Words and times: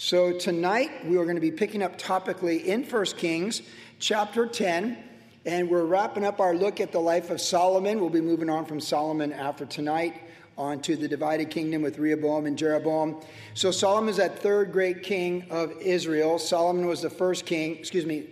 So 0.00 0.32
tonight 0.32 1.04
we 1.08 1.16
are 1.16 1.24
going 1.24 1.34
to 1.34 1.40
be 1.40 1.50
picking 1.50 1.82
up 1.82 1.98
topically 1.98 2.64
in 2.64 2.84
1 2.84 3.04
Kings 3.16 3.62
chapter 3.98 4.46
10, 4.46 4.96
and 5.44 5.68
we're 5.68 5.86
wrapping 5.86 6.24
up 6.24 6.38
our 6.38 6.54
look 6.54 6.78
at 6.78 6.92
the 6.92 7.00
life 7.00 7.30
of 7.30 7.40
Solomon. 7.40 7.98
We'll 7.98 8.08
be 8.08 8.20
moving 8.20 8.48
on 8.48 8.64
from 8.64 8.78
Solomon 8.78 9.32
after 9.32 9.66
tonight 9.66 10.14
onto 10.56 10.94
the 10.94 11.08
divided 11.08 11.50
kingdom 11.50 11.82
with 11.82 11.98
Rehoboam 11.98 12.46
and 12.46 12.56
Jeroboam. 12.56 13.20
So 13.54 13.72
Solomon 13.72 14.08
is 14.08 14.18
that 14.18 14.38
third 14.38 14.70
great 14.70 15.02
king 15.02 15.48
of 15.50 15.72
Israel. 15.80 16.38
Solomon 16.38 16.86
was 16.86 17.02
the 17.02 17.10
first 17.10 17.44
king, 17.44 17.76
excuse 17.76 18.06
me, 18.06 18.28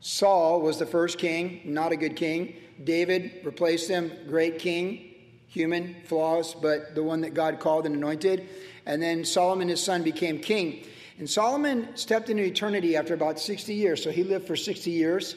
Saul 0.00 0.62
was 0.62 0.78
the 0.78 0.86
first 0.86 1.18
king, 1.18 1.60
not 1.66 1.92
a 1.92 1.96
good 1.96 2.16
king. 2.16 2.54
David 2.82 3.42
replaced 3.44 3.90
him, 3.90 4.10
great 4.26 4.58
king, 4.58 5.14
human 5.48 5.96
flaws, 6.06 6.54
but 6.54 6.94
the 6.94 7.02
one 7.02 7.20
that 7.20 7.34
God 7.34 7.60
called 7.60 7.84
and 7.84 7.94
anointed. 7.94 8.48
And 8.86 9.02
then 9.02 9.26
Solomon, 9.26 9.68
his 9.68 9.82
son, 9.82 10.02
became 10.02 10.38
king. 10.38 10.84
And 11.18 11.30
Solomon 11.30 11.96
stepped 11.96 12.28
into 12.28 12.42
eternity 12.42 12.96
after 12.96 13.14
about 13.14 13.38
60 13.38 13.72
years. 13.72 14.02
So 14.02 14.10
he 14.10 14.24
lived 14.24 14.46
for 14.46 14.56
60 14.56 14.90
years, 14.90 15.36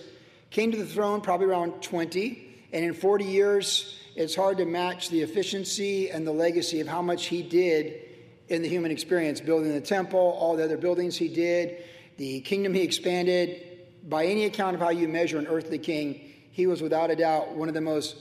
came 0.50 0.72
to 0.72 0.78
the 0.78 0.86
throne 0.86 1.22
probably 1.22 1.48
around 1.48 1.84
20. 1.84 2.44
And 2.74 2.84
in 2.84 2.94
40 2.94 3.26
years, 3.26 4.00
it's 4.16 4.36
hard 4.36 4.58
to 4.58 4.66
match 4.66 5.10
the 5.10 5.22
efficiency 5.22 6.10
and 6.10 6.26
the 6.26 6.32
legacy 6.32 6.82
of 6.82 6.88
how 6.88 7.02
much 7.02 7.28
he 7.28 7.44
did 7.44 8.02
in 8.50 8.62
the 8.62 8.68
human 8.68 8.92
experience 8.92 9.40
building 9.40 9.72
the 9.72 9.82
temple, 9.82 10.20
all 10.40 10.56
the 10.56 10.64
other 10.64 10.78
buildings 10.78 11.16
he 11.16 11.28
did, 11.28 11.84
the 12.18 12.42
kingdom 12.42 12.74
he 12.74 12.82
expanded. 12.82 13.64
By 14.10 14.26
any 14.26 14.46
account 14.46 14.74
of 14.74 14.82
how 14.82 14.90
you 14.90 15.08
measure 15.08 15.38
an 15.38 15.48
earthly 15.48 15.78
king, 15.78 16.22
he 16.52 16.66
was 16.66 16.82
without 16.82 17.12
a 17.12 17.16
doubt 17.16 17.56
one 17.56 17.68
of 17.68 17.76
the 17.76 17.82
most 17.82 18.16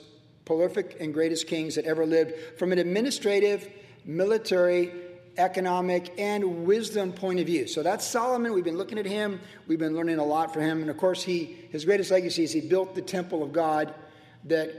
prolific 0.45 0.97
and 1.01 1.15
greatest 1.15 1.47
kings 1.47 1.77
that 1.77 1.87
ever 1.87 2.05
lived 2.05 2.35
from 2.59 2.73
an 2.73 2.79
administrative, 2.79 3.69
military, 4.05 4.93
economic, 5.39 6.13
and 6.19 6.65
wisdom 6.65 7.13
point 7.13 7.41
of 7.41 7.47
view. 7.47 7.67
So 7.67 7.83
that's 7.83 8.05
Solomon. 8.05 8.53
We've 8.53 8.65
been 8.65 8.79
looking 8.79 8.99
at 8.99 9.07
him. 9.07 9.41
We've 9.67 9.79
been 9.79 9.95
learning 9.95 10.19
a 10.19 10.25
lot 10.25 10.53
from 10.53 10.63
him. 10.63 10.81
And 10.81 10.91
of 10.91 10.97
course, 10.97 11.23
he 11.23 11.57
his 11.71 11.85
greatest 11.85 12.11
legacy 12.11 12.45
is 12.45 12.53
he 12.53 12.61
built 12.61 12.95
the 12.95 13.03
temple 13.03 13.43
of 13.43 13.53
God 13.53 13.95
that 14.45 14.71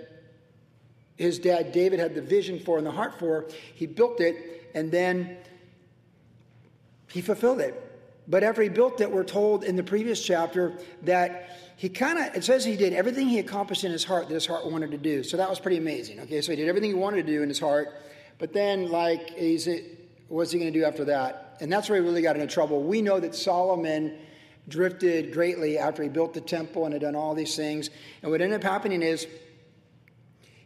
his 1.16 1.40
dad 1.40 1.72
David 1.72 2.00
had 2.00 2.16
the 2.16 2.22
vision 2.22 2.60
for 2.60 2.78
and 2.78 2.86
the 2.86 2.92
heart 2.92 3.20
for. 3.20 3.46
He 3.74 3.86
built 3.86 4.22
it, 4.22 4.70
and 4.76 4.92
then 4.92 5.38
he 7.12 7.22
fulfilled 7.22 7.60
it. 7.60 7.84
But 8.28 8.44
after 8.44 8.62
he 8.62 8.70
built 8.70 9.00
it, 9.00 9.10
we're 9.10 9.24
told 9.24 9.64
in 9.64 9.76
the 9.78 9.84
previous 9.84 10.22
chapter 10.22 10.78
that 11.04 11.50
he 11.78 11.90
kind 11.90 12.20
of, 12.20 12.36
it 12.36 12.44
says 12.44 12.66
he 12.66 12.76
did 12.76 12.92
everything 12.92 13.30
he 13.30 13.40
accomplished 13.40 13.84
in 13.84 13.92
his 13.92 14.04
heart 14.04 14.28
that 14.28 14.34
his 14.34 14.46
heart 14.46 14.70
wanted 14.70 14.92
to 14.92 14.98
do. 14.98 15.24
So 15.24 15.38
that 15.38 15.50
was 15.50 15.60
pretty 15.60 15.78
amazing. 15.78 16.20
Okay, 16.22 16.42
so 16.42 16.52
he 16.52 16.58
did 16.58 16.68
everything 16.68 16.90
he 16.90 16.96
wanted 16.96 17.26
to 17.26 17.32
do 17.32 17.42
in 17.42 17.50
his 17.50 17.60
heart. 17.60 17.90
But 18.38 18.52
then, 18.52 18.90
like, 18.90 19.30
he's, 19.30 19.68
what's 20.28 20.52
he 20.52 20.60
going 20.60 20.72
to 20.72 20.80
do 20.80 20.86
after 20.86 21.06
that? 21.06 21.58
And 21.60 21.72
that's 21.72 21.90
where 21.90 22.00
he 22.00 22.06
really 22.06 22.22
got 22.22 22.36
into 22.36 22.54
trouble. 22.54 22.84
We 22.84 23.02
know 23.02 23.20
that 23.20 23.36
Solomon 23.36 24.18
drifted 24.68 25.32
greatly 25.32 25.78
after 25.78 26.04
he 26.04 26.10
built 26.10 26.34
the 26.34 26.42
temple 26.42 26.86
and 26.86 26.94
had 26.94 27.02
done 27.02 27.16
all 27.16 27.34
these 27.34 27.56
things. 27.56 27.90
And 28.22 28.32
what 28.32 28.42
ended 28.42 28.60
up 28.60 28.64
happening 28.64 29.02
is 29.02 29.28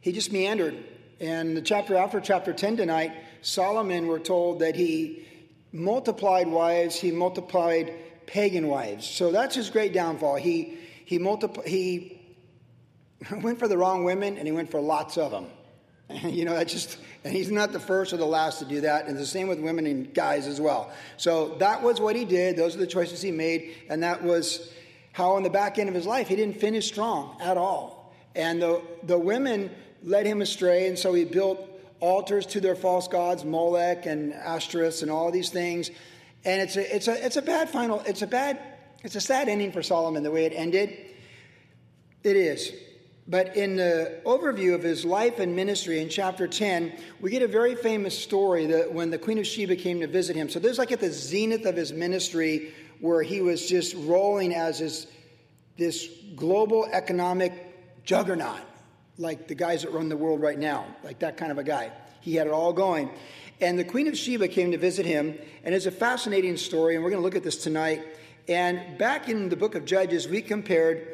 he 0.01 0.11
just 0.11 0.31
meandered. 0.31 0.75
And 1.19 1.55
the 1.55 1.61
chapter 1.61 1.95
after 1.95 2.19
chapter 2.19 2.51
10 2.51 2.77
tonight, 2.77 3.13
Solomon, 3.41 4.07
we're 4.07 4.19
told 4.19 4.59
that 4.59 4.75
he 4.75 5.27
multiplied 5.71 6.47
wives, 6.47 6.95
he 6.95 7.11
multiplied 7.11 7.93
pagan 8.25 8.67
wives. 8.67 9.07
So 9.07 9.31
that's 9.31 9.55
his 9.55 9.69
great 9.69 9.93
downfall. 9.93 10.35
He, 10.35 10.77
he, 11.05 11.19
multipl- 11.19 11.65
he 11.65 12.19
went 13.41 13.59
for 13.59 13.67
the 13.67 13.77
wrong 13.77 14.03
women 14.03 14.37
and 14.37 14.47
he 14.47 14.51
went 14.51 14.71
for 14.71 14.81
lots 14.81 15.17
of 15.17 15.31
them. 15.31 15.45
you 16.23 16.45
know, 16.45 16.53
that 16.53 16.67
just, 16.67 16.97
and 17.23 17.33
he's 17.33 17.51
not 17.51 17.71
the 17.71 17.79
first 17.79 18.13
or 18.13 18.17
the 18.17 18.25
last 18.25 18.59
to 18.59 18.65
do 18.65 18.81
that. 18.81 19.07
And 19.07 19.17
the 19.17 19.25
same 19.25 19.47
with 19.47 19.59
women 19.59 19.85
and 19.85 20.13
guys 20.13 20.47
as 20.47 20.59
well. 20.59 20.91
So 21.17 21.55
that 21.59 21.81
was 21.81 21.99
what 21.99 22.15
he 22.15 22.25
did. 22.25 22.57
Those 22.57 22.75
are 22.75 22.79
the 22.79 22.87
choices 22.87 23.21
he 23.21 23.31
made. 23.31 23.75
And 23.89 24.03
that 24.03 24.23
was 24.23 24.71
how, 25.13 25.33
on 25.33 25.43
the 25.43 25.49
back 25.49 25.77
end 25.77 25.89
of 25.89 25.95
his 25.95 26.05
life, 26.05 26.27
he 26.27 26.35
didn't 26.35 26.59
finish 26.59 26.87
strong 26.87 27.37
at 27.41 27.57
all. 27.57 28.13
And 28.35 28.61
the, 28.61 28.81
the 29.03 29.17
women 29.17 29.71
led 30.03 30.25
him 30.25 30.41
astray. 30.41 30.87
And 30.87 30.97
so 30.97 31.13
he 31.13 31.25
built 31.25 31.67
altars 31.99 32.45
to 32.47 32.59
their 32.59 32.75
false 32.75 33.07
gods, 33.07 33.45
Molech 33.45 34.05
and 34.05 34.33
Ashtoreth 34.33 35.01
and 35.01 35.11
all 35.11 35.31
these 35.31 35.49
things. 35.49 35.91
And 36.43 36.61
it's 36.61 36.75
a, 36.75 36.95
it's 36.95 37.07
a, 37.07 37.25
it's 37.25 37.37
a 37.37 37.41
bad 37.41 37.69
final, 37.69 37.99
it's 38.01 38.23
a 38.23 38.27
bad, 38.27 38.59
it's 39.03 39.15
a 39.15 39.21
sad 39.21 39.47
ending 39.47 39.71
for 39.71 39.83
Solomon 39.83 40.23
the 40.23 40.31
way 40.31 40.45
it 40.45 40.53
ended. 40.55 40.97
It 42.23 42.35
is. 42.35 42.73
But 43.27 43.55
in 43.55 43.75
the 43.75 44.19
overview 44.25 44.73
of 44.73 44.83
his 44.83 45.05
life 45.05 45.39
and 45.39 45.55
ministry 45.55 45.99
in 45.99 46.09
chapter 46.09 46.47
10, 46.47 46.93
we 47.19 47.29
get 47.29 47.43
a 47.43 47.47
very 47.47 47.75
famous 47.75 48.17
story 48.17 48.65
that 48.67 48.93
when 48.93 49.11
the 49.11 49.17
Queen 49.17 49.37
of 49.37 49.45
Sheba 49.45 49.75
came 49.75 49.99
to 50.01 50.07
visit 50.07 50.35
him. 50.35 50.49
So 50.49 50.59
there's 50.59 50.77
like 50.77 50.91
at 50.91 50.99
the 50.99 51.11
zenith 51.11 51.65
of 51.65 51.75
his 51.75 51.93
ministry 51.93 52.73
where 52.99 53.21
he 53.21 53.41
was 53.41 53.67
just 53.67 53.95
rolling 53.95 54.53
as 54.53 54.79
his, 54.79 55.07
this 55.77 56.09
global 56.35 56.87
economic 56.91 58.03
juggernaut, 58.03 58.61
like 59.17 59.47
the 59.47 59.55
guys 59.55 59.83
that 59.83 59.91
run 59.91 60.09
the 60.09 60.17
world 60.17 60.41
right 60.41 60.57
now, 60.57 60.85
like 61.03 61.19
that 61.19 61.37
kind 61.37 61.51
of 61.51 61.57
a 61.57 61.63
guy. 61.63 61.91
He 62.21 62.35
had 62.35 62.47
it 62.47 62.53
all 62.53 62.73
going. 62.73 63.11
And 63.59 63.77
the 63.77 63.83
Queen 63.83 64.07
of 64.07 64.17
Sheba 64.17 64.47
came 64.47 64.71
to 64.71 64.77
visit 64.77 65.05
him, 65.05 65.37
and 65.63 65.75
it's 65.75 65.85
a 65.85 65.91
fascinating 65.91 66.57
story, 66.57 66.95
and 66.95 67.03
we're 67.03 67.11
going 67.11 67.21
to 67.21 67.23
look 67.25 67.35
at 67.35 67.43
this 67.43 67.57
tonight. 67.57 68.03
And 68.47 68.97
back 68.97 69.29
in 69.29 69.49
the 69.49 69.55
book 69.55 69.75
of 69.75 69.85
Judges, 69.85 70.27
we 70.27 70.41
compared 70.41 71.07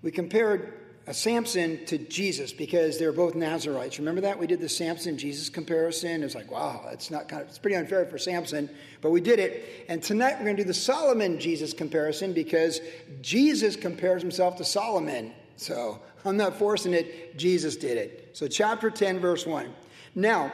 we 0.00 0.12
compared 0.12 0.77
Samson 1.12 1.84
to 1.86 1.98
Jesus 1.98 2.52
because 2.52 2.98
they're 2.98 3.12
both 3.12 3.34
Nazarites. 3.34 3.98
Remember 3.98 4.20
that? 4.22 4.38
We 4.38 4.46
did 4.46 4.60
the 4.60 4.68
Samson 4.68 5.16
Jesus 5.16 5.48
comparison. 5.48 6.22
It 6.22 6.24
was 6.24 6.34
like, 6.34 6.50
wow, 6.50 6.86
it's 6.92 7.10
not 7.10 7.28
kind 7.28 7.42
of, 7.42 7.48
it's 7.48 7.58
pretty 7.58 7.76
unfair 7.76 8.04
for 8.06 8.18
Samson, 8.18 8.68
but 9.00 9.10
we 9.10 9.20
did 9.20 9.38
it. 9.38 9.86
And 9.88 10.02
tonight 10.02 10.34
we're 10.38 10.44
going 10.44 10.56
to 10.56 10.62
do 10.62 10.66
the 10.66 10.74
Solomon 10.74 11.38
Jesus 11.38 11.72
comparison 11.72 12.32
because 12.32 12.80
Jesus 13.20 13.76
compares 13.76 14.22
himself 14.22 14.56
to 14.56 14.64
Solomon. 14.64 15.32
So 15.56 16.00
I'm 16.24 16.36
not 16.36 16.58
forcing 16.58 16.94
it, 16.94 17.36
Jesus 17.36 17.76
did 17.76 17.96
it. 17.96 18.30
So, 18.32 18.46
chapter 18.46 18.90
10, 18.90 19.18
verse 19.18 19.46
1. 19.46 19.72
Now, 20.14 20.52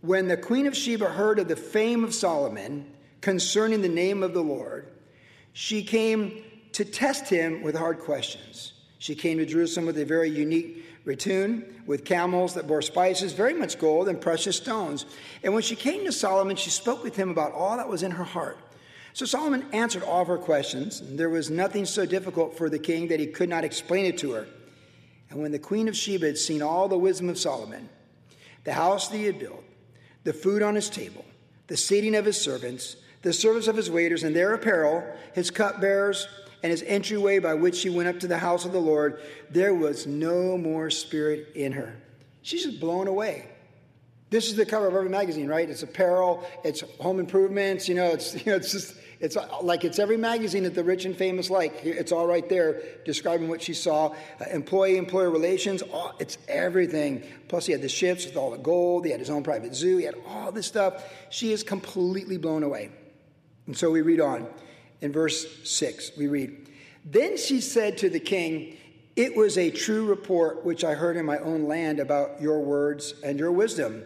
when 0.00 0.28
the 0.28 0.36
queen 0.36 0.66
of 0.66 0.76
Sheba 0.76 1.06
heard 1.06 1.38
of 1.38 1.48
the 1.48 1.56
fame 1.56 2.04
of 2.04 2.14
Solomon 2.14 2.92
concerning 3.20 3.82
the 3.82 3.88
name 3.88 4.22
of 4.22 4.34
the 4.34 4.42
Lord, 4.42 4.88
she 5.52 5.82
came 5.82 6.44
to 6.72 6.84
test 6.84 7.28
him 7.28 7.62
with 7.62 7.74
hard 7.74 8.00
questions. 8.00 8.74
She 8.98 9.14
came 9.14 9.38
to 9.38 9.46
Jerusalem 9.46 9.86
with 9.86 9.98
a 9.98 10.04
very 10.04 10.30
unique 10.30 10.84
retinue, 11.04 11.64
with 11.86 12.04
camels 12.04 12.54
that 12.54 12.66
bore 12.66 12.82
spices, 12.82 13.32
very 13.32 13.54
much 13.54 13.78
gold, 13.78 14.08
and 14.08 14.20
precious 14.20 14.56
stones. 14.56 15.06
And 15.42 15.52
when 15.52 15.62
she 15.62 15.76
came 15.76 16.04
to 16.04 16.12
Solomon, 16.12 16.56
she 16.56 16.70
spoke 16.70 17.02
with 17.02 17.16
him 17.16 17.30
about 17.30 17.52
all 17.52 17.76
that 17.76 17.88
was 17.88 18.02
in 18.02 18.12
her 18.12 18.24
heart. 18.24 18.58
So 19.12 19.24
Solomon 19.24 19.64
answered 19.72 20.02
all 20.02 20.22
of 20.22 20.28
her 20.28 20.36
questions, 20.36 21.00
and 21.00 21.18
there 21.18 21.30
was 21.30 21.48
nothing 21.48 21.86
so 21.86 22.04
difficult 22.04 22.56
for 22.58 22.68
the 22.68 22.78
king 22.78 23.08
that 23.08 23.20
he 23.20 23.26
could 23.26 23.48
not 23.48 23.64
explain 23.64 24.04
it 24.04 24.18
to 24.18 24.32
her. 24.32 24.46
And 25.30 25.40
when 25.40 25.52
the 25.52 25.58
queen 25.58 25.88
of 25.88 25.96
Sheba 25.96 26.26
had 26.26 26.38
seen 26.38 26.60
all 26.60 26.88
the 26.88 26.98
wisdom 26.98 27.28
of 27.28 27.38
Solomon, 27.38 27.88
the 28.64 28.72
house 28.72 29.08
that 29.08 29.16
he 29.16 29.24
had 29.24 29.38
built, 29.38 29.64
the 30.24 30.32
food 30.32 30.62
on 30.62 30.74
his 30.74 30.90
table, 30.90 31.24
the 31.66 31.76
seating 31.76 32.14
of 32.14 32.24
his 32.24 32.40
servants, 32.40 32.96
the 33.22 33.32
service 33.32 33.68
of 33.68 33.76
his 33.76 33.90
waiters, 33.90 34.22
and 34.22 34.36
their 34.36 34.54
apparel, 34.54 35.04
his 35.34 35.50
cupbearers, 35.50 36.28
and 36.66 36.72
his 36.72 36.82
entryway 36.82 37.38
by 37.38 37.54
which 37.54 37.76
she 37.76 37.88
went 37.88 38.08
up 38.08 38.18
to 38.18 38.26
the 38.26 38.38
house 38.38 38.64
of 38.64 38.72
the 38.72 38.80
Lord, 38.80 39.20
there 39.50 39.72
was 39.72 40.04
no 40.04 40.58
more 40.58 40.90
spirit 40.90 41.52
in 41.54 41.70
her. 41.70 41.94
She's 42.42 42.64
just 42.64 42.80
blown 42.80 43.06
away. 43.06 43.46
This 44.30 44.48
is 44.48 44.56
the 44.56 44.66
cover 44.66 44.88
of 44.88 44.94
every 44.96 45.08
magazine, 45.08 45.46
right? 45.46 45.70
It's 45.70 45.84
apparel, 45.84 46.44
it's 46.64 46.80
home 46.98 47.20
improvements, 47.20 47.88
you 47.88 47.94
know, 47.94 48.06
it's 48.06 48.34
you 48.44 48.50
know, 48.50 48.56
it's 48.56 48.72
just 48.72 48.96
it's 49.20 49.36
like 49.62 49.84
it's 49.84 50.00
every 50.00 50.16
magazine 50.16 50.64
that 50.64 50.74
the 50.74 50.82
rich 50.82 51.04
and 51.04 51.16
famous 51.16 51.50
like. 51.50 51.84
It's 51.84 52.10
all 52.10 52.26
right 52.26 52.46
there 52.48 52.82
describing 53.04 53.48
what 53.48 53.62
she 53.62 53.72
saw. 53.72 54.08
Uh, 54.40 54.44
employee 54.50 54.96
employer 54.96 55.30
relations, 55.30 55.84
it's 56.18 56.36
everything. 56.48 57.22
Plus, 57.46 57.66
he 57.66 57.72
had 57.72 57.80
the 57.80 57.88
ships 57.88 58.26
with 58.26 58.36
all 58.36 58.50
the 58.50 58.58
gold, 58.58 59.04
he 59.04 59.12
had 59.12 59.20
his 59.20 59.30
own 59.30 59.44
private 59.44 59.72
zoo, 59.72 59.98
he 59.98 60.04
had 60.04 60.16
all 60.26 60.50
this 60.50 60.66
stuff. 60.66 61.04
She 61.30 61.52
is 61.52 61.62
completely 61.62 62.38
blown 62.38 62.64
away. 62.64 62.90
And 63.68 63.78
so 63.78 63.88
we 63.92 64.02
read 64.02 64.20
on. 64.20 64.48
In 65.00 65.12
verse 65.12 65.46
6, 65.68 66.12
we 66.16 66.26
read 66.26 66.68
Then 67.04 67.36
she 67.36 67.60
said 67.60 67.98
to 67.98 68.10
the 68.10 68.20
king, 68.20 68.76
It 69.14 69.36
was 69.36 69.58
a 69.58 69.70
true 69.70 70.06
report 70.06 70.64
which 70.64 70.84
I 70.84 70.94
heard 70.94 71.16
in 71.16 71.26
my 71.26 71.38
own 71.38 71.66
land 71.66 72.00
about 72.00 72.40
your 72.40 72.60
words 72.60 73.14
and 73.22 73.38
your 73.38 73.52
wisdom. 73.52 74.04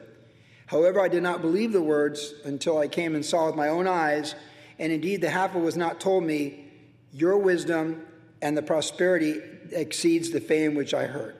However, 0.66 1.00
I 1.00 1.08
did 1.08 1.22
not 1.22 1.42
believe 1.42 1.72
the 1.72 1.82
words 1.82 2.32
until 2.44 2.78
I 2.78 2.87
came 2.87 3.14
and 3.14 3.25
saw 3.25 3.46
with 3.46 3.56
my 3.56 3.69
own 3.69 3.88
eyes, 3.88 4.34
and 4.78 4.92
indeed 4.92 5.20
the 5.20 5.31
half 5.31 5.54
of 5.54 5.62
was 5.62 5.76
not 5.76 6.00
told 6.00 6.25
me, 6.25 6.64
Your 7.12 7.37
wisdom 7.38 8.06
and 8.42 8.56
the 8.56 8.62
prosperity 8.62 9.40
exceeds 9.72 10.31
the 10.31 10.40
fame 10.40 10.75
which 10.75 10.94
I 10.94 11.06
heard. 11.06 11.37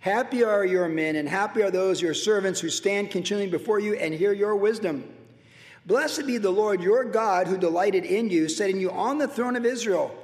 Happy 0.00 0.44
are 0.44 0.64
your 0.64 0.88
men, 0.88 1.16
and 1.16 1.28
happy 1.28 1.62
are 1.62 1.70
those 1.70 2.00
your 2.00 2.14
servants 2.14 2.60
who 2.60 2.70
stand 2.70 3.10
continually 3.10 3.50
before 3.50 3.80
you 3.80 3.94
and 3.94 4.14
hear 4.14 4.32
your 4.32 4.54
wisdom. 4.54 5.04
Blessed 5.86 6.26
be 6.26 6.36
the 6.36 6.50
Lord 6.50 6.82
your 6.82 7.04
God 7.04 7.46
who 7.46 7.56
delighted 7.56 8.04
in 8.04 8.28
you, 8.28 8.48
setting 8.48 8.80
you 8.80 8.90
on 8.90 9.18
the 9.18 9.28
throne 9.28 9.54
of 9.54 9.64
Israel. 9.64 10.14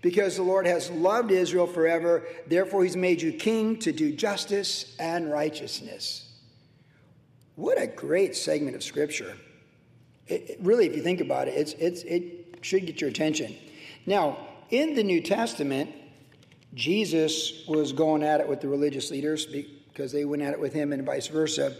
Because 0.00 0.36
the 0.36 0.42
Lord 0.42 0.66
has 0.66 0.90
loved 0.90 1.32
Israel 1.32 1.66
forever, 1.66 2.24
therefore 2.46 2.84
he's 2.84 2.96
made 2.96 3.20
you 3.20 3.32
king 3.32 3.78
to 3.80 3.90
do 3.90 4.12
justice 4.12 4.94
and 5.00 5.32
righteousness. 5.32 6.30
What 7.56 7.80
a 7.80 7.88
great 7.88 8.36
segment 8.36 8.76
of 8.76 8.84
scripture. 8.84 9.36
It, 10.28 10.50
it, 10.50 10.58
really, 10.60 10.86
if 10.86 10.94
you 10.94 11.02
think 11.02 11.20
about 11.20 11.48
it, 11.48 11.54
it's, 11.54 11.72
it's, 11.72 12.02
it 12.02 12.58
should 12.60 12.86
get 12.86 13.00
your 13.00 13.10
attention. 13.10 13.56
Now, 14.06 14.38
in 14.70 14.94
the 14.94 15.02
New 15.02 15.20
Testament, 15.20 15.90
Jesus 16.74 17.64
was 17.66 17.92
going 17.92 18.22
at 18.22 18.40
it 18.40 18.46
with 18.48 18.60
the 18.60 18.68
religious 18.68 19.10
leaders 19.10 19.46
because 19.46 20.12
they 20.12 20.24
went 20.24 20.42
at 20.42 20.52
it 20.52 20.60
with 20.60 20.74
him 20.74 20.92
and 20.92 21.04
vice 21.04 21.26
versa. 21.26 21.74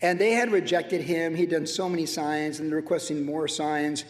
And 0.00 0.18
they 0.18 0.32
had 0.32 0.52
rejected 0.52 1.00
him. 1.00 1.34
He'd 1.34 1.50
done 1.50 1.66
so 1.66 1.88
many 1.88 2.06
signs 2.06 2.60
and 2.60 2.68
they're 2.68 2.76
requesting 2.76 3.24
more 3.24 3.48
signs. 3.48 4.04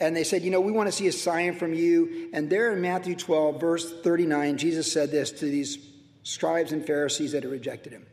And 0.00 0.16
they 0.16 0.24
said, 0.24 0.42
You 0.42 0.50
know, 0.50 0.60
we 0.60 0.72
want 0.72 0.88
to 0.88 0.92
see 0.92 1.06
a 1.08 1.12
sign 1.12 1.54
from 1.54 1.74
you. 1.74 2.30
And 2.32 2.50
there 2.50 2.72
in 2.72 2.80
Matthew 2.80 3.14
12, 3.14 3.60
verse 3.60 4.00
39, 4.02 4.58
Jesus 4.58 4.92
said 4.92 5.10
this 5.10 5.30
to 5.32 5.46
these 5.46 5.78
scribes 6.22 6.72
and 6.72 6.86
Pharisees 6.86 7.32
that 7.32 7.42
had 7.42 7.52
rejected 7.52 7.92
him. 7.92 8.06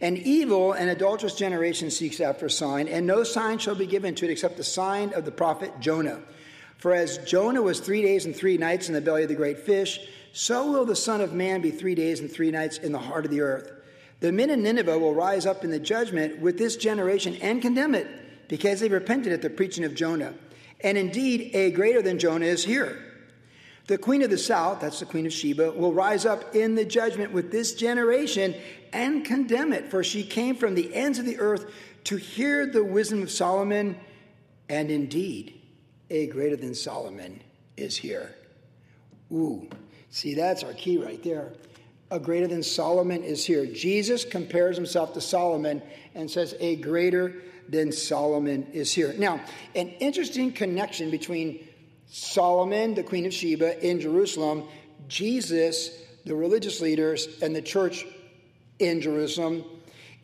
An 0.00 0.16
evil 0.16 0.72
and 0.72 0.88
adulterous 0.88 1.34
generation 1.34 1.90
seeks 1.90 2.20
after 2.20 2.46
a 2.46 2.50
sign, 2.50 2.88
and 2.88 3.06
no 3.06 3.22
sign 3.22 3.58
shall 3.58 3.74
be 3.74 3.86
given 3.86 4.14
to 4.14 4.24
it 4.24 4.30
except 4.30 4.56
the 4.56 4.64
sign 4.64 5.12
of 5.12 5.26
the 5.26 5.30
prophet 5.30 5.78
Jonah. 5.78 6.22
For 6.78 6.94
as 6.94 7.18
Jonah 7.18 7.60
was 7.60 7.80
three 7.80 8.00
days 8.00 8.24
and 8.24 8.34
three 8.34 8.56
nights 8.56 8.88
in 8.88 8.94
the 8.94 9.02
belly 9.02 9.24
of 9.24 9.28
the 9.28 9.34
great 9.34 9.58
fish, 9.58 10.00
so 10.32 10.70
will 10.72 10.86
the 10.86 10.96
Son 10.96 11.20
of 11.20 11.34
Man 11.34 11.60
be 11.60 11.70
three 11.70 11.94
days 11.94 12.20
and 12.20 12.32
three 12.32 12.50
nights 12.50 12.78
in 12.78 12.92
the 12.92 12.98
heart 12.98 13.26
of 13.26 13.30
the 13.30 13.42
earth. 13.42 13.70
The 14.20 14.32
men 14.32 14.50
in 14.50 14.62
Nineveh 14.62 14.98
will 14.98 15.14
rise 15.14 15.46
up 15.46 15.64
in 15.64 15.70
the 15.70 15.78
judgment 15.78 16.40
with 16.40 16.58
this 16.58 16.76
generation 16.76 17.36
and 17.36 17.62
condemn 17.62 17.94
it, 17.94 18.06
because 18.48 18.80
they 18.80 18.88
repented 18.88 19.32
at 19.32 19.42
the 19.42 19.50
preaching 19.50 19.84
of 19.84 19.94
Jonah. 19.94 20.34
And 20.82 20.96
indeed, 20.96 21.54
a 21.54 21.70
greater 21.70 22.02
than 22.02 22.18
Jonah 22.18 22.46
is 22.46 22.64
here. 22.64 23.02
The 23.86 23.98
queen 23.98 24.22
of 24.22 24.30
the 24.30 24.38
south, 24.38 24.80
that's 24.80 25.00
the 25.00 25.06
queen 25.06 25.26
of 25.26 25.32
Sheba, 25.32 25.72
will 25.72 25.92
rise 25.92 26.24
up 26.24 26.54
in 26.54 26.74
the 26.74 26.84
judgment 26.84 27.32
with 27.32 27.50
this 27.50 27.74
generation 27.74 28.54
and 28.92 29.24
condemn 29.24 29.72
it, 29.72 29.90
for 29.90 30.04
she 30.04 30.22
came 30.22 30.54
from 30.54 30.74
the 30.74 30.94
ends 30.94 31.18
of 31.18 31.24
the 31.24 31.38
earth 31.38 31.72
to 32.04 32.16
hear 32.16 32.66
the 32.66 32.84
wisdom 32.84 33.22
of 33.22 33.30
Solomon, 33.30 33.98
and 34.68 34.90
indeed, 34.90 35.60
a 36.10 36.26
greater 36.28 36.56
than 36.56 36.74
Solomon 36.74 37.42
is 37.76 37.96
here. 37.96 38.34
Ooh, 39.32 39.68
see, 40.10 40.34
that's 40.34 40.62
our 40.62 40.72
key 40.74 40.98
right 40.98 41.22
there. 41.22 41.52
A 42.10 42.18
greater 42.18 42.46
than 42.46 42.62
Solomon 42.62 43.22
is 43.22 43.44
here. 43.44 43.66
Jesus 43.66 44.24
compares 44.24 44.76
himself 44.76 45.14
to 45.14 45.20
Solomon 45.20 45.82
and 46.14 46.30
says, 46.30 46.54
A 46.60 46.76
greater 46.76 47.34
than 47.68 47.92
Solomon 47.92 48.66
is 48.72 48.92
here. 48.92 49.14
Now, 49.16 49.40
an 49.76 49.88
interesting 50.00 50.52
connection 50.52 51.10
between 51.10 51.66
Solomon, 52.08 52.94
the 52.94 53.04
Queen 53.04 53.26
of 53.26 53.32
Sheba, 53.32 53.86
in 53.86 54.00
Jerusalem, 54.00 54.64
Jesus, 55.06 55.90
the 56.26 56.34
religious 56.34 56.80
leaders, 56.80 57.40
and 57.42 57.54
the 57.54 57.62
church 57.62 58.04
in 58.80 59.00
Jerusalem 59.00 59.64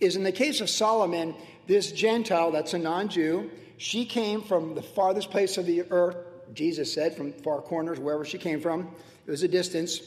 is 0.00 0.17
in 0.17 0.25
the 0.25 0.33
case 0.33 0.61
of 0.61 0.69
Solomon, 0.69 1.35
this 1.67 1.93
Gentile 1.93 2.50
that's 2.50 2.75
a 2.75 2.79
non 2.79 3.09
Jew, 3.09 3.50
she 3.79 4.05
came 4.05 4.43
from 4.43 4.75
the 4.75 4.83
farthest 4.83 5.31
place 5.31 5.59
of 5.59 5.67
the 5.67 5.83
earth, 5.91 6.17
Jesus 6.55 6.93
said, 6.93 7.17
from 7.17 7.33
far 7.33 7.61
corners, 7.61 7.99
wherever 7.99 8.25
she 8.25 8.38
came 8.38 8.61
from. 8.61 8.88
It 9.27 9.31
was 9.31 9.43
a 9.43 9.49
distance. 9.49 10.00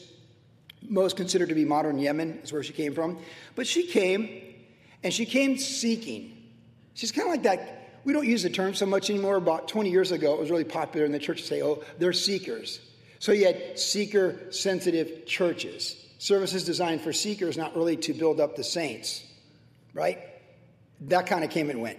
Most 0.88 1.16
considered 1.16 1.50
to 1.50 1.54
be 1.54 1.64
modern 1.64 1.98
Yemen 1.98 2.40
is 2.42 2.52
where 2.52 2.62
she 2.62 2.72
came 2.72 2.94
from. 2.94 3.18
But 3.54 3.66
she 3.66 3.86
came, 3.86 4.42
and 5.02 5.12
she 5.12 5.26
came 5.26 5.58
seeking. 5.58 6.36
She's 6.94 7.12
kind 7.12 7.28
of 7.28 7.32
like 7.32 7.42
that. 7.44 8.00
We 8.04 8.12
don't 8.12 8.26
use 8.26 8.42
the 8.42 8.50
term 8.50 8.74
so 8.74 8.86
much 8.86 9.10
anymore. 9.10 9.36
About 9.36 9.68
20 9.68 9.90
years 9.90 10.10
ago, 10.10 10.34
it 10.34 10.40
was 10.40 10.50
really 10.50 10.64
popular 10.64 11.06
in 11.06 11.12
the 11.12 11.18
church 11.18 11.42
to 11.42 11.46
say, 11.46 11.62
oh, 11.62 11.82
they're 11.98 12.12
seekers. 12.12 12.80
So 13.18 13.32
you 13.32 13.46
had 13.46 13.78
seeker 13.78 14.50
sensitive 14.50 15.26
churches. 15.26 15.96
Services 16.18 16.64
designed 16.64 17.02
for 17.02 17.12
seekers, 17.12 17.56
not 17.56 17.76
really 17.76 17.96
to 17.98 18.14
build 18.14 18.40
up 18.40 18.56
the 18.56 18.64
saints, 18.64 19.24
right? 19.94 20.18
That 21.02 21.26
kind 21.26 21.44
of 21.44 21.50
came 21.50 21.70
and 21.70 21.80
went. 21.80 21.98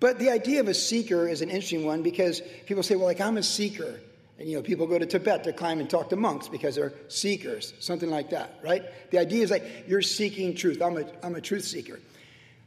But 0.00 0.18
the 0.18 0.30
idea 0.30 0.60
of 0.60 0.68
a 0.68 0.74
seeker 0.74 1.28
is 1.28 1.42
an 1.42 1.50
interesting 1.50 1.84
one 1.84 2.02
because 2.02 2.40
people 2.66 2.82
say, 2.82 2.96
well, 2.96 3.06
like, 3.06 3.20
I'm 3.20 3.36
a 3.36 3.42
seeker. 3.42 4.00
You 4.40 4.56
know, 4.56 4.62
people 4.62 4.86
go 4.86 4.98
to 4.98 5.06
Tibet 5.06 5.44
to 5.44 5.52
climb 5.52 5.80
and 5.80 5.90
talk 5.90 6.08
to 6.10 6.16
monks 6.16 6.48
because 6.48 6.74
they're 6.74 6.94
seekers, 7.08 7.74
something 7.78 8.08
like 8.08 8.30
that, 8.30 8.58
right? 8.62 8.84
The 9.10 9.18
idea 9.18 9.42
is 9.42 9.50
like, 9.50 9.84
you're 9.86 10.02
seeking 10.02 10.54
truth. 10.54 10.80
I'm 10.80 10.96
a, 10.96 11.04
I'm 11.22 11.34
a 11.34 11.40
truth 11.40 11.64
seeker. 11.64 12.00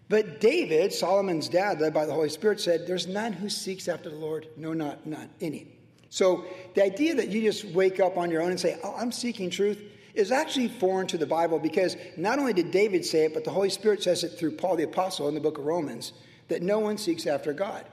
But 0.09 0.39
David, 0.39 0.93
Solomon's 0.93 1.49
dad, 1.49 1.81
led 1.81 1.93
by 1.93 2.05
the 2.05 2.13
Holy 2.13 2.29
Spirit, 2.29 2.61
said, 2.61 2.85
There's 2.85 3.07
none 3.07 3.33
who 3.33 3.49
seeks 3.49 3.87
after 3.87 4.09
the 4.09 4.15
Lord. 4.15 4.47
No, 4.57 4.73
not 4.73 5.05
none, 5.07 5.29
any. 5.41 5.67
So 6.09 6.45
the 6.75 6.83
idea 6.83 7.15
that 7.15 7.29
you 7.29 7.41
just 7.41 7.65
wake 7.65 7.99
up 7.99 8.17
on 8.17 8.29
your 8.29 8.43
own 8.43 8.51
and 8.51 8.59
say, 8.59 8.77
Oh, 8.83 8.93
I'm 8.95 9.11
seeking 9.11 9.49
truth 9.49 9.81
is 10.13 10.31
actually 10.31 10.67
foreign 10.67 11.07
to 11.07 11.17
the 11.17 11.25
Bible 11.25 11.57
because 11.57 11.97
not 12.17 12.37
only 12.37 12.53
did 12.53 12.69
David 12.69 13.03
say 13.03 13.25
it, 13.25 13.33
but 13.33 13.43
the 13.43 13.49
Holy 13.49 13.71
Spirit 13.71 14.03
says 14.03 14.23
it 14.23 14.37
through 14.37 14.51
Paul 14.51 14.75
the 14.75 14.83
Apostle 14.83 15.27
in 15.27 15.33
the 15.33 15.41
book 15.41 15.57
of 15.57 15.65
Romans 15.65 16.13
that 16.49 16.61
no 16.61 16.77
one 16.77 16.99
seeks 16.99 17.25
after 17.25 17.51
God. 17.51 17.85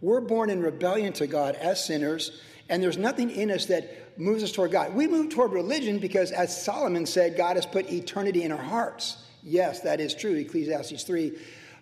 We're 0.00 0.20
born 0.20 0.50
in 0.50 0.60
rebellion 0.60 1.12
to 1.14 1.26
God 1.26 1.54
as 1.56 1.84
sinners, 1.84 2.40
and 2.68 2.82
there's 2.82 2.98
nothing 2.98 3.30
in 3.30 3.50
us 3.50 3.66
that 3.66 4.18
moves 4.18 4.42
us 4.42 4.52
toward 4.52 4.72
God. 4.72 4.94
We 4.94 5.06
move 5.06 5.30
toward 5.30 5.52
religion 5.52 5.98
because, 5.98 6.32
as 6.32 6.62
Solomon 6.62 7.06
said, 7.06 7.36
God 7.36 7.56
has 7.56 7.66
put 7.66 7.90
eternity 7.90 8.42
in 8.42 8.52
our 8.52 8.62
hearts. 8.62 9.24
Yes, 9.42 9.80
that 9.80 10.00
is 10.00 10.14
true, 10.14 10.34
Ecclesiastes 10.34 11.02
3. 11.04 11.38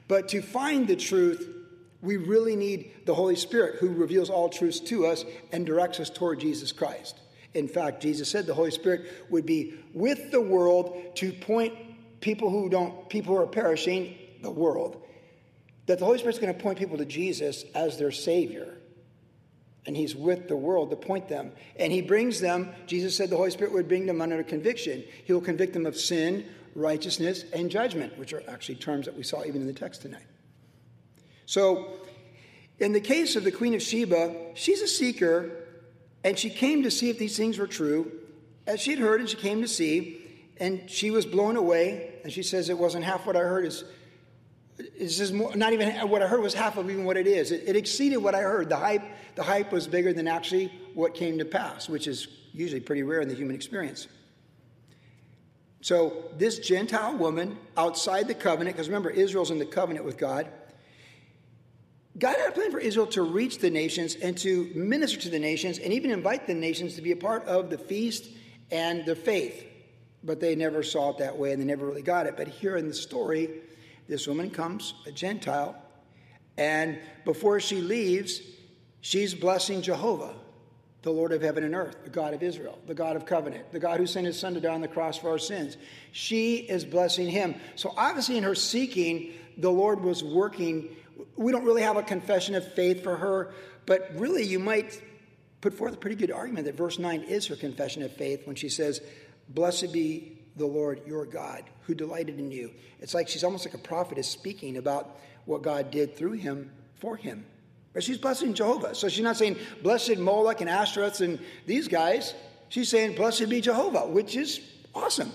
But 0.08 0.28
to 0.28 0.42
find 0.42 0.86
the 0.86 0.96
truth, 0.96 1.48
we 2.02 2.16
really 2.16 2.54
need 2.54 2.92
the 3.04 3.14
Holy 3.14 3.36
Spirit 3.36 3.80
who 3.80 3.88
reveals 3.88 4.30
all 4.30 4.48
truths 4.48 4.80
to 4.80 5.06
us 5.06 5.24
and 5.52 5.66
directs 5.66 5.98
us 5.98 6.10
toward 6.10 6.40
Jesus 6.40 6.70
Christ. 6.72 7.18
In 7.54 7.66
fact, 7.66 8.02
Jesus 8.02 8.30
said 8.30 8.46
the 8.46 8.54
Holy 8.54 8.70
Spirit 8.70 9.10
would 9.30 9.46
be 9.46 9.74
with 9.94 10.30
the 10.30 10.40
world 10.40 11.16
to 11.16 11.32
point 11.32 11.74
people 12.20 12.50
who 12.50 12.68
don't, 12.68 13.08
people 13.08 13.34
who 13.34 13.42
are 13.42 13.46
perishing, 13.46 14.14
the 14.42 14.50
world, 14.50 15.02
that 15.86 15.98
the 15.98 16.04
Holy 16.04 16.18
Spirit's 16.18 16.38
going 16.38 16.54
to 16.54 16.60
point 16.60 16.78
people 16.78 16.98
to 16.98 17.04
Jesus 17.04 17.64
as 17.74 17.98
their 17.98 18.12
Savior. 18.12 18.75
And 19.86 19.96
He's 19.96 20.16
with 20.16 20.48
the 20.48 20.56
world 20.56 20.90
to 20.90 20.96
point 20.96 21.28
them. 21.28 21.52
And 21.78 21.92
He 21.92 22.02
brings 22.02 22.40
them, 22.40 22.72
Jesus 22.86 23.16
said 23.16 23.30
the 23.30 23.36
Holy 23.36 23.50
Spirit 23.50 23.72
would 23.72 23.88
bring 23.88 24.06
them 24.06 24.20
under 24.20 24.42
conviction. 24.42 25.04
He 25.24 25.32
will 25.32 25.40
convict 25.40 25.72
them 25.72 25.86
of 25.86 25.96
sin, 25.96 26.46
righteousness, 26.74 27.44
and 27.52 27.70
judgment, 27.70 28.18
which 28.18 28.32
are 28.32 28.42
actually 28.48 28.76
terms 28.76 29.06
that 29.06 29.16
we 29.16 29.22
saw 29.22 29.44
even 29.44 29.60
in 29.60 29.66
the 29.66 29.72
text 29.72 30.02
tonight. 30.02 30.26
So, 31.46 31.92
in 32.78 32.92
the 32.92 33.00
case 33.00 33.36
of 33.36 33.44
the 33.44 33.52
Queen 33.52 33.74
of 33.74 33.82
Sheba, 33.82 34.34
she's 34.54 34.82
a 34.82 34.88
seeker, 34.88 35.50
and 36.24 36.38
she 36.38 36.50
came 36.50 36.82
to 36.82 36.90
see 36.90 37.08
if 37.08 37.18
these 37.18 37.36
things 37.36 37.58
were 37.58 37.66
true. 37.66 38.12
As 38.66 38.80
she 38.80 38.90
had 38.90 38.98
heard, 38.98 39.20
and 39.20 39.28
she 39.28 39.36
came 39.36 39.62
to 39.62 39.68
see, 39.68 40.20
and 40.58 40.90
she 40.90 41.10
was 41.10 41.24
blown 41.24 41.56
away. 41.56 42.14
And 42.24 42.32
she 42.32 42.42
says, 42.42 42.68
It 42.68 42.78
wasn't 42.78 43.04
half 43.04 43.26
what 43.26 43.36
I 43.36 43.40
heard. 43.40 43.64
Is 43.64 43.84
this 44.76 45.20
is 45.20 45.32
more, 45.32 45.54
not 45.56 45.72
even 45.72 45.90
what 46.08 46.22
I 46.22 46.26
heard 46.26 46.42
was 46.42 46.54
half 46.54 46.76
of 46.76 46.90
even 46.90 47.04
what 47.04 47.16
it 47.16 47.26
is. 47.26 47.50
It, 47.50 47.64
it 47.66 47.76
exceeded 47.76 48.18
what 48.18 48.34
I 48.34 48.40
heard. 48.40 48.68
The 48.68 48.76
hype, 48.76 49.02
the 49.34 49.42
hype 49.42 49.72
was 49.72 49.86
bigger 49.86 50.12
than 50.12 50.28
actually 50.28 50.72
what 50.94 51.14
came 51.14 51.38
to 51.38 51.44
pass, 51.44 51.88
which 51.88 52.06
is 52.06 52.28
usually 52.52 52.80
pretty 52.80 53.02
rare 53.02 53.20
in 53.20 53.28
the 53.28 53.34
human 53.34 53.54
experience. 53.54 54.08
So, 55.80 56.24
this 56.36 56.58
Gentile 56.58 57.16
woman 57.16 57.56
outside 57.76 58.28
the 58.28 58.34
covenant, 58.34 58.76
because 58.76 58.88
remember, 58.88 59.10
Israel's 59.10 59.50
in 59.50 59.58
the 59.58 59.66
covenant 59.66 60.04
with 60.04 60.18
God, 60.18 60.48
God 62.18 62.36
had 62.36 62.48
a 62.48 62.52
plan 62.52 62.70
for 62.70 62.78
Israel 62.78 63.06
to 63.08 63.22
reach 63.22 63.58
the 63.58 63.70
nations 63.70 64.14
and 64.16 64.36
to 64.38 64.70
minister 64.74 65.20
to 65.20 65.28
the 65.28 65.38
nations 65.38 65.78
and 65.78 65.92
even 65.92 66.10
invite 66.10 66.46
the 66.46 66.54
nations 66.54 66.94
to 66.94 67.02
be 67.02 67.12
a 67.12 67.16
part 67.16 67.44
of 67.44 67.68
the 67.68 67.76
feast 67.76 68.26
and 68.70 69.04
the 69.04 69.14
faith. 69.14 69.64
But 70.24 70.40
they 70.40 70.54
never 70.54 70.82
saw 70.82 71.10
it 71.10 71.18
that 71.18 71.36
way 71.36 71.52
and 71.52 71.60
they 71.60 71.66
never 71.66 71.86
really 71.86 72.02
got 72.02 72.26
it. 72.26 72.36
But 72.36 72.48
here 72.48 72.76
in 72.76 72.88
the 72.88 72.94
story, 72.94 73.50
this 74.08 74.26
woman 74.26 74.50
comes, 74.50 74.94
a 75.06 75.12
Gentile, 75.12 75.76
and 76.56 76.98
before 77.24 77.60
she 77.60 77.80
leaves, 77.80 78.40
she's 79.00 79.34
blessing 79.34 79.82
Jehovah 79.82 80.34
the 81.06 81.12
Lord 81.12 81.30
of 81.30 81.40
heaven 81.40 81.62
and 81.62 81.72
earth, 81.72 81.96
the 82.02 82.10
God 82.10 82.34
of 82.34 82.42
Israel, 82.42 82.76
the 82.84 82.94
God 82.94 83.14
of 83.14 83.26
covenant, 83.26 83.70
the 83.70 83.78
God 83.78 84.00
who 84.00 84.08
sent 84.08 84.26
his 84.26 84.36
son 84.36 84.54
to 84.54 84.60
die 84.60 84.74
on 84.74 84.80
the 84.80 84.88
cross 84.88 85.16
for 85.16 85.30
our 85.30 85.38
sins. 85.38 85.76
She 86.10 86.56
is 86.56 86.84
blessing 86.84 87.28
him. 87.28 87.54
So 87.76 87.94
obviously, 87.96 88.36
in 88.36 88.42
her 88.42 88.56
seeking, 88.56 89.32
the 89.56 89.70
Lord 89.70 90.00
was 90.00 90.24
working. 90.24 90.88
We 91.36 91.52
don't 91.52 91.62
really 91.62 91.82
have 91.82 91.96
a 91.96 92.02
confession 92.02 92.56
of 92.56 92.74
faith 92.74 93.04
for 93.04 93.16
her, 93.16 93.54
but 93.86 94.10
really, 94.16 94.42
you 94.42 94.58
might 94.58 95.00
put 95.60 95.74
forth 95.74 95.94
a 95.94 95.96
pretty 95.96 96.16
good 96.16 96.32
argument 96.32 96.66
that 96.66 96.74
verse 96.74 96.98
9 96.98 97.22
is 97.22 97.46
her 97.46 97.56
confession 97.56 98.02
of 98.02 98.12
faith 98.12 98.44
when 98.44 98.56
she 98.56 98.68
says, 98.68 99.00
Blessed 99.48 99.92
be 99.92 100.35
the 100.56 100.66
Lord 100.66 101.00
your 101.06 101.26
God 101.26 101.64
who 101.82 101.94
delighted 101.94 102.38
in 102.38 102.50
you. 102.50 102.70
It's 103.00 103.14
like 103.14 103.28
she's 103.28 103.44
almost 103.44 103.66
like 103.66 103.74
a 103.74 103.78
prophet 103.78 104.18
is 104.18 104.26
speaking 104.26 104.78
about 104.78 105.18
what 105.44 105.62
God 105.62 105.90
did 105.90 106.16
through 106.16 106.32
him 106.32 106.70
for 106.96 107.16
him. 107.16 107.44
But 107.92 108.02
she's 108.02 108.18
blessing 108.18 108.52
Jehovah. 108.52 108.94
So 108.94 109.08
she's 109.08 109.24
not 109.24 109.36
saying, 109.36 109.56
Blessed 109.82 110.18
Moloch 110.18 110.60
and 110.60 110.68
Ashtoreth 110.68 111.20
and 111.20 111.38
these 111.64 111.88
guys. 111.88 112.34
She's 112.68 112.88
saying, 112.88 113.16
Blessed 113.16 113.48
be 113.48 113.60
Jehovah, 113.60 114.06
which 114.06 114.36
is 114.36 114.60
awesome. 114.94 115.32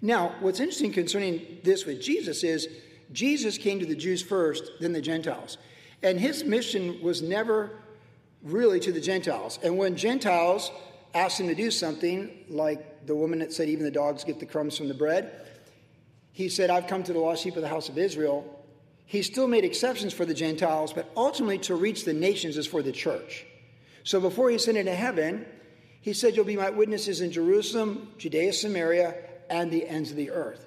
Now, 0.00 0.34
what's 0.40 0.58
interesting 0.58 0.92
concerning 0.92 1.58
this 1.62 1.86
with 1.86 2.02
Jesus 2.02 2.42
is 2.42 2.68
Jesus 3.12 3.58
came 3.58 3.78
to 3.78 3.86
the 3.86 3.94
Jews 3.94 4.22
first, 4.22 4.72
then 4.80 4.92
the 4.92 5.00
Gentiles. 5.00 5.58
And 6.02 6.18
his 6.18 6.42
mission 6.42 7.00
was 7.00 7.22
never 7.22 7.70
really 8.42 8.80
to 8.80 8.90
the 8.90 9.00
Gentiles. 9.00 9.58
And 9.62 9.78
when 9.78 9.94
Gentiles 9.94 10.72
asked 11.14 11.40
him 11.40 11.48
to 11.48 11.54
do 11.54 11.70
something, 11.70 12.44
like 12.48 13.06
the 13.06 13.14
woman 13.14 13.40
that 13.40 13.52
said, 13.52 13.68
Even 13.68 13.84
the 13.84 13.90
dogs 13.90 14.24
get 14.24 14.40
the 14.40 14.46
crumbs 14.46 14.76
from 14.76 14.88
the 14.88 14.94
bread, 14.94 15.32
he 16.32 16.48
said, 16.48 16.70
I've 16.70 16.86
come 16.86 17.02
to 17.04 17.12
the 17.12 17.18
lost 17.18 17.42
sheep 17.42 17.56
of 17.56 17.62
the 17.62 17.68
house 17.68 17.88
of 17.88 17.98
Israel. 17.98 18.44
he 19.04 19.22
still 19.22 19.46
made 19.46 19.64
exceptions 19.64 20.14
for 20.14 20.24
the 20.24 20.34
Gentiles, 20.34 20.92
but 20.92 21.10
ultimately 21.16 21.58
to 21.58 21.74
reach 21.74 22.04
the 22.04 22.14
nations 22.14 22.56
is 22.56 22.66
for 22.66 22.82
the 22.82 22.92
church. 22.92 23.44
So 24.04 24.20
before 24.20 24.48
he 24.48 24.56
ascended 24.56 24.86
to 24.86 24.94
heaven, 24.94 25.44
he 26.00 26.12
said, 26.12 26.34
You'll 26.34 26.44
be 26.44 26.56
my 26.56 26.70
witnesses 26.70 27.20
in 27.20 27.30
Jerusalem, 27.30 28.12
Judea, 28.18 28.52
Samaria, 28.52 29.14
and 29.50 29.70
the 29.70 29.86
ends 29.86 30.10
of 30.10 30.16
the 30.16 30.30
earth. 30.30 30.66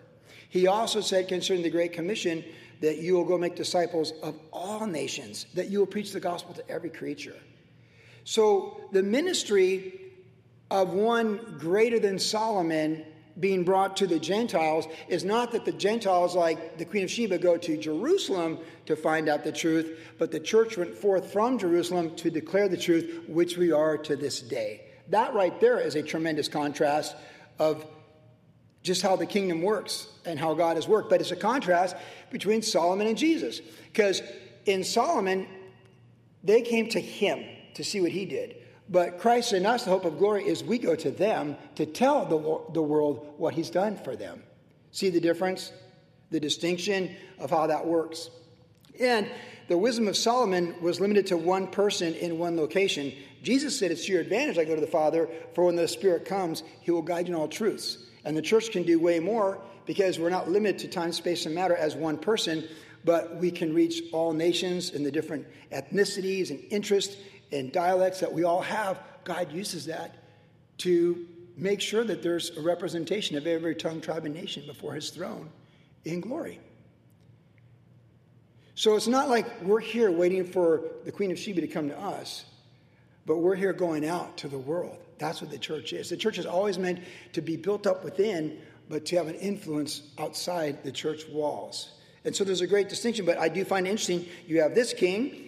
He 0.50 0.68
also 0.68 1.02
said 1.02 1.28
concerning 1.28 1.64
the 1.64 1.70
Great 1.70 1.92
Commission 1.92 2.44
that 2.82 3.00
you 3.00 3.16
will 3.16 3.26
go 3.26 3.38
make 3.38 3.56
disciples 3.56 4.14
of 4.22 4.36
all 4.54 4.86
nations, 4.86 5.48
that 5.56 5.70
you 5.70 5.80
will 5.80 5.88
preach 5.88 6.12
the 6.12 6.20
gospel 6.20 6.54
to 6.54 6.70
every 6.70 6.90
creature. 6.90 7.36
So 8.24 8.80
the 8.92 9.04
ministry 9.04 10.05
of 10.72 10.94
one 10.94 11.58
greater 11.60 12.00
than 12.00 12.20
Solomon 12.20 13.06
being 13.40 13.64
brought 13.64 13.98
to 13.98 14.08
the 14.08 14.20
Gentiles 14.20 14.88
is 15.08 15.26
not 15.26 15.52
that 15.52 15.66
the 15.66 15.72
Gentiles, 15.72 16.36
like 16.36 16.78
the 16.78 16.86
Queen 16.86 17.04
of 17.04 17.12
Sheba, 17.12 17.38
go 17.38 17.58
to 17.58 17.78
Jerusalem 17.78 18.60
to 18.86 18.96
find 18.96 19.28
out 19.28 19.44
the 19.44 19.52
truth, 19.52 20.00
but 20.18 20.32
the 20.32 20.40
church 20.40 20.78
went 20.78 20.96
forth 20.96 21.34
from 21.34 21.60
Jerusalem 21.60 22.16
to 22.16 22.32
declare 22.32 22.70
the 22.70 22.78
truth, 22.78 23.26
which 23.28 23.58
we 23.58 23.72
are 23.72 23.98
to 23.98 24.16
this 24.16 24.42
day. 24.42 24.86
That 25.10 25.34
right 25.34 25.60
there 25.60 25.80
is 25.80 25.96
a 25.96 26.02
tremendous 26.02 26.48
contrast 26.48 27.16
of 27.60 27.86
just 28.82 29.02
how 29.02 29.16
the 29.16 29.26
kingdom 29.26 29.62
works 29.62 30.08
and 30.26 30.40
how 30.40 30.54
God 30.54 30.78
has 30.78 30.88
worked. 30.88 31.10
But 31.10 31.20
it's 31.20 31.32
a 31.32 31.36
contrast 31.36 31.96
between 32.32 32.62
Solomon 32.62 33.08
and 33.08 33.18
Jesus. 33.18 33.60
Because 33.60 34.22
in 34.66 34.84
Solomon, 34.84 35.48
they 36.44 36.62
came 36.62 36.88
to 36.90 37.02
him 37.02 37.44
to 37.74 37.84
see 37.84 38.00
what 38.00 38.12
he 38.12 38.26
did. 38.26 38.56
But 38.90 39.20
Christ 39.20 39.54
in 39.54 39.66
us, 39.66 39.84
the 39.84 39.90
hope 39.90 40.06
of 40.06 40.18
glory, 40.18 40.46
is 40.48 40.64
we 40.64 40.78
go 40.78 40.96
to 40.96 41.12
them 41.12 41.58
to 41.76 41.86
tell 41.86 42.26
the, 42.26 42.74
the 42.74 42.82
world 42.82 43.34
what 43.38 43.54
he's 43.56 43.70
done 43.70 43.98
for 43.98 44.16
them. 44.16 44.44
See 44.92 45.10
the 45.10 45.20
difference? 45.20 45.72
The 46.30 46.40
distinction 46.40 47.16
of 47.40 47.50
how 47.50 47.68
that 47.68 47.86
works. 47.86 48.30
And 49.00 49.28
the 49.68 49.78
wisdom 49.78 50.08
of 50.08 50.16
Solomon 50.16 50.76
was 50.82 51.00
limited 51.00 51.28
to 51.28 51.38
one 51.38 51.68
person 51.68 52.14
in 52.16 52.38
one 52.38 52.56
location. 52.56 53.12
Jesus 53.42 53.78
said, 53.78 53.92
It's 53.92 54.06
to 54.06 54.12
your 54.12 54.22
advantage 54.22 54.58
I 54.58 54.64
go 54.64 54.76
to 54.76 54.82
the 54.82 54.88
Father, 54.88 55.28
for 55.54 55.66
when 55.66 55.76
the 55.76 55.88
Spirit 55.88 56.26
comes, 56.26 56.64
he 56.82 56.92
will 56.92 57.02
guide 57.02 57.28
you 57.28 57.34
in 57.34 57.40
all 57.40 57.48
truths. 57.48 57.98
And 58.24 58.38
the 58.38 58.42
church 58.42 58.72
can 58.72 58.84
do 58.84 59.00
way 59.00 59.20
more 59.20 59.60
because 59.86 60.20
we're 60.20 60.30
not 60.30 60.50
limited 60.50 60.80
to 60.80 60.88
time, 60.88 61.12
space, 61.12 61.46
and 61.46 61.54
matter 61.54 61.76
as 61.76 61.96
one 61.96 62.18
person, 62.18 62.68
but 63.04 63.36
we 63.38 63.52
can 63.52 63.74
reach 63.74 64.02
all 64.14 64.34
nations 64.34 64.92
and 64.92 65.06
the 65.06 65.12
different 65.12 65.46
ethnicities 65.72 66.50
and 66.50 66.60
interests 66.72 67.18
and 67.56 67.72
dialects 67.72 68.20
that 68.20 68.32
we 68.32 68.44
all 68.44 68.62
have, 68.62 69.00
God 69.24 69.52
uses 69.52 69.86
that 69.86 70.16
to 70.80 71.26
make 71.58 71.80
sure 71.80 72.04
that 72.04 72.22
there's 72.22 72.56
a 72.58 72.62
representation 72.62 73.38
of 73.38 73.48
every 73.48 73.76
tongue, 73.76 74.02
tribe, 74.02 74.26
and 74.26 74.36
nation 74.36 74.64
before 74.68 74.94
his 74.94 75.10
throne 75.10 75.50
in 76.04 76.20
glory. 76.20 76.60
So 78.76 78.96
it's 78.96 79.08
not 79.08 79.30
like 79.30 79.62
we're 79.62 79.80
here 79.80 80.12
waiting 80.12 80.44
for 80.44 80.82
the 81.06 81.12
Queen 81.12 81.32
of 81.32 81.40
Sheba 81.40 81.62
to 81.62 81.68
come 81.68 81.88
to 81.88 81.98
us, 81.98 82.44
but 83.26 83.38
we're 83.38 83.56
here 83.56 83.72
going 83.72 84.06
out 84.06 84.38
to 84.38 84.50
the 84.50 84.60
world. 84.60 84.98
That's 85.18 85.42
what 85.42 85.50
the 85.50 85.58
church 85.58 85.94
is. 85.94 86.10
The 86.10 86.18
church 86.18 86.38
is 86.38 86.46
always 86.46 86.78
meant 86.78 87.00
to 87.34 87.42
be 87.42 87.56
built 87.56 87.88
up 87.88 88.04
within, 88.04 88.60
but 88.90 89.06
to 89.06 89.16
have 89.16 89.28
an 89.28 89.36
influence 89.36 90.04
outside 90.20 90.84
the 90.84 90.92
church 90.92 91.24
walls. 91.30 91.92
And 92.26 92.36
so 92.36 92.44
there's 92.44 92.62
a 92.62 92.68
great 92.68 92.90
distinction, 92.90 93.26
but 93.26 93.38
I 93.38 93.48
do 93.48 93.64
find 93.64 93.88
interesting 93.88 94.26
you 94.46 94.62
have 94.62 94.76
this 94.76 94.94
king 94.94 95.45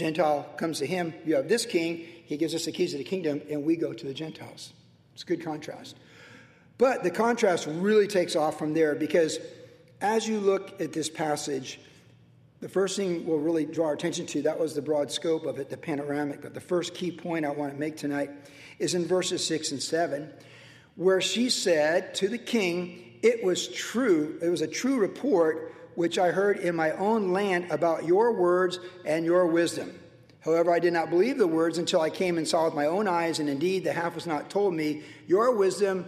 Gentile 0.00 0.48
comes 0.56 0.78
to 0.78 0.86
him. 0.86 1.12
You 1.26 1.36
have 1.36 1.46
this 1.46 1.66
king. 1.66 2.06
He 2.24 2.38
gives 2.38 2.54
us 2.54 2.64
the 2.64 2.72
keys 2.72 2.94
of 2.94 2.98
the 2.98 3.04
kingdom, 3.04 3.42
and 3.50 3.64
we 3.64 3.76
go 3.76 3.92
to 3.92 4.06
the 4.06 4.14
Gentiles. 4.14 4.72
It's 5.12 5.22
a 5.22 5.26
good 5.26 5.44
contrast. 5.44 5.96
But 6.78 7.02
the 7.02 7.10
contrast 7.10 7.66
really 7.66 8.06
takes 8.06 8.34
off 8.34 8.58
from 8.58 8.72
there 8.72 8.94
because 8.94 9.38
as 10.00 10.26
you 10.26 10.40
look 10.40 10.80
at 10.80 10.94
this 10.94 11.10
passage, 11.10 11.80
the 12.60 12.68
first 12.68 12.96
thing 12.96 13.26
we'll 13.26 13.40
really 13.40 13.66
draw 13.66 13.88
our 13.88 13.92
attention 13.92 14.24
to, 14.28 14.42
that 14.42 14.58
was 14.58 14.74
the 14.74 14.80
broad 14.80 15.12
scope 15.12 15.44
of 15.44 15.58
it, 15.58 15.68
the 15.68 15.76
panoramic. 15.76 16.40
But 16.40 16.54
the 16.54 16.60
first 16.60 16.94
key 16.94 17.10
point 17.10 17.44
I 17.44 17.50
want 17.50 17.74
to 17.74 17.78
make 17.78 17.98
tonight 17.98 18.30
is 18.78 18.94
in 18.94 19.04
verses 19.04 19.46
6 19.46 19.72
and 19.72 19.82
7, 19.82 20.32
where 20.96 21.20
she 21.20 21.50
said 21.50 22.14
to 22.14 22.28
the 22.28 22.38
king, 22.38 23.18
It 23.22 23.44
was 23.44 23.68
true, 23.68 24.38
it 24.40 24.48
was 24.48 24.62
a 24.62 24.66
true 24.66 24.98
report 24.98 25.74
which 25.94 26.18
I 26.18 26.30
heard 26.30 26.58
in 26.58 26.74
my 26.74 26.92
own 26.92 27.32
land 27.32 27.70
about 27.70 28.04
your 28.04 28.32
words 28.32 28.78
and 29.04 29.24
your 29.24 29.46
wisdom. 29.46 29.98
However, 30.40 30.72
I 30.72 30.78
did 30.78 30.92
not 30.92 31.10
believe 31.10 31.36
the 31.36 31.46
words 31.46 31.78
until 31.78 32.00
I 32.00 32.10
came 32.10 32.38
and 32.38 32.48
saw 32.48 32.64
with 32.64 32.74
my 32.74 32.86
own 32.86 33.06
eyes, 33.06 33.40
and 33.40 33.48
indeed 33.48 33.84
the 33.84 33.92
half 33.92 34.14
was 34.14 34.26
not 34.26 34.48
told 34.48 34.74
me. 34.74 35.02
Your 35.26 35.54
wisdom 35.54 36.06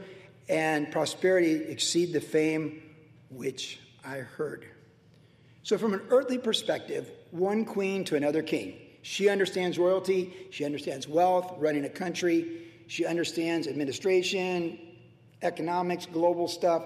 and 0.49 0.91
prosperity 0.91 1.65
exceed 1.65 2.13
the 2.13 2.21
fame 2.21 2.83
which 3.31 3.81
I 4.05 4.19
heard. 4.19 4.67
So, 5.63 5.79
from 5.79 5.95
an 5.95 6.03
earthly 6.11 6.39
perspective, 6.39 7.11
one 7.31 7.65
queen 7.65 8.05
to 8.07 8.17
another 8.17 8.43
king. 8.43 8.75
She 9.03 9.29
understands 9.29 9.79
royalty, 9.79 10.33
she 10.51 10.65
understands 10.65 11.09
wealth, 11.09 11.55
running 11.59 11.85
a 11.85 11.89
country, 11.89 12.63
she 12.87 13.05
understands 13.05 13.67
administration, 13.67 14.79
economics, 15.43 16.07
global 16.07 16.49
stuff. 16.49 16.85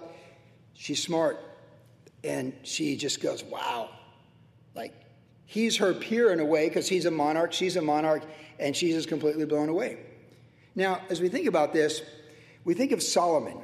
She's 0.75 1.03
smart. 1.03 1.39
And 2.27 2.53
she 2.63 2.97
just 2.97 3.23
goes, 3.23 3.45
wow. 3.45 3.91
Like, 4.75 4.93
he's 5.45 5.77
her 5.77 5.95
peer 5.95 6.33
in 6.33 6.41
a 6.41 6.45
way 6.45 6.69
because 6.69 6.89
he's 6.89 7.07
a 7.07 7.11
monarch, 7.11 7.53
she's 7.53 7.77
a 7.77 7.83
monarch, 7.83 8.23
and 8.59 8.77
she's 8.77 8.95
just 8.95 9.09
completely 9.09 9.45
blown 9.45 9.69
away. 9.69 9.99
Now, 10.75 11.01
as 11.09 11.21
we 11.21 11.29
think 11.29 11.47
about 11.47 11.73
this, 11.73 12.03
we 12.65 12.75
think 12.75 12.93
of 12.93 13.03
Solomon, 13.03 13.59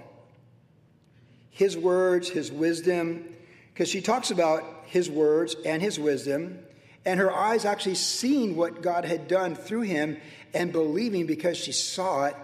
his 1.50 1.76
words, 1.76 2.28
his 2.28 2.52
wisdom, 2.52 3.24
because 3.72 3.88
she 3.88 4.00
talks 4.00 4.30
about 4.30 4.64
his 4.86 5.10
words 5.10 5.56
and 5.66 5.82
his 5.82 5.98
wisdom, 5.98 6.60
and 7.04 7.18
her 7.18 7.32
eyes 7.32 7.64
actually 7.64 7.96
seeing 7.96 8.54
what 8.54 8.80
God 8.80 9.04
had 9.04 9.26
done 9.26 9.56
through 9.56 9.82
him 9.82 10.18
and 10.54 10.72
believing 10.72 11.26
because 11.26 11.56
she 11.56 11.72
saw 11.72 12.26
it 12.26 12.36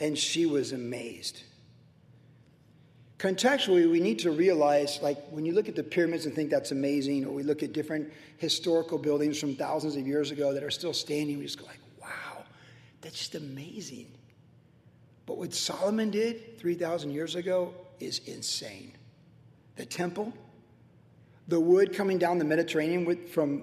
and 0.00 0.16
she 0.16 0.46
was 0.46 0.72
amazed. 0.72 1.42
Contextually, 3.18 3.90
we 3.90 3.98
need 3.98 4.18
to 4.18 4.30
realize, 4.30 5.00
like, 5.00 5.18
when 5.30 5.46
you 5.46 5.54
look 5.54 5.68
at 5.68 5.74
the 5.74 5.82
pyramids 5.82 6.26
and 6.26 6.34
think 6.34 6.50
that's 6.50 6.70
amazing, 6.70 7.24
or 7.24 7.32
we 7.32 7.42
look 7.42 7.62
at 7.62 7.72
different 7.72 8.12
historical 8.36 8.98
buildings 8.98 9.38
from 9.38 9.56
thousands 9.56 9.96
of 9.96 10.06
years 10.06 10.30
ago 10.30 10.52
that 10.52 10.62
are 10.62 10.70
still 10.70 10.92
standing, 10.92 11.38
we 11.38 11.44
just 11.44 11.58
go 11.58 11.64
like, 11.64 11.80
wow, 11.98 12.44
that's 13.00 13.16
just 13.16 13.34
amazing. 13.34 14.12
But 15.24 15.38
what 15.38 15.54
Solomon 15.54 16.10
did 16.10 16.58
3,000 16.58 17.10
years 17.10 17.36
ago 17.36 17.72
is 18.00 18.20
insane. 18.26 18.92
The 19.76 19.86
temple, 19.86 20.32
the 21.48 21.58
wood 21.58 21.94
coming 21.94 22.18
down 22.18 22.38
the 22.38 22.44
Mediterranean 22.44 23.06
with, 23.06 23.30
from 23.30 23.62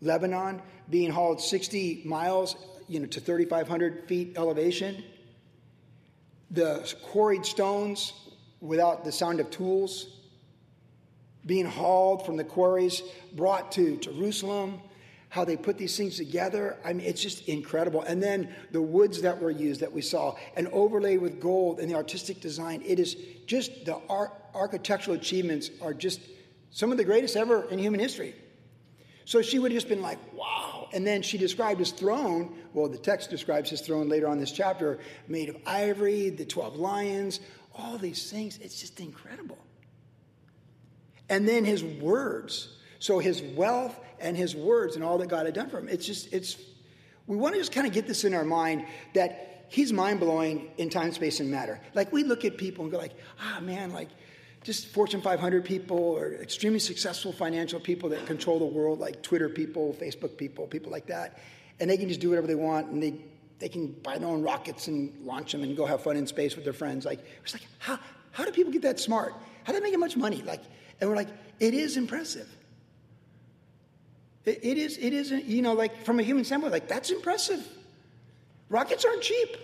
Lebanon, 0.00 0.60
being 0.90 1.10
hauled 1.10 1.40
60 1.40 2.02
miles 2.04 2.56
you 2.88 2.98
know, 2.98 3.06
to 3.06 3.20
3,500 3.20 4.08
feet 4.08 4.36
elevation, 4.36 5.04
the 6.50 6.92
quarried 7.02 7.46
stones 7.46 8.12
without 8.60 9.04
the 9.04 9.12
sound 9.12 9.40
of 9.40 9.50
tools, 9.50 10.18
being 11.46 11.66
hauled 11.66 12.26
from 12.26 12.36
the 12.36 12.44
quarries, 12.44 13.02
brought 13.34 13.72
to 13.72 13.96
Jerusalem, 13.98 14.80
how 15.30 15.44
they 15.44 15.56
put 15.56 15.76
these 15.76 15.96
things 15.96 16.16
together. 16.16 16.76
I 16.84 16.92
mean, 16.92 17.06
it's 17.06 17.22
just 17.22 17.48
incredible. 17.48 18.02
And 18.02 18.22
then 18.22 18.54
the 18.72 18.82
woods 18.82 19.20
that 19.22 19.40
were 19.40 19.50
used 19.50 19.80
that 19.80 19.92
we 19.92 20.00
saw, 20.00 20.36
and 20.56 20.68
overlaid 20.68 21.20
with 21.20 21.40
gold 21.40 21.80
and 21.80 21.90
the 21.90 21.94
artistic 21.94 22.40
design. 22.40 22.82
It 22.84 22.98
is 22.98 23.16
just 23.46 23.84
the 23.84 24.00
art, 24.08 24.32
architectural 24.54 25.16
achievements 25.16 25.70
are 25.82 25.94
just 25.94 26.20
some 26.70 26.92
of 26.92 26.98
the 26.98 27.04
greatest 27.04 27.36
ever 27.36 27.64
in 27.70 27.78
human 27.78 28.00
history. 28.00 28.34
So 29.24 29.42
she 29.42 29.58
would 29.58 29.70
have 29.70 29.76
just 29.76 29.90
been 29.90 30.00
like, 30.00 30.18
wow. 30.32 30.88
And 30.94 31.06
then 31.06 31.20
she 31.20 31.36
described 31.36 31.78
his 31.78 31.90
throne. 31.90 32.56
Well, 32.72 32.88
the 32.88 32.96
text 32.96 33.28
describes 33.28 33.68
his 33.68 33.82
throne 33.82 34.08
later 34.08 34.26
on 34.26 34.38
this 34.38 34.50
chapter, 34.50 35.00
made 35.28 35.50
of 35.50 35.56
ivory, 35.66 36.30
the 36.30 36.46
12 36.46 36.76
lions, 36.76 37.40
all 37.78 37.96
these 37.96 38.30
things. 38.30 38.58
It's 38.58 38.80
just 38.80 39.00
incredible. 39.00 39.58
And 41.28 41.48
then 41.48 41.64
his 41.64 41.82
words. 41.84 42.76
So 42.98 43.18
his 43.18 43.40
wealth 43.42 43.98
and 44.18 44.36
his 44.36 44.56
words 44.56 44.96
and 44.96 45.04
all 45.04 45.18
that 45.18 45.28
God 45.28 45.46
had 45.46 45.54
done 45.54 45.70
for 45.70 45.78
him. 45.78 45.88
It's 45.88 46.04
just, 46.04 46.32
it's, 46.32 46.56
we 47.26 47.36
want 47.36 47.54
to 47.54 47.60
just 47.60 47.72
kind 47.72 47.86
of 47.86 47.92
get 47.92 48.06
this 48.06 48.24
in 48.24 48.34
our 48.34 48.44
mind 48.44 48.84
that 49.14 49.66
he's 49.68 49.92
mind 49.92 50.18
blowing 50.18 50.70
in 50.78 50.90
time, 50.90 51.12
space, 51.12 51.40
and 51.40 51.50
matter. 51.50 51.80
Like 51.94 52.12
we 52.12 52.24
look 52.24 52.44
at 52.44 52.56
people 52.56 52.84
and 52.84 52.92
go 52.92 52.98
like, 52.98 53.14
ah, 53.40 53.60
man, 53.60 53.92
like 53.92 54.08
just 54.64 54.88
Fortune 54.88 55.20
500 55.20 55.64
people 55.64 55.98
or 55.98 56.34
extremely 56.34 56.80
successful 56.80 57.32
financial 57.32 57.78
people 57.78 58.08
that 58.08 58.26
control 58.26 58.58
the 58.58 58.64
world, 58.64 58.98
like 58.98 59.22
Twitter 59.22 59.48
people, 59.48 59.94
Facebook 60.00 60.36
people, 60.36 60.66
people 60.66 60.90
like 60.90 61.06
that. 61.06 61.38
And 61.78 61.88
they 61.88 61.96
can 61.96 62.08
just 62.08 62.20
do 62.20 62.30
whatever 62.30 62.48
they 62.48 62.56
want 62.56 62.88
and 62.88 63.00
they 63.00 63.14
they 63.58 63.68
can 63.68 63.88
buy 63.88 64.18
their 64.18 64.28
own 64.28 64.42
rockets 64.42 64.88
and 64.88 65.12
launch 65.24 65.52
them 65.52 65.62
and 65.62 65.76
go 65.76 65.84
have 65.84 66.02
fun 66.02 66.16
in 66.16 66.26
space 66.26 66.54
with 66.54 66.64
their 66.64 66.72
friends. 66.72 67.04
Like, 67.04 67.20
it's 67.42 67.54
like, 67.54 67.66
how, 67.78 67.98
how 68.30 68.44
do 68.44 68.52
people 68.52 68.72
get 68.72 68.82
that 68.82 69.00
smart? 69.00 69.34
How 69.64 69.72
do 69.72 69.78
they 69.78 69.82
make 69.82 69.92
that 69.92 69.98
much 69.98 70.16
money? 70.16 70.42
Like, 70.42 70.62
and 71.00 71.10
we're 71.10 71.16
like, 71.16 71.28
it 71.58 71.74
is 71.74 71.96
impressive. 71.96 72.48
It, 74.44 74.60
it 74.62 74.78
is, 74.78 74.96
it 74.98 75.12
is, 75.12 75.30
you 75.30 75.62
know, 75.62 75.74
like 75.74 76.04
from 76.04 76.20
a 76.20 76.22
human 76.22 76.44
standpoint, 76.44 76.72
like 76.72 76.88
that's 76.88 77.10
impressive. 77.10 77.66
Rockets 78.68 79.04
aren't 79.04 79.22
cheap. 79.22 79.56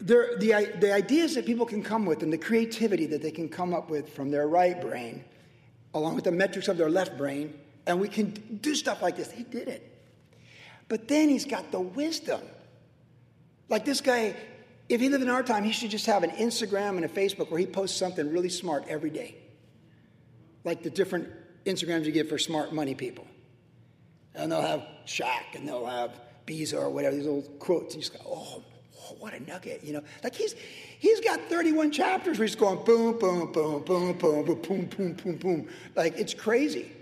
The, 0.00 0.36
the 0.38 0.92
ideas 0.92 1.34
that 1.34 1.46
people 1.46 1.64
can 1.64 1.82
come 1.82 2.04
with 2.04 2.22
and 2.22 2.32
the 2.32 2.38
creativity 2.38 3.06
that 3.06 3.22
they 3.22 3.30
can 3.30 3.48
come 3.48 3.72
up 3.72 3.88
with 3.88 4.12
from 4.12 4.30
their 4.30 4.46
right 4.46 4.78
brain, 4.80 5.24
along 5.94 6.14
with 6.14 6.24
the 6.24 6.32
metrics 6.32 6.68
of 6.68 6.76
their 6.76 6.90
left 6.90 7.16
brain, 7.16 7.58
and 7.86 8.00
we 8.00 8.08
can 8.08 8.30
do 8.60 8.74
stuff 8.74 9.00
like 9.00 9.16
this. 9.16 9.30
He 9.30 9.44
did 9.44 9.68
it. 9.68 9.92
But 10.88 11.08
then 11.08 11.28
he's 11.28 11.44
got 11.44 11.72
the 11.72 11.80
wisdom. 11.80 12.40
Like 13.68 13.84
this 13.84 14.00
guy, 14.00 14.36
if 14.88 15.00
he 15.00 15.08
lived 15.08 15.22
in 15.22 15.30
our 15.30 15.42
time, 15.42 15.64
he 15.64 15.72
should 15.72 15.90
just 15.90 16.06
have 16.06 16.22
an 16.22 16.30
Instagram 16.30 16.96
and 16.96 17.04
a 17.04 17.08
Facebook 17.08 17.50
where 17.50 17.58
he 17.58 17.66
posts 17.66 17.98
something 17.98 18.30
really 18.30 18.48
smart 18.48 18.84
every 18.88 19.10
day. 19.10 19.36
Like 20.64 20.82
the 20.82 20.90
different 20.90 21.28
Instagrams 21.64 22.04
you 22.04 22.12
get 22.12 22.28
for 22.28 22.38
smart 22.38 22.72
money 22.72 22.94
people. 22.94 23.26
And 24.34 24.52
they'll 24.52 24.62
have 24.62 24.86
Shaq 25.06 25.54
and 25.54 25.66
they'll 25.66 25.86
have 25.86 26.12
Bezo 26.46 26.82
or 26.82 26.90
whatever, 26.90 27.16
these 27.16 27.24
little 27.24 27.42
quotes. 27.58 27.94
And 27.94 28.04
you 28.04 28.08
just 28.08 28.22
go, 28.22 28.30
oh, 28.30 28.62
oh, 29.00 29.16
what 29.18 29.34
a 29.34 29.40
nugget, 29.42 29.82
you 29.82 29.92
know. 29.92 30.02
Like 30.22 30.34
he's 30.34 30.54
he's 30.98 31.20
got 31.20 31.40
31 31.48 31.90
chapters 31.90 32.38
where 32.38 32.46
he's 32.46 32.54
going 32.54 32.84
boom, 32.84 33.18
boom, 33.18 33.50
boom, 33.52 33.82
boom, 33.82 34.12
boom, 34.12 34.44
boom, 34.44 34.60
boom, 34.60 34.86
boom, 34.86 35.12
boom, 35.14 35.36
boom. 35.36 35.68
Like 35.96 36.16
it's 36.16 36.34
crazy. 36.34 36.92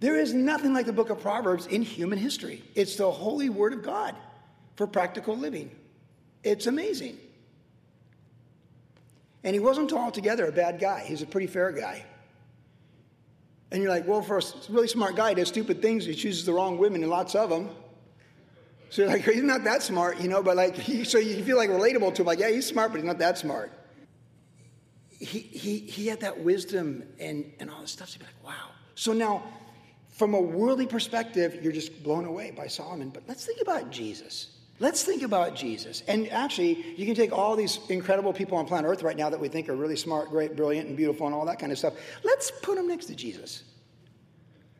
There 0.00 0.16
is 0.16 0.34
nothing 0.34 0.74
like 0.74 0.86
the 0.86 0.92
book 0.92 1.10
of 1.10 1.20
Proverbs 1.20 1.66
in 1.66 1.82
human 1.82 2.18
history. 2.18 2.62
It's 2.74 2.96
the 2.96 3.10
holy 3.10 3.48
word 3.48 3.72
of 3.72 3.82
God 3.82 4.14
for 4.76 4.86
practical 4.86 5.36
living. 5.36 5.70
It's 6.44 6.66
amazing. 6.66 7.18
And 9.42 9.54
he 9.54 9.60
wasn't 9.60 9.92
altogether 9.92 10.46
a 10.46 10.52
bad 10.52 10.78
guy. 10.78 11.04
He's 11.06 11.22
a 11.22 11.26
pretty 11.26 11.46
fair 11.46 11.72
guy. 11.72 12.04
And 13.70 13.82
you're 13.82 13.90
like, 13.90 14.06
well, 14.06 14.22
for 14.22 14.38
a 14.38 14.42
really 14.68 14.88
smart 14.88 15.16
guy, 15.16 15.30
he 15.30 15.34
does 15.34 15.48
stupid 15.48 15.82
things. 15.82 16.04
He 16.04 16.14
chooses 16.14 16.44
the 16.44 16.52
wrong 16.52 16.78
women 16.78 17.02
and 17.02 17.10
lots 17.10 17.34
of 17.34 17.50
them. 17.50 17.70
So 18.90 19.02
you're 19.02 19.10
like, 19.10 19.24
he's 19.24 19.42
not 19.42 19.64
that 19.64 19.82
smart, 19.82 20.20
you 20.20 20.28
know, 20.28 20.42
but 20.42 20.56
like, 20.56 20.76
he, 20.76 21.04
so 21.04 21.18
you 21.18 21.42
feel 21.44 21.56
like 21.56 21.70
relatable 21.70 22.14
to 22.14 22.22
him. 22.22 22.26
Like, 22.26 22.38
yeah, 22.38 22.50
he's 22.50 22.66
smart, 22.66 22.92
but 22.92 22.98
he's 22.98 23.06
not 23.06 23.18
that 23.18 23.38
smart. 23.38 23.72
He, 25.10 25.40
he, 25.40 25.78
he 25.78 26.06
had 26.06 26.20
that 26.20 26.40
wisdom 26.40 27.02
and, 27.18 27.50
and 27.58 27.70
all 27.70 27.80
this 27.80 27.90
stuff. 27.90 28.08
So 28.08 28.14
you'd 28.14 28.26
be 28.26 28.26
like, 28.26 28.44
wow. 28.44 28.70
So 28.94 29.12
now, 29.12 29.42
from 30.10 30.34
a 30.34 30.40
worldly 30.40 30.86
perspective, 30.86 31.58
you're 31.62 31.72
just 31.72 32.02
blown 32.02 32.24
away 32.24 32.50
by 32.50 32.66
Solomon. 32.66 33.10
But 33.10 33.24
let's 33.28 33.44
think 33.44 33.60
about 33.60 33.90
Jesus. 33.90 34.55
Let's 34.78 35.02
think 35.02 35.22
about 35.22 35.54
Jesus. 35.54 36.02
And 36.06 36.30
actually, 36.30 36.94
you 36.96 37.06
can 37.06 37.14
take 37.14 37.32
all 37.32 37.56
these 37.56 37.78
incredible 37.88 38.32
people 38.32 38.58
on 38.58 38.66
planet 38.66 38.90
Earth 38.90 39.02
right 39.02 39.16
now 39.16 39.30
that 39.30 39.40
we 39.40 39.48
think 39.48 39.68
are 39.68 39.76
really 39.76 39.96
smart, 39.96 40.28
great, 40.28 40.54
brilliant, 40.54 40.88
and 40.88 40.96
beautiful, 40.96 41.26
and 41.26 41.34
all 41.34 41.46
that 41.46 41.58
kind 41.58 41.72
of 41.72 41.78
stuff. 41.78 41.94
Let's 42.24 42.50
put 42.62 42.76
them 42.76 42.86
next 42.86 43.06
to 43.06 43.14
Jesus. 43.14 43.64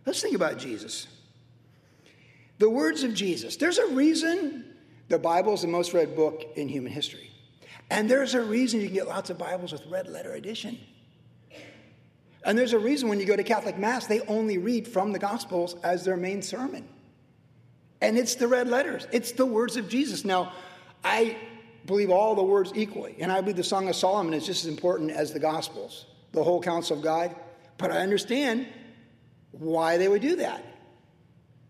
Let's 0.04 0.20
think 0.20 0.36
about 0.36 0.58
Jesus. 0.58 1.06
The 2.58 2.68
words 2.68 3.04
of 3.04 3.14
Jesus. 3.14 3.56
There's 3.56 3.78
a 3.78 3.86
reason 3.86 4.64
the 5.08 5.18
Bible 5.18 5.54
is 5.54 5.62
the 5.62 5.68
most 5.68 5.94
read 5.94 6.14
book 6.14 6.44
in 6.56 6.68
human 6.68 6.92
history. 6.92 7.30
And 7.90 8.10
there's 8.10 8.34
a 8.34 8.42
reason 8.42 8.80
you 8.80 8.86
can 8.86 8.94
get 8.94 9.08
lots 9.08 9.30
of 9.30 9.38
Bibles 9.38 9.72
with 9.72 9.86
red 9.86 10.08
letter 10.08 10.32
edition. 10.34 10.78
And 12.44 12.58
there's 12.58 12.72
a 12.72 12.78
reason 12.78 13.08
when 13.08 13.18
you 13.18 13.26
go 13.26 13.36
to 13.36 13.44
Catholic 13.44 13.78
Mass, 13.78 14.06
they 14.06 14.20
only 14.20 14.58
read 14.58 14.86
from 14.86 15.12
the 15.12 15.18
Gospels 15.18 15.76
as 15.82 16.04
their 16.04 16.16
main 16.16 16.42
sermon. 16.42 16.88
And 18.00 18.18
it's 18.18 18.34
the 18.34 18.48
red 18.48 18.68
letters, 18.68 19.06
it's 19.12 19.32
the 19.32 19.46
words 19.46 19.76
of 19.76 19.88
Jesus. 19.88 20.24
Now, 20.24 20.52
I 21.04 21.36
believe 21.86 22.10
all 22.10 22.34
the 22.34 22.42
words 22.42 22.72
equally. 22.74 23.16
And 23.20 23.30
I 23.30 23.40
believe 23.40 23.56
the 23.56 23.64
Song 23.64 23.88
of 23.88 23.96
Solomon 23.96 24.34
is 24.34 24.44
just 24.44 24.64
as 24.64 24.70
important 24.70 25.10
as 25.10 25.32
the 25.32 25.38
Gospels, 25.38 26.06
the 26.32 26.42
whole 26.42 26.60
counsel 26.60 26.96
of 26.96 27.02
God. 27.02 27.34
But 27.78 27.90
I 27.90 27.98
understand 27.98 28.66
why 29.52 29.96
they 29.96 30.08
would 30.08 30.22
do 30.22 30.36
that. 30.36 30.64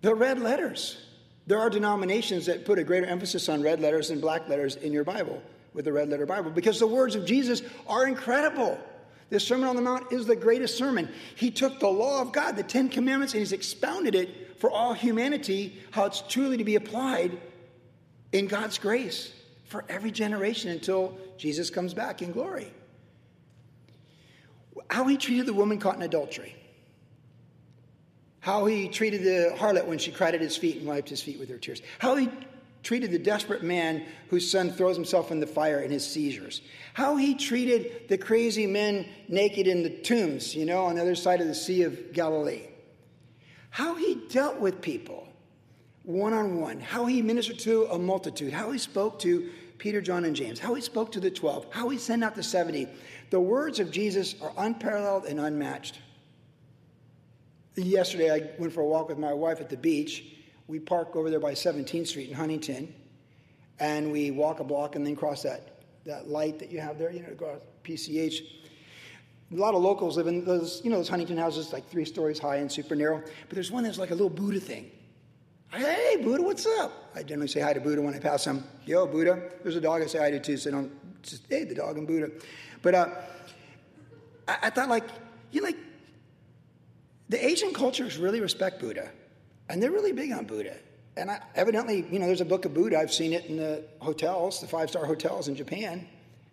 The 0.02 0.14
red 0.14 0.40
letters. 0.40 0.98
There 1.46 1.58
are 1.58 1.70
denominations 1.70 2.46
that 2.46 2.64
put 2.64 2.78
a 2.78 2.84
greater 2.84 3.06
emphasis 3.06 3.48
on 3.48 3.62
red 3.62 3.80
letters 3.80 4.08
than 4.08 4.20
black 4.20 4.48
letters 4.48 4.76
in 4.76 4.92
your 4.92 5.04
Bible 5.04 5.40
with 5.74 5.84
the 5.84 5.92
red 5.92 6.08
letter 6.08 6.26
Bible 6.26 6.50
because 6.50 6.80
the 6.80 6.86
words 6.86 7.14
of 7.14 7.24
Jesus 7.24 7.62
are 7.86 8.06
incredible. 8.06 8.78
The 9.28 9.38
Sermon 9.38 9.68
on 9.68 9.76
the 9.76 9.82
Mount 9.82 10.12
is 10.12 10.26
the 10.26 10.36
greatest 10.36 10.78
sermon. 10.78 11.08
He 11.34 11.50
took 11.50 11.78
the 11.78 11.88
law 11.88 12.22
of 12.22 12.32
God, 12.32 12.56
the 12.56 12.62
Ten 12.62 12.88
Commandments, 12.88 13.34
and 13.34 13.40
he's 13.40 13.52
expounded 13.52 14.14
it 14.14 14.45
for 14.58 14.70
all 14.70 14.92
humanity, 14.92 15.78
how 15.90 16.04
it's 16.04 16.22
truly 16.28 16.56
to 16.56 16.64
be 16.64 16.76
applied 16.76 17.38
in 18.32 18.46
God's 18.46 18.78
grace 18.78 19.32
for 19.66 19.84
every 19.88 20.10
generation 20.10 20.70
until 20.70 21.16
Jesus 21.36 21.70
comes 21.70 21.94
back 21.94 22.22
in 22.22 22.32
glory. 22.32 22.72
How 24.88 25.06
he 25.06 25.16
treated 25.16 25.46
the 25.46 25.54
woman 25.54 25.78
caught 25.78 25.96
in 25.96 26.02
adultery. 26.02 26.54
How 28.40 28.66
he 28.66 28.88
treated 28.88 29.24
the 29.24 29.56
harlot 29.56 29.86
when 29.86 29.98
she 29.98 30.12
cried 30.12 30.34
at 30.34 30.40
his 30.40 30.56
feet 30.56 30.76
and 30.76 30.86
wiped 30.86 31.08
his 31.08 31.20
feet 31.20 31.38
with 31.38 31.48
her 31.48 31.58
tears. 31.58 31.82
How 31.98 32.14
he 32.14 32.30
treated 32.84 33.10
the 33.10 33.18
desperate 33.18 33.64
man 33.64 34.04
whose 34.28 34.48
son 34.48 34.70
throws 34.70 34.94
himself 34.94 35.32
in 35.32 35.40
the 35.40 35.46
fire 35.46 35.80
in 35.80 35.90
his 35.90 36.06
seizures. 36.06 36.60
How 36.94 37.16
he 37.16 37.34
treated 37.34 38.08
the 38.08 38.16
crazy 38.16 38.68
men 38.68 39.08
naked 39.28 39.66
in 39.66 39.82
the 39.82 39.90
tombs, 39.90 40.54
you 40.54 40.64
know, 40.64 40.84
on 40.84 40.94
the 40.94 41.02
other 41.02 41.16
side 41.16 41.40
of 41.40 41.48
the 41.48 41.54
Sea 41.54 41.82
of 41.82 42.12
Galilee. 42.12 42.62
How 43.76 43.94
he 43.94 44.14
dealt 44.30 44.58
with 44.58 44.80
people 44.80 45.28
one 46.02 46.32
on 46.32 46.62
one. 46.62 46.80
How 46.80 47.04
he 47.04 47.20
ministered 47.20 47.58
to 47.58 47.84
a 47.90 47.98
multitude. 47.98 48.50
How 48.50 48.70
he 48.70 48.78
spoke 48.78 49.18
to 49.18 49.50
Peter, 49.76 50.00
John, 50.00 50.24
and 50.24 50.34
James. 50.34 50.58
How 50.58 50.72
he 50.72 50.80
spoke 50.80 51.12
to 51.12 51.20
the 51.20 51.30
12. 51.30 51.66
How 51.68 51.90
he 51.90 51.98
sent 51.98 52.24
out 52.24 52.34
the 52.34 52.42
70. 52.42 52.88
The 53.28 53.38
words 53.38 53.78
of 53.78 53.90
Jesus 53.90 54.34
are 54.40 54.50
unparalleled 54.56 55.26
and 55.26 55.38
unmatched. 55.38 55.98
Yesterday, 57.74 58.30
I 58.32 58.50
went 58.58 58.72
for 58.72 58.80
a 58.80 58.86
walk 58.86 59.10
with 59.10 59.18
my 59.18 59.34
wife 59.34 59.60
at 59.60 59.68
the 59.68 59.76
beach 59.76 60.24
we 60.68 60.80
park 60.80 61.14
over 61.14 61.28
there 61.28 61.38
by 61.38 61.52
17th 61.52 62.06
Street 62.06 62.30
in 62.30 62.34
Huntington, 62.34 62.94
and 63.78 64.10
we 64.10 64.30
walk 64.30 64.60
a 64.60 64.64
block 64.64 64.96
and 64.96 65.06
then 65.06 65.14
cross 65.14 65.42
that, 65.42 65.82
that 66.06 66.30
light 66.30 66.58
that 66.60 66.70
you 66.70 66.80
have 66.80 66.98
there, 66.98 67.12
you 67.12 67.20
know, 67.20 67.60
PCH. 67.84 68.40
A 69.52 69.56
lot 69.56 69.74
of 69.74 69.82
locals 69.82 70.16
live 70.16 70.26
in 70.26 70.44
those, 70.44 70.80
you 70.82 70.90
know, 70.90 70.96
those 70.96 71.08
Huntington 71.08 71.38
houses, 71.38 71.72
like 71.72 71.88
three 71.88 72.04
stories 72.04 72.38
high 72.38 72.56
and 72.56 72.70
super 72.70 72.96
narrow. 72.96 73.20
But 73.20 73.54
there's 73.54 73.70
one 73.70 73.84
that's 73.84 73.98
like 73.98 74.10
a 74.10 74.14
little 74.14 74.28
Buddha 74.28 74.58
thing. 74.58 74.90
Hey, 75.70 76.16
Buddha, 76.22 76.42
what's 76.42 76.66
up? 76.66 77.10
I 77.14 77.22
generally 77.22 77.48
say 77.48 77.60
hi 77.60 77.72
to 77.72 77.80
Buddha 77.80 78.00
when 78.00 78.14
I 78.14 78.18
pass 78.18 78.44
him. 78.44 78.64
Yo, 78.86 79.06
Buddha. 79.06 79.50
There's 79.62 79.76
a 79.76 79.80
dog 79.80 80.02
I 80.02 80.06
say 80.06 80.18
hi 80.18 80.30
to 80.30 80.40
too, 80.40 80.56
so 80.56 80.70
don't 80.70 81.22
just, 81.22 81.44
hey, 81.48 81.64
the 81.64 81.74
dog 81.74 81.98
and 81.98 82.06
Buddha. 82.06 82.30
But 82.82 82.94
uh, 82.94 83.08
I, 84.48 84.56
I 84.62 84.70
thought, 84.70 84.88
like, 84.88 85.04
you 85.52 85.60
know, 85.60 85.66
like, 85.66 85.76
the 87.28 87.44
Asian 87.44 87.72
cultures 87.72 88.16
really 88.16 88.40
respect 88.40 88.80
Buddha. 88.80 89.10
And 89.68 89.82
they're 89.82 89.90
really 89.90 90.12
big 90.12 90.32
on 90.32 90.44
Buddha. 90.44 90.76
And 91.16 91.30
I, 91.30 91.40
evidently, 91.54 92.06
you 92.10 92.18
know, 92.18 92.26
there's 92.26 92.40
a 92.40 92.44
book 92.44 92.64
of 92.64 92.74
Buddha. 92.74 92.98
I've 92.98 93.12
seen 93.12 93.32
it 93.32 93.46
in 93.46 93.56
the 93.56 93.84
hotels, 94.00 94.60
the 94.60 94.68
five 94.68 94.88
star 94.88 95.04
hotels 95.04 95.48
in 95.48 95.56
Japan. 95.56 96.06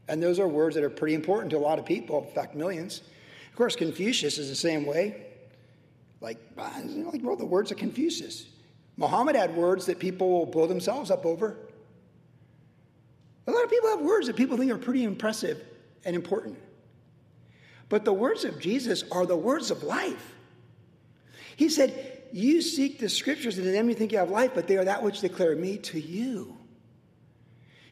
And 0.07 0.21
those 0.21 0.39
are 0.39 0.47
words 0.47 0.75
that 0.75 0.83
are 0.83 0.89
pretty 0.89 1.13
important 1.13 1.51
to 1.51 1.57
a 1.57 1.59
lot 1.59 1.79
of 1.79 1.85
people, 1.85 2.25
in 2.27 2.33
fact, 2.33 2.55
millions. 2.55 3.01
Of 3.49 3.55
course, 3.55 3.75
Confucius 3.75 4.37
is 4.37 4.49
the 4.49 4.55
same 4.55 4.85
way. 4.85 5.27
Like, 6.19 6.37
uh, 6.57 6.69
know, 6.83 7.09
like 7.09 7.23
wrote 7.23 7.39
the 7.39 7.45
words 7.45 7.71
of 7.71 7.77
Confucius. 7.77 8.47
Muhammad 8.97 9.35
had 9.35 9.55
words 9.55 9.85
that 9.85 9.99
people 9.99 10.29
will 10.29 10.45
blow 10.45 10.67
themselves 10.67 11.09
up 11.11 11.25
over. 11.25 11.57
A 13.47 13.51
lot 13.51 13.63
of 13.63 13.69
people 13.69 13.89
have 13.89 14.01
words 14.01 14.27
that 14.27 14.35
people 14.35 14.57
think 14.57 14.71
are 14.71 14.77
pretty 14.77 15.03
impressive 15.03 15.63
and 16.05 16.15
important. 16.15 16.57
But 17.89 18.05
the 18.05 18.13
words 18.13 18.45
of 18.45 18.59
Jesus 18.59 19.03
are 19.11 19.25
the 19.25 19.35
words 19.35 19.71
of 19.71 19.83
life. 19.83 20.33
He 21.55 21.69
said, 21.69 22.21
you 22.31 22.61
seek 22.61 22.99
the 22.99 23.09
scriptures, 23.09 23.59
and 23.59 23.67
in 23.67 23.73
them 23.73 23.89
you 23.89 23.95
think 23.95 24.11
you 24.11 24.17
have 24.17 24.31
life, 24.31 24.51
but 24.55 24.67
they 24.67 24.77
are 24.77 24.85
that 24.85 25.03
which 25.03 25.21
declare 25.21 25.55
me 25.55 25.77
to 25.77 25.99
you. 25.99 26.57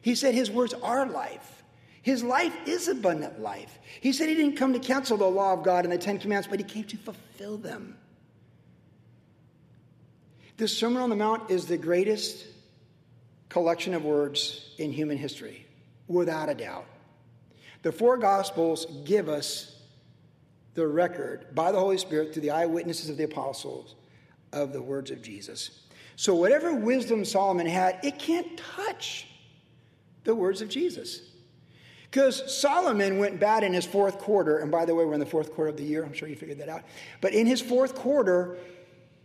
He 0.00 0.16
said 0.16 0.34
his 0.34 0.50
words 0.50 0.74
are 0.82 1.06
life. 1.06 1.61
His 2.02 2.24
life 2.24 2.54
is 2.66 2.88
abundant 2.88 3.40
life. 3.40 3.78
He 4.00 4.12
said 4.12 4.28
he 4.28 4.34
didn't 4.34 4.56
come 4.56 4.72
to 4.72 4.80
cancel 4.80 5.16
the 5.16 5.24
law 5.24 5.52
of 5.52 5.62
God 5.62 5.84
and 5.84 5.92
the 5.92 5.98
Ten 5.98 6.18
Commandments, 6.18 6.48
but 6.48 6.58
he 6.58 6.64
came 6.64 6.84
to 6.84 6.96
fulfill 6.96 7.56
them. 7.56 7.96
The 10.56 10.66
Sermon 10.66 11.00
on 11.00 11.10
the 11.10 11.16
Mount 11.16 11.50
is 11.50 11.66
the 11.66 11.78
greatest 11.78 12.46
collection 13.48 13.94
of 13.94 14.04
words 14.04 14.74
in 14.78 14.92
human 14.92 15.16
history, 15.16 15.66
without 16.08 16.48
a 16.48 16.54
doubt. 16.54 16.86
The 17.82 17.92
four 17.92 18.16
Gospels 18.16 18.86
give 19.04 19.28
us 19.28 19.80
the 20.74 20.86
record 20.86 21.54
by 21.54 21.70
the 21.70 21.78
Holy 21.78 21.98
Spirit 21.98 22.32
through 22.32 22.42
the 22.42 22.50
eyewitnesses 22.50 23.10
of 23.10 23.16
the 23.16 23.24
apostles 23.24 23.94
of 24.52 24.72
the 24.72 24.82
words 24.82 25.10
of 25.10 25.22
Jesus. 25.22 25.82
So, 26.16 26.34
whatever 26.34 26.74
wisdom 26.74 27.24
Solomon 27.24 27.66
had, 27.66 27.98
it 28.02 28.18
can't 28.18 28.56
touch 28.56 29.26
the 30.24 30.34
words 30.34 30.62
of 30.62 30.68
Jesus. 30.68 31.31
Because 32.12 32.54
Solomon 32.54 33.16
went 33.16 33.40
bad 33.40 33.64
in 33.64 33.72
his 33.72 33.86
fourth 33.86 34.18
quarter, 34.18 34.58
and 34.58 34.70
by 34.70 34.84
the 34.84 34.94
way, 34.94 35.02
we're 35.06 35.14
in 35.14 35.20
the 35.20 35.24
fourth 35.24 35.50
quarter 35.54 35.70
of 35.70 35.78
the 35.78 35.82
year. 35.82 36.04
I'm 36.04 36.12
sure 36.12 36.28
you 36.28 36.36
figured 36.36 36.58
that 36.58 36.68
out. 36.68 36.82
But 37.22 37.32
in 37.32 37.46
his 37.46 37.62
fourth 37.62 37.94
quarter, 37.94 38.58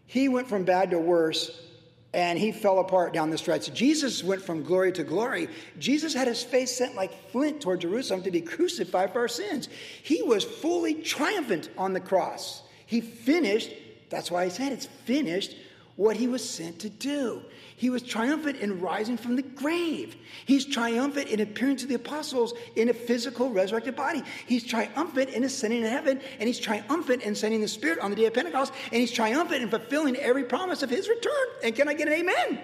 he 0.06 0.30
went 0.30 0.48
from 0.48 0.64
bad 0.64 0.92
to 0.92 0.98
worse, 0.98 1.68
and 2.14 2.40
he 2.40 2.54
fell 2.54 2.80
apart 2.80 3.12
down 3.12 3.30
the 3.30 3.38
stretch. 3.38 3.74
Jesus 3.74 4.24
went 4.24 4.42
from 4.42 4.64
glory 4.64 4.94
to 4.94 5.04
glory. 5.04 5.50
Jesus 5.78 6.14
had 6.14 6.30
his 6.30 6.42
face 6.42 6.78
sent 6.78 6.96
like 6.96 7.30
flint 7.30 7.60
toward 7.60 7.82
Jerusalem 7.82 8.24
to 8.24 8.32
be 8.32 8.40
crucified 8.40 9.12
for 9.12 9.20
our 9.20 9.28
sins. 9.28 9.68
He 10.02 10.22
was 10.22 10.46
fully 10.46 10.94
triumphant 10.94 11.70
on 11.78 11.92
the 11.92 12.00
cross. 12.00 12.64
He 12.86 13.02
finished 13.02 13.70
that's 14.10 14.32
why 14.32 14.46
he 14.46 14.50
said 14.50 14.72
it's 14.72 14.86
finished 14.86 15.56
what 15.98 16.16
he 16.16 16.28
was 16.28 16.48
sent 16.48 16.80
to 16.80 16.90
do. 16.90 17.44
He 17.76 17.90
was 17.90 18.02
triumphant 18.02 18.58
in 18.58 18.80
rising 18.80 19.18
from 19.18 19.36
the 19.36 19.42
grave. 19.42 20.16
He's 20.46 20.66
triumphant 20.66 21.28
in 21.28 21.42
appearing 21.42 21.76
to 21.78 21.88
the 21.88 21.96
apostles 21.96 22.54
in 22.76 22.90
a 22.90 22.94
physical 22.94 23.50
resurrected 23.50 23.96
body. 23.96 24.24
He's 24.46 24.64
triumphant 24.64 25.32
in 25.32 25.44
ascending 25.44 25.82
to 25.82 25.90
heaven, 25.90 26.22
and 26.40 26.48
he's 26.48 26.60
triumphant 26.60 27.24
in 27.24 27.36
sending 27.36 27.62
the 27.62 27.68
Spirit 27.68 28.00
on 28.00 28.12
the 28.12 28.16
day 28.16 28.26
of 28.26 28.34
Pentecost, 28.34 28.74
and 28.92 29.02
he's 29.02 29.12
triumphant 29.12 29.64
in 29.64 29.70
fulfilling 29.70 30.16
every 30.16 30.44
promise 30.44 30.82
of 30.82 30.90
his 30.90 31.10
return. 31.10 31.48
And 31.64 31.76
can 31.76 31.90
I 31.90 31.94
get 31.94 32.08
an 32.08 32.14
amen? 32.14 32.36
amen. 32.48 32.62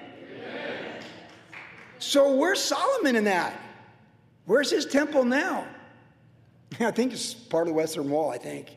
So 2.00 2.36
where's 2.36 2.60
Solomon 2.60 3.16
in 3.16 3.24
that? 3.26 3.60
Where's 4.46 4.70
his 4.70 4.86
temple 4.86 5.26
now? 5.26 5.68
I 6.80 6.92
think 6.92 7.14
it's 7.14 7.34
part 7.34 7.64
of 7.64 7.68
the 7.68 7.74
Western 7.74 8.10
Wall, 8.10 8.30
I 8.30 8.38
think. 8.38 8.76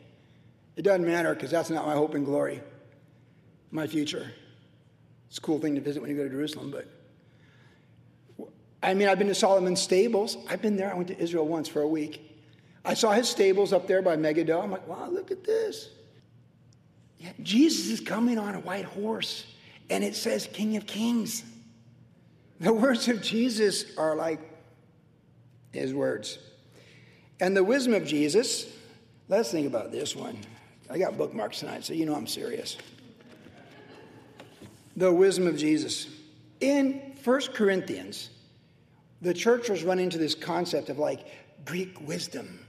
It 0.75 0.83
doesn't 0.83 1.05
matter 1.05 1.33
because 1.33 1.51
that's 1.51 1.69
not 1.69 1.85
my 1.85 1.93
hope 1.93 2.13
and 2.13 2.25
glory, 2.25 2.61
my 3.71 3.87
future. 3.87 4.31
It's 5.29 5.37
a 5.37 5.41
cool 5.41 5.59
thing 5.59 5.75
to 5.75 5.81
visit 5.81 6.01
when 6.01 6.09
you 6.09 6.17
go 6.17 6.23
to 6.23 6.29
Jerusalem, 6.29 6.71
but 6.71 6.87
I 8.81 8.93
mean, 8.93 9.07
I've 9.07 9.17
been 9.17 9.27
to 9.27 9.35
Solomon's 9.35 9.81
stables. 9.81 10.37
I've 10.49 10.61
been 10.61 10.77
there. 10.77 10.91
I 10.91 10.95
went 10.95 11.07
to 11.09 11.19
Israel 11.19 11.47
once 11.47 11.67
for 11.67 11.81
a 11.81 11.87
week. 11.87 12.23
I 12.85 12.93
saw 12.93 13.11
his 13.11 13.27
stables 13.27 13.73
up 13.73 13.87
there 13.87 14.01
by 14.01 14.15
Megiddo. 14.15 14.61
I'm 14.61 14.71
like, 14.71 14.87
wow, 14.87 15.09
look 15.09 15.31
at 15.31 15.43
this. 15.43 15.89
Yeah, 17.17 17.31
Jesus 17.41 17.87
is 17.87 17.99
coming 17.99 18.37
on 18.37 18.55
a 18.55 18.59
white 18.59 18.85
horse, 18.85 19.45
and 19.89 20.03
it 20.03 20.15
says 20.15 20.47
King 20.53 20.77
of 20.77 20.85
Kings. 20.85 21.43
The 22.59 22.71
words 22.71 23.07
of 23.07 23.21
Jesus 23.21 23.97
are 23.97 24.15
like 24.15 24.39
his 25.71 25.93
words. 25.93 26.39
And 27.39 27.55
the 27.57 27.63
wisdom 27.63 27.93
of 27.93 28.05
Jesus, 28.05 28.67
let's 29.27 29.51
think 29.51 29.67
about 29.67 29.91
this 29.91 30.15
one. 30.15 30.37
I 30.89 30.97
got 30.97 31.17
bookmarks 31.17 31.59
tonight, 31.59 31.83
so 31.83 31.93
you 31.93 32.05
know 32.05 32.15
I'm 32.15 32.27
serious. 32.27 32.77
The 34.97 35.13
wisdom 35.13 35.47
of 35.47 35.57
Jesus. 35.57 36.07
In 36.59 37.13
1 37.23 37.41
Corinthians, 37.53 38.29
the 39.21 39.33
church 39.33 39.69
was 39.69 39.83
running 39.83 40.05
into 40.05 40.17
this 40.17 40.35
concept 40.35 40.89
of 40.89 40.97
like 40.97 41.27
Greek 41.65 42.01
wisdom. 42.01 42.59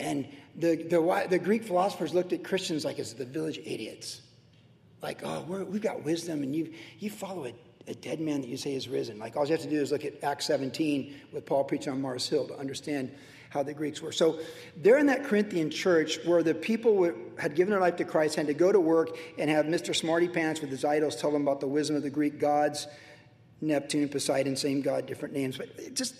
And 0.00 0.26
the, 0.56 0.76
the, 0.76 1.26
the 1.28 1.38
Greek 1.38 1.64
philosophers 1.64 2.14
looked 2.14 2.32
at 2.32 2.42
Christians 2.42 2.84
like 2.84 2.98
as 2.98 3.12
the 3.12 3.24
village 3.24 3.58
idiots. 3.58 4.22
Like, 5.02 5.20
oh, 5.22 5.42
we 5.42 5.74
have 5.74 5.82
got 5.82 6.04
wisdom, 6.04 6.42
and 6.42 6.54
you, 6.56 6.72
you 6.98 7.10
follow 7.10 7.46
a, 7.46 7.52
a 7.86 7.94
dead 7.94 8.20
man 8.20 8.40
that 8.40 8.48
you 8.48 8.56
say 8.56 8.74
is 8.74 8.88
risen. 8.88 9.18
Like, 9.18 9.36
all 9.36 9.44
you 9.44 9.52
have 9.52 9.60
to 9.60 9.70
do 9.70 9.80
is 9.80 9.92
look 9.92 10.04
at 10.04 10.24
Acts 10.24 10.46
17 10.46 11.14
with 11.32 11.46
Paul 11.46 11.64
preaching 11.64 11.92
on 11.92 12.02
Mars 12.02 12.28
Hill 12.28 12.48
to 12.48 12.58
understand 12.58 13.14
how 13.50 13.62
the 13.62 13.74
Greeks 13.74 14.02
were. 14.02 14.12
So 14.12 14.40
they're 14.76 14.98
in 14.98 15.06
that 15.06 15.24
Corinthian 15.24 15.70
church 15.70 16.18
where 16.24 16.42
the 16.42 16.54
people 16.54 17.10
had 17.38 17.54
given 17.54 17.70
their 17.70 17.80
life 17.80 17.96
to 17.96 18.04
Christ 18.04 18.36
had 18.36 18.46
to 18.48 18.54
go 18.54 18.70
to 18.72 18.80
work 18.80 19.16
and 19.38 19.48
have 19.48 19.66
Mr. 19.66 19.94
Smarty 19.94 20.28
Pants 20.28 20.60
with 20.60 20.70
his 20.70 20.84
idols 20.84 21.16
tell 21.16 21.30
them 21.30 21.42
about 21.42 21.60
the 21.60 21.68
wisdom 21.68 21.96
of 21.96 22.02
the 22.02 22.10
Greek 22.10 22.38
gods, 22.38 22.86
Neptune 23.60 24.08
Poseidon, 24.08 24.56
same 24.56 24.82
god, 24.82 25.06
different 25.06 25.34
names. 25.34 25.56
But 25.56 25.94
just 25.94 26.14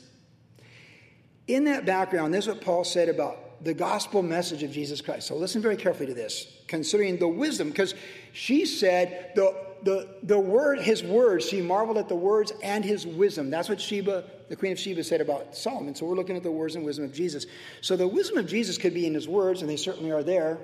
in 1.47 1.65
that 1.65 1.85
background, 1.85 2.33
this 2.33 2.47
is 2.47 2.55
what 2.55 2.63
Paul 2.63 2.85
said 2.85 3.09
about 3.09 3.48
the 3.61 3.75
gospel 3.75 4.23
message 4.23 4.63
of 4.63 4.71
Jesus 4.71 5.01
Christ. 5.01 5.27
So 5.27 5.37
listen 5.37 5.61
very 5.63 5.77
carefully 5.77 6.07
to 6.07 6.15
this, 6.15 6.47
considering 6.67 7.19
the 7.19 7.29
wisdom, 7.29 7.69
because 7.69 7.95
she 8.33 8.67
said 8.67 9.33
the 9.35 9.69
the, 9.83 10.09
the 10.23 10.39
word, 10.39 10.81
his 10.81 11.03
words, 11.03 11.49
she 11.49 11.61
marveled 11.61 11.99
at 11.99 12.09
the 12.09 12.17
words 12.17 12.53
and 12.63 12.85
his 12.85 13.07
wisdom. 13.07 13.51
That's 13.51 13.69
what 13.69 13.81
Sheba, 13.81 14.25
the 14.49 14.57
queen 14.57 14.73
of 14.73 14.79
Sheba, 14.79 15.05
said 15.05 15.21
about 15.21 15.57
Solomon. 15.57 15.95
So 15.95 16.07
we're 16.07 16.17
looking 16.17 16.37
at 16.37 16.43
the 16.43 16.51
words 16.51 16.75
and 16.75 16.85
wisdom 16.85 17.05
of 17.05 17.13
Jesus. 17.13 17.47
So 17.81 17.97
the 17.97 18.09
wisdom 18.09 18.39
of 18.39 18.47
Jesus 18.47 18.79
could 18.79 18.95
be 18.95 19.07
in 19.07 19.15
his 19.15 19.29
words, 19.29 19.61
and 19.61 19.71
they 19.71 19.77
certainly 19.77 20.11
are 20.11 20.23
there. 20.23 20.59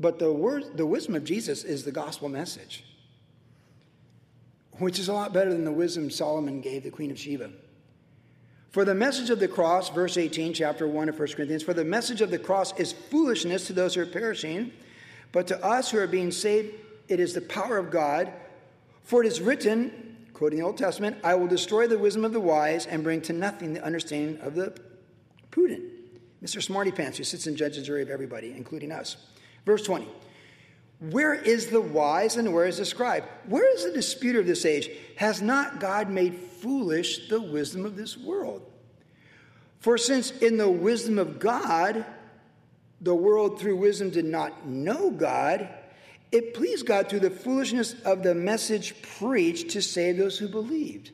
But 0.00 0.18
the 0.18 0.32
word, 0.32 0.76
the 0.76 0.86
wisdom 0.86 1.14
of 1.14 1.24
Jesus 1.24 1.64
is 1.64 1.84
the 1.84 1.92
gospel 1.92 2.28
message, 2.28 2.84
which 4.78 4.98
is 4.98 5.08
a 5.08 5.12
lot 5.12 5.32
better 5.32 5.52
than 5.52 5.64
the 5.64 5.72
wisdom 5.72 6.10
Solomon 6.10 6.60
gave 6.60 6.82
the 6.82 6.90
queen 6.90 7.10
of 7.10 7.18
Sheba. 7.18 7.50
For 8.74 8.84
the 8.84 8.92
message 8.92 9.30
of 9.30 9.38
the 9.38 9.46
cross, 9.46 9.88
verse 9.88 10.16
18, 10.16 10.52
chapter 10.52 10.88
1 10.88 11.08
of 11.08 11.16
1 11.16 11.28
Corinthians, 11.28 11.62
for 11.62 11.74
the 11.74 11.84
message 11.84 12.20
of 12.20 12.32
the 12.32 12.40
cross 12.40 12.76
is 12.76 12.92
foolishness 12.92 13.68
to 13.68 13.72
those 13.72 13.94
who 13.94 14.00
are 14.00 14.06
perishing, 14.06 14.72
but 15.30 15.46
to 15.46 15.64
us 15.64 15.92
who 15.92 15.98
are 15.98 16.08
being 16.08 16.32
saved, 16.32 16.74
it 17.06 17.20
is 17.20 17.34
the 17.34 17.40
power 17.40 17.78
of 17.78 17.92
God. 17.92 18.32
For 19.04 19.22
it 19.22 19.28
is 19.28 19.40
written, 19.40 20.26
quoting 20.32 20.58
the 20.58 20.64
Old 20.64 20.76
Testament, 20.76 21.18
I 21.22 21.36
will 21.36 21.46
destroy 21.46 21.86
the 21.86 21.96
wisdom 21.96 22.24
of 22.24 22.32
the 22.32 22.40
wise 22.40 22.86
and 22.86 23.04
bring 23.04 23.20
to 23.20 23.32
nothing 23.32 23.74
the 23.74 23.84
understanding 23.84 24.40
of 24.40 24.56
the 24.56 24.76
prudent. 25.52 25.84
Mr. 26.42 26.60
Smarty 26.60 26.90
Pants, 26.90 27.18
who 27.18 27.22
sits 27.22 27.46
in 27.46 27.54
judge 27.54 27.76
and 27.76 27.86
jury 27.86 28.02
of 28.02 28.10
everybody, 28.10 28.54
including 28.56 28.90
us. 28.90 29.18
Verse 29.64 29.84
20. 29.84 30.08
Where 30.98 31.34
is 31.34 31.68
the 31.68 31.80
wise 31.80 32.36
and 32.38 32.52
where 32.52 32.66
is 32.66 32.78
the 32.78 32.84
scribe? 32.84 33.22
Where 33.46 33.72
is 33.72 33.84
the 33.84 33.92
disputer 33.92 34.40
of 34.40 34.46
this 34.46 34.64
age? 34.64 34.90
Has 35.14 35.40
not 35.40 35.78
God 35.78 36.10
made 36.10 36.34
foolish 36.64 37.28
the 37.28 37.40
wisdom 37.40 37.84
of 37.84 37.94
this 37.94 38.16
world? 38.16 38.62
For 39.80 39.98
since 39.98 40.30
in 40.30 40.56
the 40.56 40.70
wisdom 40.70 41.18
of 41.18 41.38
God, 41.38 42.06
the 43.02 43.14
world 43.14 43.60
through 43.60 43.76
wisdom 43.76 44.08
did 44.08 44.24
not 44.24 44.66
know 44.66 45.10
God, 45.10 45.68
it 46.32 46.54
pleased 46.54 46.86
God 46.86 47.10
through 47.10 47.20
the 47.20 47.30
foolishness 47.30 47.94
of 48.02 48.22
the 48.22 48.34
message 48.34 48.94
preached 49.18 49.70
to 49.72 49.82
save 49.82 50.16
those 50.16 50.38
who 50.38 50.48
believed. 50.48 51.10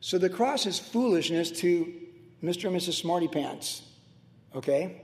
So 0.00 0.16
the 0.16 0.30
cross 0.30 0.64
is 0.64 0.78
foolishness 0.78 1.50
to 1.62 1.92
Mr. 2.40 2.68
and 2.68 2.76
Mrs. 2.76 3.00
Smarty 3.00 3.26
Pants. 3.26 3.82
Okay? 4.54 5.02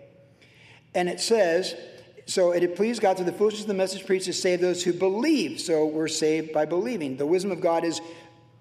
And 0.94 1.09
it 1.09 1.18
says, 1.18 1.74
so 2.26 2.52
it 2.52 2.76
pleased 2.76 3.02
God 3.02 3.16
through 3.16 3.26
the 3.26 3.33
foolishness 3.33 3.62
of 3.62 3.68
the 3.68 3.74
message 3.74 4.07
preached 4.07 4.26
to 4.26 4.33
save 4.33 4.61
those 4.61 4.85
who 4.85 4.92
believe. 4.92 5.61
So 5.61 5.85
we're 5.87 6.07
saved 6.07 6.52
by 6.52 6.64
believing. 6.64 7.16
The 7.16 7.26
wisdom 7.26 7.50
of 7.50 7.61
God 7.61 7.85
is 7.85 8.00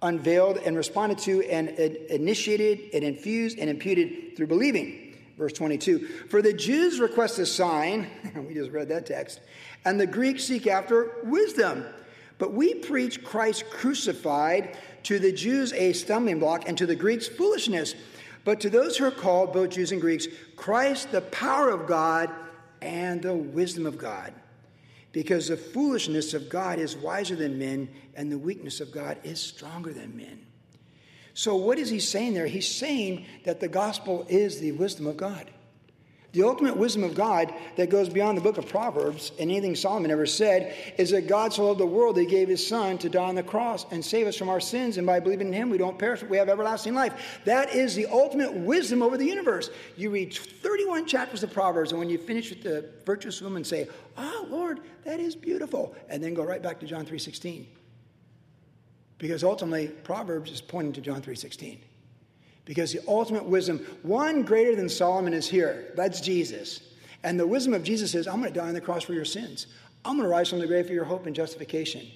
unveiled 0.01 0.57
and 0.57 0.75
responded 0.75 1.17
to 1.19 1.41
and 1.43 1.69
initiated 1.69 2.93
and 2.93 3.03
infused 3.03 3.59
and 3.59 3.69
imputed 3.69 4.35
through 4.35 4.47
believing. 4.47 5.15
Verse 5.37 5.53
22 5.53 6.07
For 6.29 6.41
the 6.41 6.53
Jews 6.53 6.99
request 6.99 7.39
a 7.39 7.45
sign, 7.45 8.07
and 8.35 8.47
we 8.47 8.53
just 8.53 8.71
read 8.71 8.89
that 8.89 9.05
text, 9.05 9.41
and 9.85 9.99
the 9.99 10.07
Greeks 10.07 10.43
seek 10.43 10.67
after 10.67 11.17
wisdom. 11.23 11.85
But 12.37 12.53
we 12.53 12.73
preach 12.73 13.23
Christ 13.23 13.69
crucified, 13.69 14.75
to 15.03 15.19
the 15.19 15.31
Jews 15.31 15.73
a 15.73 15.93
stumbling 15.93 16.39
block, 16.39 16.67
and 16.67 16.77
to 16.77 16.85
the 16.85 16.95
Greeks 16.95 17.27
foolishness. 17.27 17.95
But 18.43 18.59
to 18.61 18.69
those 18.69 18.97
who 18.97 19.05
are 19.05 19.11
called, 19.11 19.53
both 19.53 19.69
Jews 19.69 19.91
and 19.91 20.01
Greeks, 20.01 20.27
Christ 20.55 21.11
the 21.11 21.21
power 21.21 21.69
of 21.69 21.85
God 21.85 22.31
and 22.81 23.21
the 23.21 23.35
wisdom 23.35 23.85
of 23.85 23.97
God. 23.97 24.33
Because 25.11 25.47
the 25.47 25.57
foolishness 25.57 26.33
of 26.33 26.49
God 26.49 26.79
is 26.79 26.95
wiser 26.95 27.35
than 27.35 27.59
men, 27.59 27.89
and 28.15 28.31
the 28.31 28.37
weakness 28.37 28.79
of 28.79 28.91
God 28.91 29.17
is 29.23 29.41
stronger 29.41 29.91
than 29.91 30.15
men. 30.15 30.45
So, 31.33 31.55
what 31.55 31.77
is 31.79 31.89
he 31.89 31.99
saying 31.99 32.33
there? 32.33 32.47
He's 32.47 32.67
saying 32.67 33.25
that 33.45 33.59
the 33.59 33.67
gospel 33.67 34.25
is 34.29 34.59
the 34.59 34.71
wisdom 34.73 35.07
of 35.07 35.17
God. 35.17 35.49
The 36.33 36.43
ultimate 36.43 36.77
wisdom 36.77 37.03
of 37.03 37.13
God 37.13 37.53
that 37.75 37.89
goes 37.89 38.07
beyond 38.07 38.37
the 38.37 38.41
book 38.41 38.57
of 38.57 38.65
Proverbs 38.65 39.33
and 39.37 39.51
anything 39.51 39.75
Solomon 39.75 40.11
ever 40.11 40.25
said 40.25 40.73
is 40.97 41.09
that 41.09 41.27
God 41.27 41.51
so 41.51 41.65
loved 41.67 41.81
the 41.81 41.85
world 41.85 42.15
that 42.15 42.21
he 42.21 42.25
gave 42.25 42.47
his 42.47 42.65
son 42.65 42.97
to 42.99 43.09
die 43.09 43.27
on 43.27 43.35
the 43.35 43.43
cross 43.43 43.85
and 43.91 44.03
save 44.03 44.27
us 44.27 44.37
from 44.37 44.47
our 44.47 44.61
sins. 44.61 44.97
And 44.97 45.05
by 45.05 45.19
believing 45.19 45.47
in 45.47 45.53
him, 45.53 45.69
we 45.69 45.77
don't 45.77 45.99
perish, 45.99 46.21
but 46.21 46.29
we 46.29 46.37
have 46.37 46.47
everlasting 46.47 46.93
life. 46.93 47.41
That 47.43 47.75
is 47.75 47.95
the 47.95 48.05
ultimate 48.05 48.53
wisdom 48.53 49.01
over 49.01 49.17
the 49.17 49.25
universe. 49.25 49.69
You 49.97 50.09
read 50.09 50.33
31 50.33 51.05
chapters 51.05 51.43
of 51.43 51.51
Proverbs, 51.51 51.91
and 51.91 51.99
when 51.99 52.09
you 52.09 52.17
finish 52.17 52.49
with 52.49 52.63
the 52.63 52.89
virtuous 53.05 53.41
woman, 53.41 53.65
say, 53.65 53.89
Oh, 54.17 54.47
Lord, 54.49 54.79
that 55.03 55.19
is 55.19 55.35
beautiful. 55.35 55.93
And 56.07 56.23
then 56.23 56.33
go 56.33 56.43
right 56.43 56.61
back 56.61 56.79
to 56.79 56.85
John 56.85 57.05
3.16. 57.05 57.65
Because 59.17 59.43
ultimately, 59.43 59.87
Proverbs 59.87 60.49
is 60.49 60.61
pointing 60.61 60.93
to 60.93 61.01
John 61.01 61.21
3.16 61.21 61.79
because 62.65 62.93
the 62.93 63.01
ultimate 63.07 63.45
wisdom, 63.45 63.79
one 64.03 64.43
greater 64.43 64.75
than 64.75 64.89
Solomon, 64.89 65.33
is 65.33 65.47
here. 65.47 65.91
That's 65.95 66.21
Jesus. 66.21 66.81
And 67.23 67.39
the 67.39 67.47
wisdom 67.47 67.73
of 67.73 67.83
Jesus 67.83 68.15
is, 68.15 68.27
I'm 68.27 68.39
going 68.41 68.53
to 68.53 68.59
die 68.59 68.67
on 68.67 68.73
the 68.73 68.81
cross 68.81 69.03
for 69.03 69.13
your 69.13 69.25
sins. 69.25 69.67
I'm 70.03 70.17
going 70.17 70.27
to 70.27 70.31
rise 70.31 70.49
from 70.49 70.59
the 70.59 70.67
grave 70.67 70.87
for 70.87 70.93
your 70.93 71.05
hope 71.05 71.25
and 71.25 71.35
justification. 71.35 72.07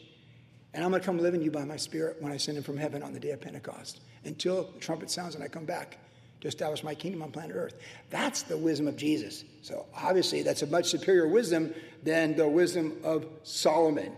And 0.73 0.83
I'm 0.83 0.89
going 0.89 1.01
to 1.01 1.05
come 1.05 1.19
live 1.19 1.33
in 1.33 1.41
you 1.41 1.51
by 1.51 1.63
my 1.63 1.77
spirit 1.77 2.17
when 2.19 2.31
I 2.31 2.37
send 2.37 2.57
him 2.57 2.63
from 2.63 2.77
heaven 2.77 3.01
on 3.01 3.13
the 3.13 3.19
day 3.19 3.31
of 3.31 3.41
Pentecost 3.41 4.01
until 4.25 4.71
the 4.73 4.79
trumpet 4.79 5.09
sounds 5.09 5.35
and 5.35 5.43
I 5.43 5.47
come 5.47 5.65
back 5.65 5.97
to 6.41 6.47
establish 6.47 6.83
my 6.83 6.93
kingdom 6.93 7.21
on 7.21 7.31
planet 7.31 7.55
Earth. 7.55 7.75
That's 8.09 8.41
the 8.41 8.57
wisdom 8.57 8.87
of 8.87 8.97
Jesus. 8.97 9.45
So 9.61 9.85
obviously, 9.95 10.41
that's 10.43 10.63
a 10.63 10.67
much 10.67 10.87
superior 10.87 11.27
wisdom 11.27 11.73
than 12.03 12.35
the 12.35 12.47
wisdom 12.47 12.97
of 13.03 13.25
Solomon, 13.43 14.13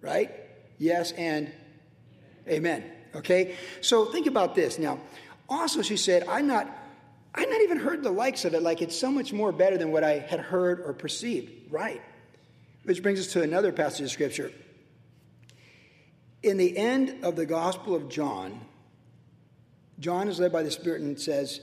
right? 0.00 0.30
Yes 0.78 1.12
and 1.12 1.52
amen. 2.48 2.84
Okay? 3.14 3.56
So 3.80 4.06
think 4.06 4.26
about 4.26 4.54
this. 4.54 4.78
Now, 4.78 4.98
also, 5.50 5.82
she 5.82 5.96
said, 5.96 6.26
I'm 6.28 6.46
not, 6.46 6.70
i 7.34 7.44
not 7.44 7.60
even 7.62 7.78
heard 7.78 8.02
the 8.02 8.10
likes 8.10 8.44
of 8.44 8.54
it. 8.54 8.62
Like 8.62 8.80
it's 8.80 8.98
so 8.98 9.10
much 9.10 9.32
more 9.32 9.52
better 9.52 9.76
than 9.76 9.90
what 9.90 10.04
I 10.04 10.18
had 10.18 10.40
heard 10.40 10.80
or 10.80 10.94
perceived. 10.94 11.72
Right. 11.72 12.00
Which 12.84 13.02
brings 13.02 13.20
us 13.20 13.32
to 13.34 13.42
another 13.42 13.72
passage 13.72 14.02
of 14.02 14.10
scripture. 14.10 14.52
In 16.42 16.56
the 16.56 16.76
end 16.78 17.24
of 17.24 17.36
the 17.36 17.44
Gospel 17.44 17.94
of 17.94 18.08
John, 18.08 18.60
John 19.98 20.28
is 20.28 20.40
led 20.40 20.52
by 20.52 20.62
the 20.62 20.70
Spirit 20.70 21.02
and 21.02 21.20
says, 21.20 21.60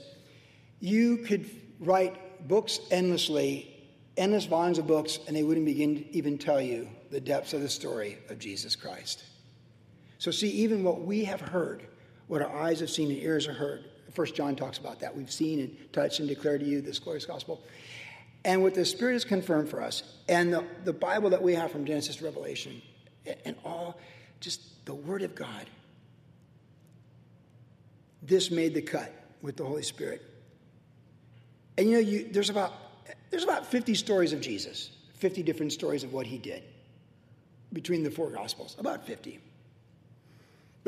You 0.78 1.16
could 1.16 1.50
write 1.80 2.46
books 2.46 2.78
endlessly 2.92 3.74
endless 4.18 4.44
volumes 4.44 4.78
of 4.78 4.86
books, 4.86 5.20
and 5.26 5.34
they 5.34 5.44
wouldn't 5.44 5.64
begin 5.64 5.96
to 5.96 6.16
even 6.16 6.36
tell 6.36 6.60
you 6.60 6.88
the 7.10 7.20
depths 7.20 7.54
of 7.54 7.62
the 7.62 7.68
story 7.68 8.18
of 8.28 8.38
Jesus 8.38 8.76
Christ. 8.76 9.22
So, 10.18 10.30
see, 10.30 10.48
even 10.50 10.82
what 10.82 11.02
we 11.02 11.24
have 11.24 11.40
heard, 11.40 11.86
what 12.28 12.42
our 12.42 12.56
eyes 12.56 12.80
have 12.80 12.90
seen 12.90 13.10
and 13.10 13.18
ears 13.20 13.46
have 13.46 13.56
heard, 13.56 13.84
First 14.12 14.34
John 14.34 14.56
talks 14.56 14.78
about 14.78 15.00
that. 15.00 15.16
We've 15.16 15.30
seen 15.30 15.60
and 15.60 15.92
touched 15.92 16.20
and 16.20 16.28
declared 16.28 16.60
to 16.60 16.66
you 16.66 16.80
this 16.80 16.98
glorious 16.98 17.24
gospel. 17.24 17.62
And 18.44 18.62
what 18.62 18.74
the 18.74 18.84
Spirit 18.84 19.14
has 19.14 19.24
confirmed 19.24 19.68
for 19.68 19.82
us, 19.82 20.02
and 20.28 20.52
the, 20.52 20.64
the 20.84 20.92
Bible 20.92 21.30
that 21.30 21.42
we 21.42 21.54
have 21.54 21.72
from 21.72 21.84
Genesis 21.84 22.16
to 22.16 22.24
Revelation, 22.24 22.80
and 23.44 23.56
all 23.64 23.98
just 24.40 24.84
the 24.86 24.94
Word 24.94 25.22
of 25.22 25.34
God, 25.34 25.66
this 28.22 28.50
made 28.50 28.74
the 28.74 28.82
cut 28.82 29.12
with 29.42 29.56
the 29.56 29.64
Holy 29.64 29.82
Spirit. 29.82 30.22
And 31.76 31.88
you 31.90 31.92
know, 31.94 32.00
you, 32.00 32.28
there's 32.30 32.50
about 32.50 32.72
there's 33.30 33.44
about 33.44 33.66
50 33.66 33.94
stories 33.94 34.32
of 34.32 34.40
Jesus, 34.40 34.90
50 35.14 35.42
different 35.42 35.72
stories 35.72 36.04
of 36.04 36.12
what 36.12 36.26
he 36.26 36.38
did 36.38 36.62
between 37.72 38.02
the 38.02 38.10
four 38.10 38.30
Gospels, 38.30 38.76
about 38.78 39.06
50. 39.06 39.38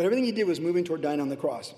But 0.00 0.06
everything 0.06 0.24
he 0.24 0.32
did 0.32 0.46
was 0.46 0.60
moving 0.60 0.82
toward 0.82 1.02
dying 1.02 1.20
on 1.20 1.28
the 1.28 1.36
cross. 1.36 1.74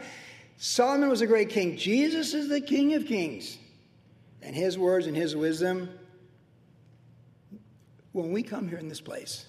Solomon 0.55 1.09
was 1.09 1.19
a 1.19 1.27
great 1.27 1.49
king. 1.49 1.75
Jesus 1.75 2.33
is 2.33 2.47
the 2.47 2.61
King 2.61 2.93
of 2.93 3.05
Kings. 3.05 3.57
And 4.41 4.55
his 4.55 4.77
words 4.77 5.05
and 5.05 5.17
his 5.17 5.35
wisdom, 5.35 5.89
when 8.13 8.31
we 8.31 8.41
come 8.41 8.69
here 8.69 8.77
in 8.77 8.87
this 8.87 9.01
place 9.01 9.47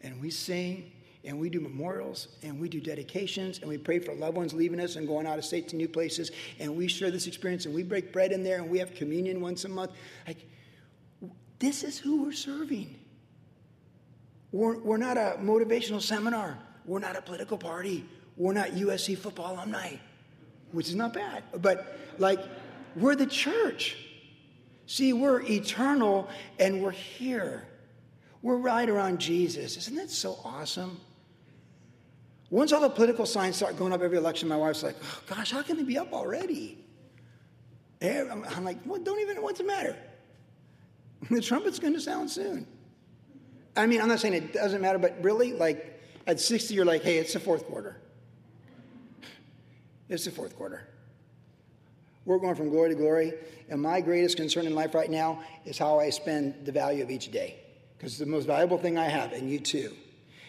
and 0.00 0.20
we 0.20 0.28
sing 0.28 0.90
and 1.24 1.38
we 1.38 1.48
do 1.48 1.60
memorials 1.60 2.26
and 2.42 2.60
we 2.60 2.68
do 2.68 2.80
dedications 2.80 3.60
and 3.60 3.68
we 3.68 3.78
pray 3.78 4.00
for 4.00 4.14
loved 4.14 4.36
ones 4.36 4.52
leaving 4.52 4.80
us 4.80 4.96
and 4.96 5.06
going 5.06 5.28
out 5.28 5.38
of 5.38 5.44
state 5.44 5.68
to 5.68 5.76
new 5.76 5.88
places 5.88 6.32
and 6.58 6.76
we 6.76 6.88
share 6.88 7.12
this 7.12 7.28
experience 7.28 7.66
and 7.66 7.74
we 7.74 7.84
break 7.84 8.12
bread 8.12 8.32
in 8.32 8.42
there 8.42 8.56
and 8.56 8.68
we 8.68 8.80
have 8.80 8.96
communion 8.96 9.40
once 9.40 9.64
a 9.64 9.68
month. 9.68 9.92
Like, 10.26 10.38
this 11.60 11.84
is 11.84 11.98
who 11.98 12.24
we're 12.24 12.32
serving. 12.32 12.96
We're, 14.50 14.78
we're 14.78 14.96
not 14.96 15.16
a 15.16 15.36
motivational 15.40 16.02
seminar. 16.02 16.58
We're 16.84 16.98
not 16.98 17.14
a 17.16 17.22
political 17.22 17.56
party. 17.56 18.04
We're 18.36 18.54
not 18.54 18.70
USC 18.70 19.16
football 19.16 19.54
alumni, 19.54 19.94
which 20.72 20.88
is 20.88 20.94
not 20.94 21.12
bad. 21.12 21.44
But, 21.60 21.98
like, 22.18 22.40
we're 22.96 23.14
the 23.14 23.26
church. 23.26 23.96
See, 24.86 25.12
we're 25.12 25.42
eternal 25.42 26.28
and 26.58 26.82
we're 26.82 26.90
here. 26.90 27.68
We're 28.42 28.56
right 28.56 28.88
around 28.88 29.20
Jesus. 29.20 29.76
Isn't 29.76 29.96
that 29.96 30.10
so 30.10 30.38
awesome? 30.44 30.98
Once 32.48 32.72
all 32.72 32.80
the 32.80 32.88
political 32.88 33.26
signs 33.26 33.54
start 33.54 33.76
going 33.76 33.92
up 33.92 34.00
every 34.00 34.18
election, 34.18 34.48
my 34.48 34.56
wife's 34.56 34.82
like, 34.82 34.96
oh, 35.00 35.22
gosh, 35.28 35.52
how 35.52 35.62
can 35.62 35.76
they 35.76 35.84
be 35.84 35.98
up 35.98 36.12
already? 36.12 36.78
I'm 38.02 38.64
like, 38.64 38.78
well, 38.86 39.00
don't 39.00 39.20
even, 39.20 39.42
what's 39.42 39.58
the 39.58 39.64
matter? 39.64 39.94
The 41.28 41.40
trumpet's 41.40 41.78
going 41.78 41.92
to 41.92 42.00
sound 42.00 42.30
soon. 42.30 42.66
I 43.76 43.86
mean, 43.86 44.00
I'm 44.00 44.08
not 44.08 44.20
saying 44.20 44.34
it 44.34 44.52
doesn't 44.52 44.80
matter, 44.80 44.98
but 44.98 45.22
really, 45.22 45.52
like, 45.52 46.00
at 46.26 46.40
60, 46.40 46.74
you're 46.74 46.84
like, 46.84 47.02
hey, 47.02 47.18
it's 47.18 47.32
the 47.32 47.40
fourth 47.40 47.66
quarter. 47.66 47.96
It's 50.08 50.24
the 50.24 50.30
fourth 50.30 50.56
quarter. 50.56 50.88
We're 52.24 52.38
going 52.38 52.54
from 52.54 52.68
glory 52.70 52.90
to 52.90 52.94
glory, 52.94 53.34
and 53.68 53.80
my 53.80 54.00
greatest 54.00 54.36
concern 54.36 54.66
in 54.66 54.74
life 54.74 54.94
right 54.94 55.10
now 55.10 55.42
is 55.64 55.78
how 55.78 55.98
I 55.98 56.10
spend 56.10 56.66
the 56.66 56.72
value 56.72 57.02
of 57.02 57.10
each 57.10 57.30
day, 57.30 57.60
because 57.96 58.12
it's 58.12 58.20
the 58.20 58.26
most 58.26 58.46
valuable 58.46 58.78
thing 58.78 58.98
I 58.98 59.08
have, 59.08 59.32
and 59.32 59.50
you 59.50 59.58
too. 59.58 59.96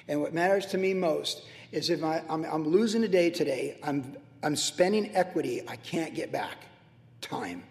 And 0.07 0.21
what 0.21 0.33
matters 0.33 0.65
to 0.67 0.77
me 0.77 0.93
most 0.93 1.43
is 1.71 1.89
if 1.89 2.03
I, 2.03 2.21
am 2.29 2.67
losing 2.67 3.03
a 3.03 3.07
day 3.07 3.29
today, 3.29 3.79
I'm, 3.83 4.17
I'm 4.43 4.55
spending 4.55 5.15
equity 5.15 5.61
I 5.67 5.75
can't 5.77 6.13
get 6.13 6.31
back 6.31 6.57
time. 7.21 7.63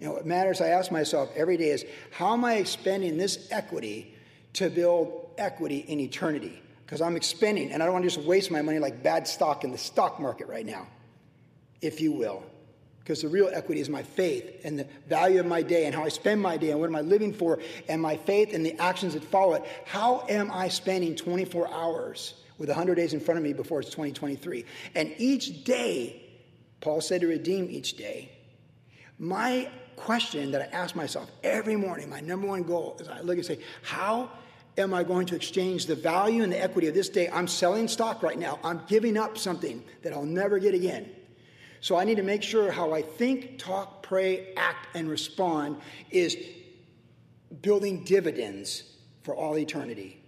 You 0.00 0.06
know, 0.06 0.12
what 0.12 0.26
matters, 0.26 0.60
I 0.60 0.68
ask 0.68 0.90
myself 0.90 1.30
every 1.36 1.56
day 1.56 1.70
is 1.70 1.84
how 2.10 2.32
am 2.32 2.44
I 2.44 2.54
expending 2.54 3.16
this 3.16 3.48
equity 3.50 4.14
to 4.54 4.68
build 4.70 5.30
equity 5.38 5.78
in 5.78 6.00
eternity? 6.00 6.60
Because 6.84 7.00
I'm 7.00 7.16
expending, 7.16 7.72
and 7.72 7.82
I 7.82 7.86
don't 7.86 7.94
want 7.94 8.04
to 8.04 8.10
just 8.10 8.26
waste 8.26 8.50
my 8.50 8.62
money 8.62 8.78
like 8.78 9.02
bad 9.02 9.26
stock 9.26 9.64
in 9.64 9.72
the 9.72 9.78
stock 9.78 10.20
market 10.20 10.48
right 10.48 10.66
now, 10.66 10.86
if 11.80 12.00
you 12.00 12.12
will. 12.12 12.42
Because 12.98 13.20
the 13.20 13.28
real 13.28 13.50
equity 13.52 13.80
is 13.80 13.90
my 13.90 14.02
faith 14.02 14.64
and 14.64 14.78
the 14.78 14.86
value 15.08 15.38
of 15.38 15.46
my 15.46 15.62
day 15.62 15.84
and 15.84 15.94
how 15.94 16.04
I 16.04 16.08
spend 16.08 16.40
my 16.40 16.56
day 16.56 16.70
and 16.70 16.80
what 16.80 16.86
am 16.86 16.96
I 16.96 17.02
living 17.02 17.34
for 17.34 17.58
and 17.88 18.00
my 18.00 18.16
faith 18.16 18.54
and 18.54 18.64
the 18.64 18.78
actions 18.80 19.12
that 19.12 19.22
follow 19.24 19.54
it. 19.54 19.64
How 19.84 20.24
am 20.28 20.50
I 20.50 20.68
spending 20.68 21.14
24 21.14 21.68
hours 21.68 22.34
with 22.56 22.70
100 22.70 22.94
days 22.94 23.12
in 23.12 23.20
front 23.20 23.36
of 23.36 23.44
me 23.44 23.52
before 23.52 23.80
it's 23.80 23.90
2023? 23.90 24.64
And 24.94 25.14
each 25.18 25.64
day, 25.64 26.22
Paul 26.80 27.02
said 27.02 27.20
to 27.20 27.26
redeem 27.26 27.68
each 27.70 27.96
day. 27.98 28.30
My 29.18 29.68
question 29.96 30.50
that 30.52 30.62
I 30.62 30.76
ask 30.76 30.94
myself 30.94 31.30
every 31.42 31.76
morning, 31.76 32.08
my 32.10 32.20
number 32.20 32.46
one 32.46 32.62
goal 32.62 32.96
is 33.00 33.08
I 33.08 33.20
look 33.20 33.36
and 33.36 33.46
say, 33.46 33.58
how 33.82 34.30
am 34.76 34.92
I 34.92 35.04
going 35.04 35.26
to 35.26 35.36
exchange 35.36 35.86
the 35.86 35.94
value 35.94 36.42
and 36.42 36.52
the 36.52 36.62
equity 36.62 36.88
of 36.88 36.94
this 36.94 37.08
day? 37.08 37.28
I'm 37.28 37.48
selling 37.48 37.88
stock 37.88 38.22
right 38.22 38.38
now. 38.38 38.58
I'm 38.64 38.82
giving 38.86 39.16
up 39.16 39.38
something 39.38 39.82
that 40.02 40.12
I'll 40.12 40.24
never 40.24 40.58
get 40.58 40.74
again. 40.74 41.10
So 41.80 41.96
I 41.96 42.04
need 42.04 42.16
to 42.16 42.22
make 42.22 42.42
sure 42.42 42.70
how 42.70 42.92
I 42.92 43.02
think, 43.02 43.58
talk, 43.58 44.02
pray, 44.02 44.54
act, 44.56 44.88
and 44.94 45.08
respond 45.08 45.76
is 46.10 46.36
building 47.60 48.04
dividends 48.04 48.84
for 49.22 49.34
all 49.34 49.58
eternity 49.58 50.20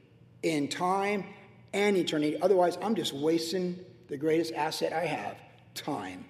in 0.42 0.68
time 0.68 1.24
and 1.72 1.96
eternity. 1.96 2.40
Otherwise, 2.40 2.79
I'm 2.83 2.94
just 2.94 3.12
wasting 3.12 3.79
the 4.09 4.16
greatest 4.16 4.52
asset 4.52 4.92
I 4.92 5.07
have 5.07 5.37
time. 5.74 6.26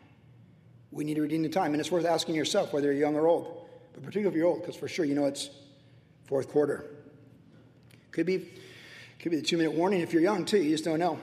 We 0.97 1.05
need 1.05 1.15
to 1.15 1.23
redeem 1.23 1.43
the 1.43 1.51
time. 1.51 1.73
And 1.73 1.81
it's 1.81 1.91
worth 1.91 2.07
asking 2.07 2.37
yourself 2.37 2.73
whether 2.73 2.87
you're 2.87 3.01
young 3.01 3.17
or 3.17 3.29
old, 3.29 3.69
but 3.93 4.03
particularly 4.03 4.35
if 4.35 4.39
you're 4.39 4.49
old, 4.49 4.63
because 4.63 4.77
for 4.77 4.89
sure 4.89 5.05
you 5.05 5.15
know 5.15 5.27
it's 5.27 5.51
fourth 6.25 6.49
quarter. 6.49 6.87
Could 8.13 8.25
be, 8.25 8.49
could 9.21 9.31
be 9.31 9.37
the 9.37 9.43
two 9.43 9.59
minute 9.59 9.73
warning 9.73 10.01
if 10.01 10.15
you're 10.15 10.23
young 10.23 10.47
too, 10.47 10.57
you 10.57 10.71
just 10.71 10.85
don't 10.85 10.99
know. 10.99 11.19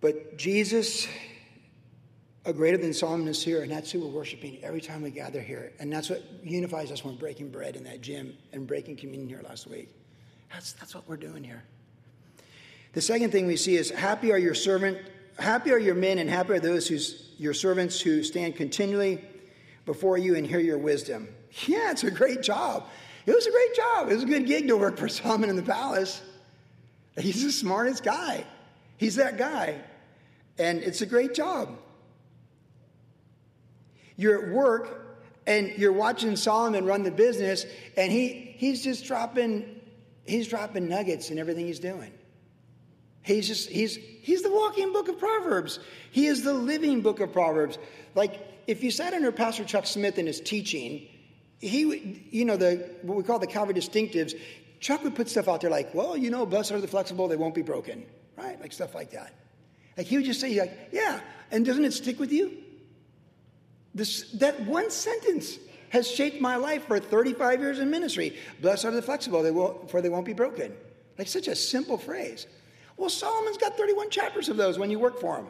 But 0.00 0.38
Jesus, 0.38 1.08
a 2.44 2.52
greater 2.52 2.76
than 2.76 2.94
Solomon 2.94 3.26
is 3.26 3.42
here, 3.42 3.62
and 3.62 3.70
that's 3.72 3.90
who 3.90 4.00
we're 4.00 4.12
worshiping 4.12 4.62
every 4.62 4.80
time 4.80 5.02
we 5.02 5.10
gather 5.10 5.40
here. 5.40 5.72
And 5.80 5.92
that's 5.92 6.10
what 6.10 6.22
unifies 6.44 6.92
us 6.92 7.04
when 7.04 7.14
we're 7.14 7.20
breaking 7.20 7.50
bread 7.50 7.74
in 7.74 7.82
that 7.84 8.02
gym 8.02 8.34
and 8.52 8.68
breaking 8.68 8.96
communion 8.96 9.28
here 9.28 9.42
last 9.42 9.66
week. 9.66 9.88
That's, 10.52 10.74
that's 10.74 10.94
what 10.94 11.08
we're 11.08 11.16
doing 11.16 11.42
here. 11.42 11.64
The 12.92 13.00
second 13.00 13.32
thing 13.32 13.48
we 13.48 13.56
see 13.56 13.76
is 13.76 13.90
happy 13.90 14.30
are 14.30 14.38
your 14.38 14.54
servant 14.54 14.98
Happy 15.38 15.72
are 15.72 15.78
your 15.78 15.94
men, 15.94 16.18
and 16.18 16.28
happy 16.28 16.52
are 16.52 16.60
those 16.60 16.86
who's 16.86 17.30
your 17.42 17.52
servants 17.52 18.00
who 18.00 18.22
stand 18.22 18.54
continually 18.54 19.20
before 19.84 20.16
you 20.16 20.36
and 20.36 20.46
hear 20.46 20.60
your 20.60 20.78
wisdom. 20.78 21.28
Yeah, 21.66 21.90
it's 21.90 22.02
a 22.02 22.10
great 22.10 22.42
job. 22.42 22.88
It 23.26 23.34
was 23.34 23.46
a 23.46 23.50
great 23.50 23.74
job. 23.74 24.10
It 24.10 24.14
was 24.14 24.22
a 24.22 24.26
good 24.26 24.46
gig 24.46 24.68
to 24.68 24.76
work 24.78 24.96
for 24.96 25.06
Solomon 25.20 25.50
in 25.50 25.56
the 25.56 25.62
palace. 25.62 26.22
He's 27.18 27.44
the 27.44 27.52
smartest 27.52 28.02
guy. 28.02 28.46
He's 28.96 29.16
that 29.16 29.36
guy. 29.36 29.78
And 30.56 30.78
it's 30.78 31.02
a 31.02 31.06
great 31.06 31.34
job. 31.34 31.76
you're 34.16 34.46
at 34.46 34.54
work 34.54 35.02
and 35.46 35.72
you're 35.76 35.92
watching 35.92 36.36
Solomon 36.36 36.86
run 36.86 37.02
the 37.02 37.10
business, 37.10 37.66
and 37.98 38.10
he, 38.10 38.54
he's 38.56 38.82
just 38.82 39.04
dropping, 39.04 39.78
he's 40.24 40.48
dropping 40.48 40.88
nuggets 40.88 41.30
in 41.30 41.38
everything 41.38 41.66
he's 41.66 41.80
doing. 41.80 42.12
He's 43.22 43.46
just, 43.46 43.68
he's, 43.68 43.96
he's 43.96 44.42
the 44.42 44.50
walking 44.52 44.92
book 44.92 45.08
of 45.08 45.18
Proverbs. 45.18 45.78
He 46.10 46.26
is 46.26 46.42
the 46.42 46.52
living 46.52 47.00
book 47.00 47.20
of 47.20 47.32
Proverbs. 47.32 47.78
Like, 48.14 48.40
if 48.66 48.82
you 48.82 48.90
sat 48.90 49.14
under 49.14 49.30
Pastor 49.32 49.64
Chuck 49.64 49.86
Smith 49.86 50.18
and 50.18 50.26
his 50.26 50.40
teaching, 50.40 51.06
he, 51.58 52.20
you 52.30 52.44
know, 52.44 52.56
the, 52.56 52.90
what 53.02 53.16
we 53.16 53.22
call 53.22 53.38
the 53.38 53.46
Calvary 53.46 53.74
distinctives, 53.74 54.34
Chuck 54.80 55.04
would 55.04 55.14
put 55.14 55.28
stuff 55.28 55.48
out 55.48 55.60
there 55.60 55.70
like, 55.70 55.94
well, 55.94 56.16
you 56.16 56.30
know, 56.30 56.44
blessed 56.44 56.72
are 56.72 56.80
the 56.80 56.88
flexible, 56.88 57.28
they 57.28 57.36
won't 57.36 57.54
be 57.54 57.62
broken, 57.62 58.04
right? 58.36 58.60
Like 58.60 58.72
stuff 58.72 58.94
like 58.94 59.12
that. 59.12 59.34
Like 59.96 60.06
he 60.06 60.16
would 60.16 60.26
just 60.26 60.40
say, 60.40 60.58
like, 60.58 60.88
yeah, 60.90 61.20
and 61.52 61.64
doesn't 61.64 61.84
it 61.84 61.92
stick 61.92 62.18
with 62.18 62.32
you? 62.32 62.58
This, 63.94 64.30
that 64.32 64.60
one 64.62 64.90
sentence 64.90 65.58
has 65.90 66.10
shaped 66.10 66.40
my 66.40 66.56
life 66.56 66.86
for 66.86 66.98
35 66.98 67.60
years 67.60 67.78
in 67.78 67.90
ministry. 67.90 68.36
Blessed 68.60 68.86
are 68.86 68.90
the 68.90 69.02
flexible, 69.02 69.42
they 69.42 69.50
will, 69.50 69.86
for 69.88 70.00
they 70.00 70.08
won't 70.08 70.24
be 70.24 70.32
broken. 70.32 70.74
Like 71.18 71.28
such 71.28 71.46
a 71.46 71.54
simple 71.54 71.98
phrase. 71.98 72.46
Well, 72.96 73.10
Solomon's 73.10 73.56
got 73.56 73.76
31 73.76 74.10
chapters 74.10 74.48
of 74.48 74.56
those 74.56 74.78
when 74.78 74.90
you 74.90 74.98
work 74.98 75.20
for 75.20 75.36
him. 75.36 75.46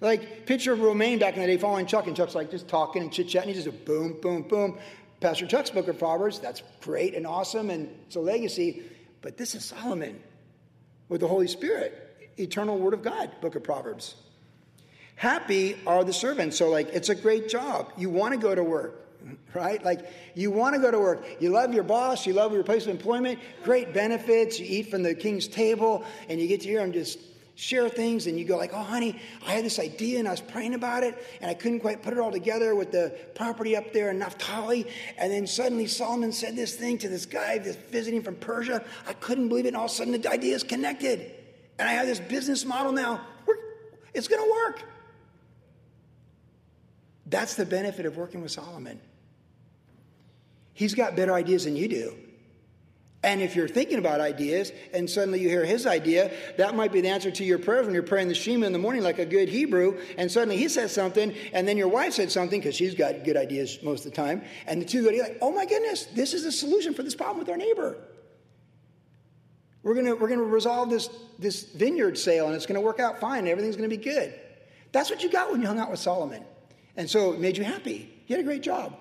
Like, 0.00 0.46
picture 0.46 0.72
of 0.72 0.80
Romaine 0.80 1.18
back 1.18 1.34
in 1.34 1.40
the 1.40 1.46
day 1.46 1.56
following 1.56 1.86
Chuck, 1.86 2.06
and 2.06 2.16
Chuck's 2.16 2.34
like 2.34 2.50
just 2.50 2.68
talking 2.68 3.02
and 3.02 3.12
chit 3.12 3.28
chatting. 3.28 3.48
He 3.48 3.54
just 3.54 3.66
a 3.66 3.72
boom, 3.72 4.16
boom, 4.20 4.42
boom. 4.42 4.78
Pastor 5.20 5.46
Chuck's 5.46 5.70
book 5.70 5.88
of 5.88 5.98
Proverbs, 5.98 6.38
that's 6.38 6.62
great 6.82 7.14
and 7.14 7.26
awesome, 7.26 7.70
and 7.70 7.88
it's 8.06 8.16
a 8.16 8.20
legacy. 8.20 8.82
But 9.22 9.38
this 9.38 9.54
is 9.54 9.64
Solomon 9.64 10.20
with 11.08 11.22
the 11.22 11.28
Holy 11.28 11.48
Spirit, 11.48 12.30
eternal 12.38 12.78
Word 12.78 12.92
of 12.92 13.02
God, 13.02 13.30
book 13.40 13.56
of 13.56 13.62
Proverbs. 13.62 14.14
Happy 15.14 15.76
are 15.86 16.04
the 16.04 16.12
servants. 16.12 16.58
So, 16.58 16.68
like, 16.68 16.90
it's 16.90 17.08
a 17.08 17.14
great 17.14 17.48
job. 17.48 17.90
You 17.96 18.10
want 18.10 18.34
to 18.34 18.38
go 18.38 18.54
to 18.54 18.62
work, 18.62 19.05
right? 19.54 19.84
Like, 19.84 20.10
you 20.34 20.50
want 20.50 20.74
to 20.74 20.80
go 20.80 20.90
to 20.90 20.98
work. 20.98 21.24
You 21.40 21.50
love 21.50 21.72
your 21.72 21.84
boss. 21.84 22.26
You 22.26 22.32
love 22.34 22.52
your 22.52 22.64
place 22.64 22.84
of 22.84 22.90
employment. 22.90 23.38
Great 23.64 23.92
benefits. 23.92 24.58
You 24.58 24.66
eat 24.68 24.90
from 24.90 25.02
the 25.02 25.14
king's 25.14 25.48
table, 25.48 26.04
and 26.28 26.40
you 26.40 26.46
get 26.46 26.60
to 26.62 26.68
hear 26.68 26.80
him 26.80 26.92
just 26.92 27.18
share 27.56 27.88
things 27.88 28.26
and 28.26 28.38
you 28.38 28.44
go 28.44 28.56
like 28.58 28.72
oh 28.74 28.82
honey 28.82 29.18
i 29.46 29.52
had 29.52 29.64
this 29.64 29.78
idea 29.78 30.18
and 30.18 30.28
i 30.28 30.30
was 30.30 30.42
praying 30.42 30.74
about 30.74 31.02
it 31.02 31.26
and 31.40 31.50
i 31.50 31.54
couldn't 31.54 31.80
quite 31.80 32.02
put 32.02 32.12
it 32.12 32.18
all 32.18 32.30
together 32.30 32.74
with 32.74 32.92
the 32.92 33.16
property 33.34 33.74
up 33.74 33.94
there 33.94 34.10
in 34.10 34.18
naphtali 34.18 34.86
and 35.16 35.32
then 35.32 35.46
suddenly 35.46 35.86
solomon 35.86 36.30
said 36.30 36.54
this 36.54 36.76
thing 36.76 36.98
to 36.98 37.08
this 37.08 37.24
guy 37.24 37.56
that's 37.56 37.76
visiting 37.90 38.22
from 38.22 38.36
persia 38.36 38.84
i 39.08 39.12
couldn't 39.14 39.48
believe 39.48 39.64
it 39.64 39.68
and 39.68 39.76
all 39.76 39.86
of 39.86 39.90
a 39.90 39.94
sudden 39.94 40.20
the 40.20 40.30
idea 40.30 40.54
is 40.54 40.62
connected 40.62 41.32
and 41.78 41.88
i 41.88 41.92
have 41.92 42.06
this 42.06 42.20
business 42.20 42.62
model 42.66 42.92
now 42.92 43.22
it's 44.12 44.28
going 44.28 44.42
to 44.42 44.50
work 44.50 44.84
that's 47.24 47.54
the 47.54 47.64
benefit 47.64 48.04
of 48.04 48.18
working 48.18 48.42
with 48.42 48.50
solomon 48.50 49.00
he's 50.76 50.94
got 50.94 51.16
better 51.16 51.34
ideas 51.34 51.64
than 51.64 51.74
you 51.74 51.88
do 51.88 52.16
and 53.26 53.42
if 53.42 53.56
you're 53.56 53.66
thinking 53.66 53.98
about 53.98 54.20
ideas 54.20 54.70
and 54.94 55.10
suddenly 55.10 55.40
you 55.40 55.48
hear 55.48 55.64
his 55.64 55.84
idea, 55.84 56.30
that 56.58 56.76
might 56.76 56.92
be 56.92 57.00
the 57.00 57.08
answer 57.08 57.32
to 57.32 57.44
your 57.44 57.58
prayers 57.58 57.84
when 57.84 57.92
you're 57.92 58.04
praying 58.04 58.28
the 58.28 58.36
Shema 58.36 58.66
in 58.66 58.72
the 58.72 58.78
morning 58.78 59.02
like 59.02 59.18
a 59.18 59.26
good 59.26 59.48
Hebrew. 59.48 59.98
And 60.16 60.30
suddenly 60.30 60.56
he 60.56 60.68
says 60.68 60.92
something, 60.92 61.34
and 61.52 61.66
then 61.66 61.76
your 61.76 61.88
wife 61.88 62.12
said 62.12 62.30
something 62.30 62.60
because 62.60 62.76
she's 62.76 62.94
got 62.94 63.24
good 63.24 63.36
ideas 63.36 63.80
most 63.82 64.06
of 64.06 64.12
the 64.12 64.16
time. 64.16 64.42
And 64.68 64.80
the 64.80 64.86
two 64.86 65.02
go 65.02 65.10
like, 65.10 65.38
oh 65.42 65.50
my 65.50 65.66
goodness, 65.66 66.06
this 66.14 66.34
is 66.34 66.44
a 66.44 66.52
solution 66.52 66.94
for 66.94 67.02
this 67.02 67.16
problem 67.16 67.40
with 67.40 67.48
our 67.48 67.56
neighbor. 67.56 67.96
We're 69.82 69.96
gonna, 69.96 70.14
we're 70.14 70.28
gonna 70.28 70.42
resolve 70.42 70.88
this, 70.88 71.10
this 71.40 71.64
vineyard 71.64 72.16
sale 72.18 72.46
and 72.46 72.54
it's 72.54 72.66
gonna 72.66 72.80
work 72.80 73.00
out 73.00 73.18
fine. 73.18 73.40
And 73.40 73.48
everything's 73.48 73.76
gonna 73.76 73.88
be 73.88 73.96
good. 73.96 74.34
That's 74.92 75.10
what 75.10 75.24
you 75.24 75.30
got 75.32 75.50
when 75.50 75.60
you 75.60 75.66
hung 75.66 75.80
out 75.80 75.90
with 75.90 75.98
Solomon. 75.98 76.44
And 76.96 77.10
so 77.10 77.32
it 77.32 77.40
made 77.40 77.56
you 77.56 77.64
happy. 77.64 78.08
You 78.28 78.36
had 78.36 78.44
a 78.44 78.46
great 78.46 78.62
job. 78.62 78.96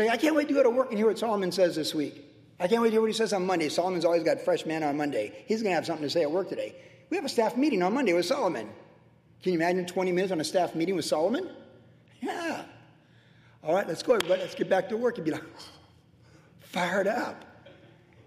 I 0.00 0.16
can't 0.16 0.34
wait 0.34 0.48
to 0.48 0.54
go 0.54 0.62
to 0.62 0.70
work 0.70 0.88
and 0.90 0.98
hear 0.98 1.06
what 1.06 1.18
Solomon 1.18 1.52
says 1.52 1.74
this 1.74 1.94
week. 1.94 2.24
I 2.58 2.68
can't 2.68 2.82
wait 2.82 2.88
to 2.88 2.92
hear 2.92 3.00
what 3.00 3.08
he 3.08 3.12
says 3.12 3.32
on 3.32 3.46
Monday. 3.46 3.68
Solomon's 3.68 4.04
always 4.04 4.22
got 4.22 4.40
fresh 4.40 4.64
manna 4.64 4.86
on 4.86 4.96
Monday. 4.96 5.44
He's 5.46 5.62
going 5.62 5.72
to 5.72 5.74
have 5.74 5.86
something 5.86 6.04
to 6.06 6.10
say 6.10 6.22
at 6.22 6.30
work 6.30 6.48
today. 6.48 6.74
We 7.10 7.16
have 7.16 7.24
a 7.24 7.28
staff 7.28 7.56
meeting 7.56 7.82
on 7.82 7.92
Monday 7.94 8.12
with 8.12 8.26
Solomon. 8.26 8.68
Can 9.42 9.52
you 9.52 9.58
imagine 9.58 9.86
20 9.86 10.12
minutes 10.12 10.32
on 10.32 10.40
a 10.40 10.44
staff 10.44 10.74
meeting 10.74 10.96
with 10.96 11.04
Solomon? 11.04 11.50
Yeah. 12.20 12.64
All 13.62 13.74
right, 13.74 13.86
let's 13.86 14.02
go, 14.02 14.14
everybody. 14.14 14.40
Let's 14.40 14.54
get 14.54 14.70
back 14.70 14.88
to 14.88 14.96
work. 14.96 15.16
You'd 15.16 15.24
be 15.24 15.32
like, 15.32 15.44
fired 16.60 17.06
up. 17.06 17.44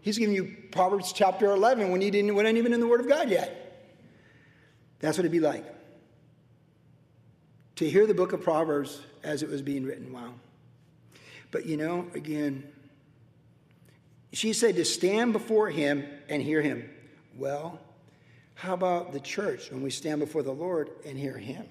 He's 0.01 0.17
giving 0.17 0.35
you 0.35 0.55
Proverbs 0.71 1.11
chapter 1.11 1.47
11 1.47 1.91
when 1.91 2.01
you 2.01 2.11
didn't, 2.11 2.33
when 2.35 2.55
even 2.55 2.73
in 2.73 2.79
the 2.79 2.87
Word 2.87 3.01
of 3.01 3.09
God 3.09 3.29
yet. 3.29 3.63
That's 4.99 5.17
what 5.17 5.25
it'd 5.25 5.31
be 5.31 5.39
like. 5.39 5.65
To 7.75 7.89
hear 7.89 8.07
the 8.07 8.13
book 8.13 8.33
of 8.33 8.41
Proverbs 8.41 9.01
as 9.23 9.43
it 9.43 9.49
was 9.49 9.61
being 9.61 9.85
written. 9.85 10.11
Wow. 10.11 10.33
But 11.51 11.65
you 11.65 11.77
know, 11.77 12.07
again, 12.13 12.63
she 14.33 14.53
said 14.53 14.75
to 14.75 14.85
stand 14.85 15.33
before 15.33 15.69
him 15.69 16.05
and 16.29 16.41
hear 16.41 16.61
him. 16.61 16.89
Well, 17.37 17.79
how 18.55 18.73
about 18.73 19.13
the 19.13 19.19
church 19.19 19.71
when 19.71 19.81
we 19.81 19.89
stand 19.89 20.19
before 20.19 20.43
the 20.43 20.51
Lord 20.51 20.89
and 21.05 21.17
hear 21.17 21.37
him? 21.37 21.65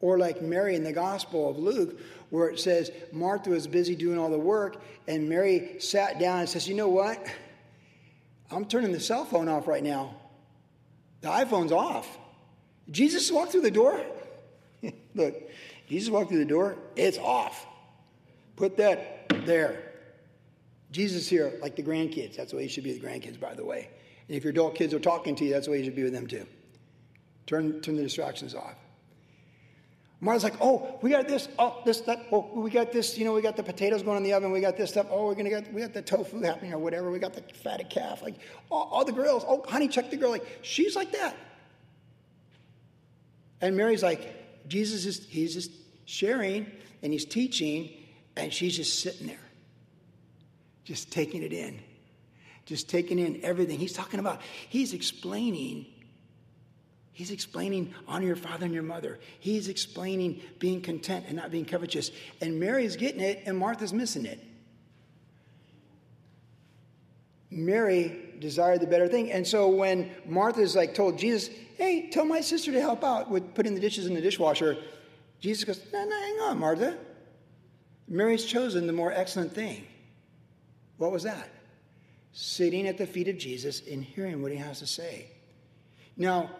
Or 0.00 0.18
like 0.18 0.40
Mary 0.40 0.76
in 0.76 0.84
the 0.84 0.92
Gospel 0.92 1.50
of 1.50 1.58
Luke, 1.58 1.98
where 2.30 2.48
it 2.48 2.60
says 2.60 2.90
Martha 3.12 3.50
was 3.50 3.66
busy 3.66 3.94
doing 3.94 4.18
all 4.18 4.30
the 4.30 4.38
work, 4.38 4.82
and 5.08 5.28
Mary 5.28 5.76
sat 5.78 6.18
down 6.18 6.40
and 6.40 6.48
says, 6.48 6.68
You 6.68 6.74
know 6.74 6.88
what? 6.88 7.24
I'm 8.50 8.66
turning 8.66 8.92
the 8.92 9.00
cell 9.00 9.24
phone 9.24 9.48
off 9.48 9.66
right 9.66 9.82
now. 9.82 10.14
The 11.22 11.28
iPhone's 11.28 11.72
off. 11.72 12.18
Jesus 12.90 13.30
walked 13.32 13.52
through 13.52 13.62
the 13.62 13.70
door. 13.70 14.00
Look, 15.14 15.34
Jesus 15.88 16.10
walked 16.10 16.28
through 16.28 16.38
the 16.38 16.44
door, 16.44 16.76
it's 16.94 17.18
off. 17.18 17.66
Put 18.56 18.76
that 18.78 19.28
there. 19.44 19.92
Jesus 20.90 21.28
here, 21.28 21.52
like 21.60 21.76
the 21.76 21.82
grandkids. 21.82 22.36
That's 22.36 22.50
the 22.50 22.56
way 22.56 22.64
you 22.64 22.68
should 22.68 22.84
be 22.84 22.92
with 22.92 23.02
the 23.02 23.06
grandkids, 23.06 23.38
by 23.38 23.54
the 23.54 23.64
way. 23.64 23.90
And 24.28 24.36
if 24.36 24.44
your 24.44 24.50
adult 24.50 24.74
kids 24.74 24.94
are 24.94 24.98
talking 24.98 25.36
to 25.36 25.44
you, 25.44 25.52
that's 25.52 25.66
the 25.66 25.72
way 25.72 25.78
you 25.78 25.84
should 25.84 25.96
be 25.96 26.02
with 26.02 26.12
them 26.12 26.26
too. 26.26 26.46
Turn, 27.46 27.80
turn 27.80 27.96
the 27.96 28.02
distractions 28.02 28.54
off. 28.54 28.74
Martha's 30.20 30.44
like, 30.44 30.56
oh, 30.60 30.98
we 31.02 31.10
got 31.10 31.28
this, 31.28 31.48
oh, 31.58 31.82
this, 31.84 32.00
that, 32.02 32.26
oh, 32.32 32.48
we 32.54 32.70
got 32.70 32.90
this, 32.90 33.18
you 33.18 33.24
know, 33.26 33.34
we 33.34 33.42
got 33.42 33.54
the 33.54 33.62
potatoes 33.62 34.02
going 34.02 34.16
in 34.16 34.22
the 34.22 34.32
oven, 34.32 34.50
we 34.50 34.60
got 34.60 34.76
this 34.76 34.90
stuff, 34.90 35.06
oh, 35.10 35.26
we're 35.26 35.34
gonna 35.34 35.50
get, 35.50 35.70
we 35.74 35.82
got 35.82 35.92
the 35.92 36.00
tofu 36.00 36.40
happening 36.40 36.72
or 36.72 36.78
whatever, 36.78 37.10
we 37.10 37.18
got 37.18 37.34
the 37.34 37.42
fatted 37.62 37.90
calf, 37.90 38.22
like, 38.22 38.36
all, 38.70 39.04
the 39.04 39.12
grills, 39.12 39.44
oh, 39.46 39.62
honey, 39.68 39.88
check 39.88 40.10
the 40.10 40.16
grill, 40.16 40.30
like, 40.30 40.60
she's 40.62 40.96
like 40.96 41.12
that. 41.12 41.36
And 43.60 43.76
Mary's 43.76 44.02
like, 44.02 44.68
Jesus 44.68 45.04
is, 45.04 45.26
he's 45.26 45.52
just 45.52 45.70
sharing 46.06 46.66
and 47.02 47.12
he's 47.12 47.26
teaching, 47.26 47.90
and 48.36 48.52
she's 48.52 48.76
just 48.76 49.00
sitting 49.00 49.26
there 49.26 49.38
just 50.86 51.10
taking 51.10 51.42
it 51.42 51.52
in, 51.52 51.78
just 52.64 52.88
taking 52.88 53.18
in 53.18 53.44
everything. 53.44 53.78
He's 53.78 53.92
talking 53.92 54.20
about, 54.20 54.40
he's 54.68 54.94
explaining. 54.94 55.84
He's 57.12 57.32
explaining 57.32 57.92
honor 58.06 58.26
your 58.26 58.36
father 58.36 58.66
and 58.66 58.72
your 58.72 58.84
mother. 58.84 59.18
He's 59.40 59.68
explaining 59.68 60.40
being 60.60 60.80
content 60.80 61.24
and 61.26 61.36
not 61.36 61.50
being 61.50 61.64
covetous. 61.64 62.12
And 62.40 62.60
Mary's 62.60 62.94
getting 62.94 63.20
it, 63.20 63.42
and 63.46 63.58
Martha's 63.58 63.92
missing 63.92 64.26
it. 64.26 64.38
Mary 67.50 68.36
desired 68.38 68.80
the 68.80 68.86
better 68.86 69.08
thing. 69.08 69.32
And 69.32 69.44
so 69.44 69.68
when 69.68 70.10
Martha's 70.24 70.76
like 70.76 70.94
told 70.94 71.18
Jesus, 71.18 71.48
hey, 71.76 72.10
tell 72.10 72.24
my 72.24 72.40
sister 72.40 72.70
to 72.70 72.80
help 72.80 73.02
out 73.02 73.28
with 73.28 73.54
putting 73.54 73.74
the 73.74 73.80
dishes 73.80 74.06
in 74.06 74.14
the 74.14 74.20
dishwasher, 74.20 74.76
Jesus 75.40 75.64
goes, 75.64 75.80
no, 75.92 76.04
no, 76.04 76.20
hang 76.20 76.38
on, 76.40 76.58
Martha. 76.58 76.96
Mary's 78.08 78.44
chosen 78.44 78.86
the 78.86 78.92
more 78.92 79.12
excellent 79.12 79.52
thing. 79.52 79.86
What 80.98 81.12
was 81.12 81.24
that? 81.24 81.48
Sitting 82.32 82.86
at 82.86 82.98
the 82.98 83.06
feet 83.06 83.28
of 83.28 83.38
Jesus 83.38 83.82
and 83.90 84.02
hearing 84.02 84.42
what 84.42 84.52
he 84.52 84.58
has 84.58 84.78
to 84.80 84.86
say. 84.86 85.28
Now, 86.16 86.50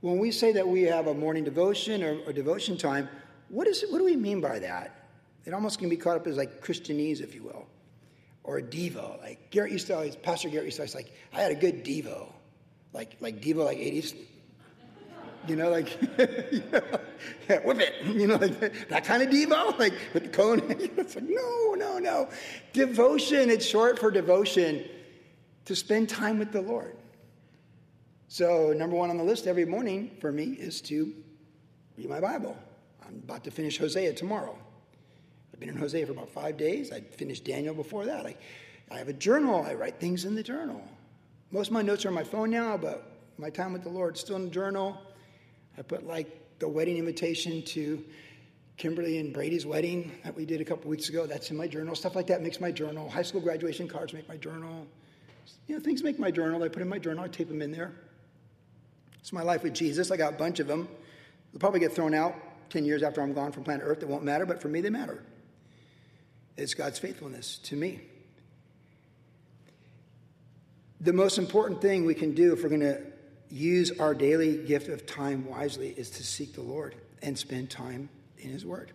when 0.00 0.18
we 0.18 0.30
say 0.30 0.52
that 0.52 0.66
we 0.66 0.82
have 0.82 1.06
a 1.06 1.14
morning 1.14 1.44
devotion 1.44 2.02
or, 2.02 2.18
or 2.26 2.32
devotion 2.32 2.76
time, 2.76 3.08
what, 3.48 3.66
is 3.66 3.82
it, 3.82 3.90
what 3.90 3.98
do 3.98 4.04
we 4.04 4.16
mean 4.16 4.40
by 4.40 4.58
that? 4.58 5.08
It 5.44 5.54
almost 5.54 5.78
can 5.78 5.88
be 5.88 5.96
caught 5.96 6.16
up 6.16 6.26
as 6.26 6.36
like 6.36 6.62
Christianese, 6.64 7.20
if 7.20 7.34
you 7.34 7.42
will, 7.42 7.66
or 8.44 8.58
a 8.58 8.62
Devo. 8.62 9.20
Like 9.20 9.50
Garrett 9.50 9.72
used 9.72 9.86
to 9.88 9.94
always, 9.94 10.16
Pastor 10.16 10.48
Garrett 10.48 10.66
used 10.66 10.76
to 10.76 10.82
always 10.82 10.94
like, 10.94 11.12
I 11.32 11.40
had 11.40 11.52
a 11.52 11.56
good 11.56 11.84
Devo. 11.84 12.32
Like, 12.92 13.16
like 13.20 13.40
Devo, 13.40 13.64
like 13.64 13.78
80s, 13.78 14.14
you 15.50 15.56
know, 15.56 15.68
like, 15.68 16.00
yeah, 16.18 17.58
whip 17.64 17.80
it, 17.80 17.94
you 18.06 18.28
know, 18.28 18.36
like 18.36 18.88
that 18.88 19.04
kind 19.04 19.20
of 19.20 19.28
Devo, 19.30 19.76
like 19.80 19.94
with 20.14 20.22
the 20.22 20.28
cone. 20.28 20.62
it's 20.96 21.16
like, 21.16 21.28
no, 21.28 21.74
no, 21.74 21.98
no. 21.98 22.28
Devotion, 22.72 23.50
it's 23.50 23.66
short 23.66 23.98
for 23.98 24.12
devotion 24.12 24.84
to 25.64 25.74
spend 25.74 26.08
time 26.08 26.38
with 26.38 26.52
the 26.52 26.62
Lord. 26.62 26.96
So, 28.28 28.72
number 28.72 28.94
one 28.94 29.10
on 29.10 29.18
the 29.18 29.24
list 29.24 29.48
every 29.48 29.64
morning 29.64 30.16
for 30.20 30.30
me 30.30 30.52
is 30.52 30.80
to 30.82 31.12
read 31.98 32.08
my 32.08 32.20
Bible. 32.20 32.56
I'm 33.04 33.16
about 33.24 33.42
to 33.42 33.50
finish 33.50 33.76
Hosea 33.76 34.12
tomorrow. 34.12 34.56
I've 35.52 35.58
been 35.58 35.68
in 35.68 35.76
Hosea 35.76 36.06
for 36.06 36.12
about 36.12 36.30
five 36.30 36.56
days. 36.56 36.92
I 36.92 37.00
finished 37.00 37.44
Daniel 37.44 37.74
before 37.74 38.04
that. 38.04 38.24
I, 38.24 38.36
I 38.88 38.98
have 38.98 39.08
a 39.08 39.12
journal, 39.12 39.66
I 39.68 39.74
write 39.74 39.98
things 39.98 40.24
in 40.24 40.36
the 40.36 40.44
journal. 40.44 40.80
Most 41.50 41.68
of 41.68 41.72
my 41.72 41.82
notes 41.82 42.04
are 42.04 42.08
on 42.08 42.14
my 42.14 42.22
phone 42.22 42.50
now, 42.50 42.76
but 42.76 43.18
my 43.36 43.50
time 43.50 43.72
with 43.72 43.82
the 43.82 43.88
Lord 43.88 44.14
is 44.14 44.20
still 44.20 44.36
in 44.36 44.44
the 44.44 44.50
journal. 44.50 44.96
I 45.80 45.82
put 45.82 46.06
like 46.06 46.58
the 46.58 46.68
wedding 46.68 46.98
invitation 46.98 47.62
to 47.62 48.04
Kimberly 48.76 49.18
and 49.18 49.32
Brady's 49.32 49.64
wedding 49.64 50.12
that 50.24 50.36
we 50.36 50.44
did 50.44 50.60
a 50.60 50.64
couple 50.64 50.90
weeks 50.90 51.08
ago. 51.08 51.26
That's 51.26 51.50
in 51.50 51.56
my 51.56 51.66
journal. 51.66 51.94
Stuff 51.94 52.14
like 52.14 52.26
that 52.26 52.42
makes 52.42 52.60
my 52.60 52.70
journal. 52.70 53.08
High 53.08 53.22
school 53.22 53.40
graduation 53.40 53.88
cards 53.88 54.12
make 54.12 54.28
my 54.28 54.36
journal. 54.36 54.86
You 55.68 55.76
know, 55.76 55.82
things 55.82 56.02
make 56.02 56.18
my 56.18 56.30
journal. 56.30 56.62
I 56.62 56.68
put 56.68 56.82
in 56.82 56.88
my 56.88 56.98
journal. 56.98 57.24
I 57.24 57.28
tape 57.28 57.48
them 57.48 57.62
in 57.62 57.72
there. 57.72 57.92
It's 59.20 59.32
my 59.32 59.42
life 59.42 59.62
with 59.62 59.72
Jesus. 59.72 60.10
I 60.10 60.18
got 60.18 60.34
a 60.34 60.36
bunch 60.36 60.60
of 60.60 60.66
them. 60.66 60.86
They'll 61.50 61.60
probably 61.60 61.80
get 61.80 61.94
thrown 61.94 62.12
out 62.12 62.34
10 62.68 62.84
years 62.84 63.02
after 63.02 63.22
I'm 63.22 63.32
gone 63.32 63.50
from 63.50 63.64
planet 63.64 63.82
Earth. 63.86 64.02
It 64.02 64.08
won't 64.08 64.22
matter, 64.22 64.44
but 64.44 64.60
for 64.60 64.68
me, 64.68 64.82
they 64.82 64.90
matter. 64.90 65.22
It's 66.58 66.74
God's 66.74 66.98
faithfulness 66.98 67.56
to 67.64 67.76
me. 67.76 68.02
The 71.00 71.14
most 71.14 71.38
important 71.38 71.80
thing 71.80 72.04
we 72.04 72.14
can 72.14 72.34
do 72.34 72.52
if 72.52 72.62
we're 72.62 72.68
going 72.68 72.82
to 72.82 73.00
use 73.50 73.98
our 73.98 74.14
daily 74.14 74.56
gift 74.64 74.88
of 74.88 75.06
time 75.06 75.46
wisely 75.46 75.88
is 75.88 76.10
to 76.10 76.24
seek 76.24 76.54
the 76.54 76.62
Lord 76.62 76.94
and 77.22 77.36
spend 77.36 77.70
time 77.70 78.08
in 78.38 78.50
His 78.50 78.64
Word, 78.64 78.92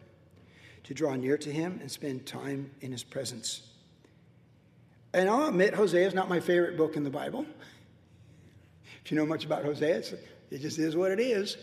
to 0.85 0.93
draw 0.93 1.15
near 1.15 1.37
to 1.37 1.51
Him 1.51 1.79
and 1.81 1.91
spend 1.91 2.25
time 2.25 2.71
in 2.81 2.91
His 2.91 3.03
presence. 3.03 3.61
And 5.13 5.29
I'll 5.29 5.47
admit, 5.47 5.73
Hosea 5.73 6.07
is 6.07 6.13
not 6.13 6.29
my 6.29 6.39
favorite 6.39 6.77
book 6.77 6.95
in 6.95 7.03
the 7.03 7.09
Bible. 7.09 7.45
If 9.03 9.11
you 9.11 9.17
know 9.17 9.25
much 9.25 9.45
about 9.45 9.63
Hosea, 9.63 10.03
it 10.51 10.61
just 10.61 10.79
is 10.79 10.95
what 10.95 11.11
it 11.11 11.19
is. 11.19 11.57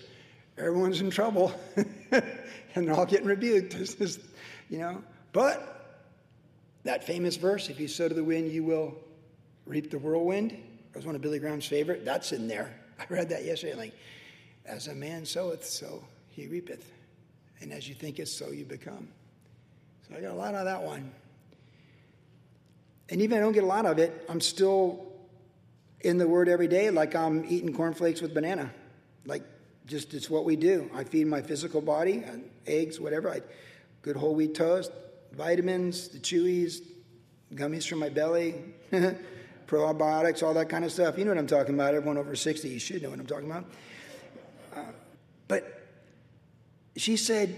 Everyone's 0.56 1.00
in 1.00 1.10
trouble, 1.10 1.52
and 2.10 2.86
they're 2.88 2.94
all 2.94 3.06
getting 3.06 3.26
rebuked. 3.26 3.76
You 4.70 4.78
know, 4.78 5.04
but 5.34 6.00
that 6.84 7.04
famous 7.04 7.36
verse, 7.36 7.68
"If 7.68 7.78
you 7.78 7.88
sow 7.88 8.08
to 8.08 8.14
the 8.14 8.24
wind, 8.24 8.50
you 8.50 8.64
will 8.64 8.94
reap 9.66 9.90
the 9.90 9.98
whirlwind." 9.98 10.52
It 10.52 10.96
was 10.96 11.04
one 11.04 11.14
of 11.14 11.20
Billy 11.20 11.38
Graham's 11.38 11.66
favorite. 11.66 12.06
That's 12.06 12.32
in 12.32 12.48
there. 12.48 12.74
I 12.98 13.04
read 13.08 13.28
that 13.30 13.44
yesterday. 13.44 13.74
Like, 13.74 13.94
as 14.66 14.88
a 14.88 14.94
man 14.94 15.24
soweth, 15.24 15.64
so 15.64 16.04
he 16.28 16.46
reapeth. 16.46 16.90
And 17.60 17.72
as 17.72 17.88
you 17.88 17.94
think 17.94 18.18
it, 18.18 18.28
so 18.28 18.50
you 18.50 18.64
become. 18.64 19.08
So 20.08 20.16
I 20.16 20.20
got 20.20 20.32
a 20.32 20.34
lot 20.34 20.54
of 20.54 20.64
that 20.64 20.82
one. 20.82 21.12
And 23.08 23.20
even 23.20 23.38
I 23.38 23.40
don't 23.40 23.52
get 23.52 23.64
a 23.64 23.66
lot 23.66 23.86
of 23.86 23.98
it, 23.98 24.24
I'm 24.28 24.40
still 24.40 25.06
in 26.00 26.18
the 26.18 26.26
Word 26.26 26.48
every 26.48 26.68
day, 26.68 26.90
like 26.90 27.14
I'm 27.14 27.44
eating 27.48 27.72
cornflakes 27.72 28.20
with 28.20 28.34
banana. 28.34 28.72
Like, 29.26 29.42
just 29.86 30.14
it's 30.14 30.30
what 30.30 30.44
we 30.44 30.56
do. 30.56 30.90
I 30.94 31.04
feed 31.04 31.26
my 31.26 31.42
physical 31.42 31.80
body, 31.80 32.24
uh, 32.24 32.38
eggs, 32.66 32.98
whatever. 32.98 33.30
I, 33.30 33.42
good 34.02 34.16
whole 34.16 34.34
wheat 34.34 34.54
toast, 34.54 34.90
vitamins, 35.32 36.08
the 36.08 36.18
chewies, 36.18 36.80
gummies 37.54 37.86
from 37.86 37.98
my 37.98 38.08
belly, 38.08 38.54
probiotics, 39.72 40.42
all 40.42 40.52
that 40.54 40.68
kind 40.68 40.84
of 40.84 40.92
stuff. 40.92 41.16
You 41.16 41.24
know 41.24 41.30
what 41.30 41.38
I'm 41.38 41.46
talking 41.46 41.74
about. 41.74 41.94
Everyone 41.94 42.18
over 42.18 42.36
60, 42.36 42.68
you 42.68 42.78
should 42.78 43.02
know 43.02 43.10
what 43.10 43.18
I'm 43.18 43.26
talking 43.26 43.50
about. 43.50 43.64
Uh, 44.76 44.80
but 45.48 45.88
she 46.96 47.16
said, 47.16 47.56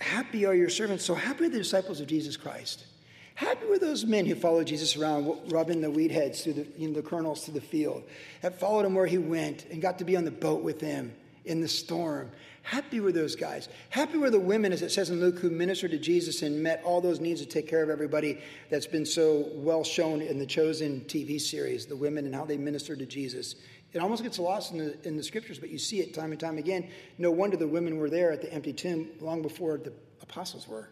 Happy 0.00 0.46
are 0.46 0.54
your 0.54 0.70
servants. 0.70 1.04
So 1.04 1.14
happy 1.14 1.44
are 1.44 1.48
the 1.48 1.58
disciples 1.58 2.00
of 2.00 2.08
Jesus 2.08 2.36
Christ. 2.36 2.86
Happy 3.34 3.66
were 3.66 3.78
those 3.78 4.04
men 4.04 4.26
who 4.26 4.34
followed 4.34 4.66
Jesus 4.66 4.96
around, 4.96 5.52
rubbing 5.52 5.80
the 5.80 5.90
wheat 5.90 6.10
heads 6.10 6.42
through 6.42 6.54
the, 6.54 6.66
you 6.76 6.88
know, 6.88 6.94
the 6.94 7.02
kernels 7.02 7.44
through 7.44 7.54
the 7.54 7.60
field, 7.60 8.02
that 8.40 8.58
followed 8.58 8.84
him 8.84 8.94
where 8.94 9.06
he 9.06 9.18
went 9.18 9.64
and 9.66 9.80
got 9.80 9.98
to 9.98 10.04
be 10.04 10.16
on 10.16 10.24
the 10.24 10.30
boat 10.30 10.62
with 10.62 10.80
him 10.80 11.14
in 11.44 11.60
the 11.60 11.68
storm. 11.68 12.30
Happy 12.62 13.00
were 13.00 13.12
those 13.12 13.34
guys. 13.34 13.68
Happy 13.90 14.18
were 14.18 14.30
the 14.30 14.38
women, 14.40 14.72
as 14.72 14.82
it 14.82 14.92
says 14.92 15.10
in 15.10 15.20
Luke, 15.20 15.38
who 15.38 15.50
ministered 15.50 15.90
to 15.90 15.98
Jesus 15.98 16.42
and 16.42 16.62
met 16.62 16.80
all 16.84 17.00
those 17.00 17.18
needs 17.18 17.40
to 17.40 17.46
take 17.46 17.68
care 17.68 17.82
of 17.82 17.90
everybody 17.90 18.40
that's 18.70 18.86
been 18.86 19.04
so 19.04 19.48
well 19.54 19.82
shown 19.82 20.22
in 20.22 20.38
the 20.38 20.46
Chosen 20.46 21.00
TV 21.02 21.40
series, 21.40 21.86
the 21.86 21.96
women 21.96 22.24
and 22.24 22.34
how 22.34 22.44
they 22.44 22.56
ministered 22.56 23.00
to 23.00 23.06
Jesus. 23.06 23.56
It 23.92 23.98
almost 23.98 24.22
gets 24.22 24.38
lost 24.38 24.72
in 24.72 24.78
the, 24.78 25.06
in 25.06 25.16
the 25.16 25.22
scriptures, 25.22 25.58
but 25.58 25.70
you 25.70 25.78
see 25.78 26.00
it 26.00 26.14
time 26.14 26.30
and 26.30 26.40
time 26.40 26.56
again. 26.56 26.88
No 27.18 27.30
wonder 27.30 27.56
the 27.56 27.68
women 27.68 27.98
were 27.98 28.08
there 28.08 28.32
at 28.32 28.40
the 28.40 28.52
empty 28.52 28.72
tomb 28.72 29.08
long 29.20 29.42
before 29.42 29.76
the 29.76 29.92
apostles 30.22 30.66
were. 30.68 30.88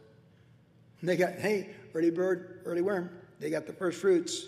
they 1.03 1.17
got, 1.17 1.35
hey, 1.35 1.71
early 1.95 2.11
bird, 2.11 2.61
early 2.65 2.83
worm. 2.83 3.11
They 3.39 3.49
got 3.49 3.67
the 3.67 3.73
first 3.73 4.01
fruits. 4.01 4.45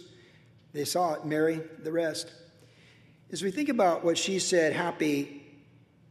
They 0.74 0.84
saw 0.84 1.14
it, 1.14 1.24
Mary, 1.24 1.62
the 1.82 1.92
rest. 1.92 2.30
As 3.30 3.42
we 3.42 3.50
think 3.50 3.70
about 3.70 4.04
what 4.04 4.18
she 4.18 4.38
said, 4.38 4.74
happy, 4.74 5.41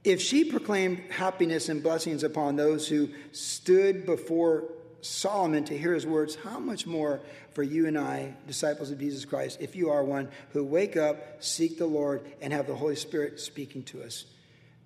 if 0.04 0.22
she 0.22 0.44
proclaimed 0.44 1.00
happiness 1.12 1.70
and 1.70 1.84
blessings 1.84 2.24
upon 2.24 2.56
those 2.56 2.88
who 2.88 3.10
stood 3.32 4.06
before 4.06 4.66
Solomon 5.02 5.64
to 5.66 5.78
hear 5.78 5.94
his 5.94 6.06
words, 6.06 6.36
how 6.36 6.60
much 6.60 6.86
more 6.88 7.22
for 7.54 7.64
you 7.64 7.88
and 7.88 7.98
I, 7.98 8.34
disciples 8.48 8.92
of 8.92 9.00
Jesus 9.00 9.26
Christ, 9.26 9.60
if 9.62 9.76
you 9.76 9.90
are 9.90 10.04
one 10.04 10.30
who 10.54 10.64
wake 10.64 10.96
up, 10.96 11.44
seek 11.44 11.78
the 11.78 11.86
Lord, 11.86 12.26
and 12.42 12.54
have 12.54 12.68
the 12.68 12.76
Holy 12.76 12.96
Spirit 12.96 13.40
speaking 13.40 13.84
to 13.84 14.04
us, 14.04 14.26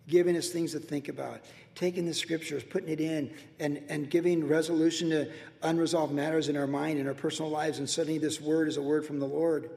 giving 0.08 0.36
us 0.36 0.50
things 0.50 0.72
to 0.72 0.80
think 0.80 1.10
about, 1.10 1.42
taking 1.76 2.06
the 2.06 2.14
scriptures, 2.14 2.64
putting 2.64 2.90
it 2.90 3.02
in, 3.02 3.34
and, 3.60 3.84
and 3.90 4.10
giving 4.10 4.48
resolution 4.48 5.10
to 5.12 5.32
unresolved 5.62 6.14
matters 6.14 6.50
in 6.50 6.58
our 6.58 6.68
mind 6.68 7.00
and 7.00 7.08
our 7.08 7.14
personal 7.14 7.52
lives, 7.52 7.80
and 7.80 7.90
suddenly 7.90 8.18
this 8.18 8.42
word 8.42 8.68
is 8.68 8.78
a 8.78 8.82
word 8.82 9.06
from 9.06 9.20
the 9.20 9.28
Lord. 9.28 9.70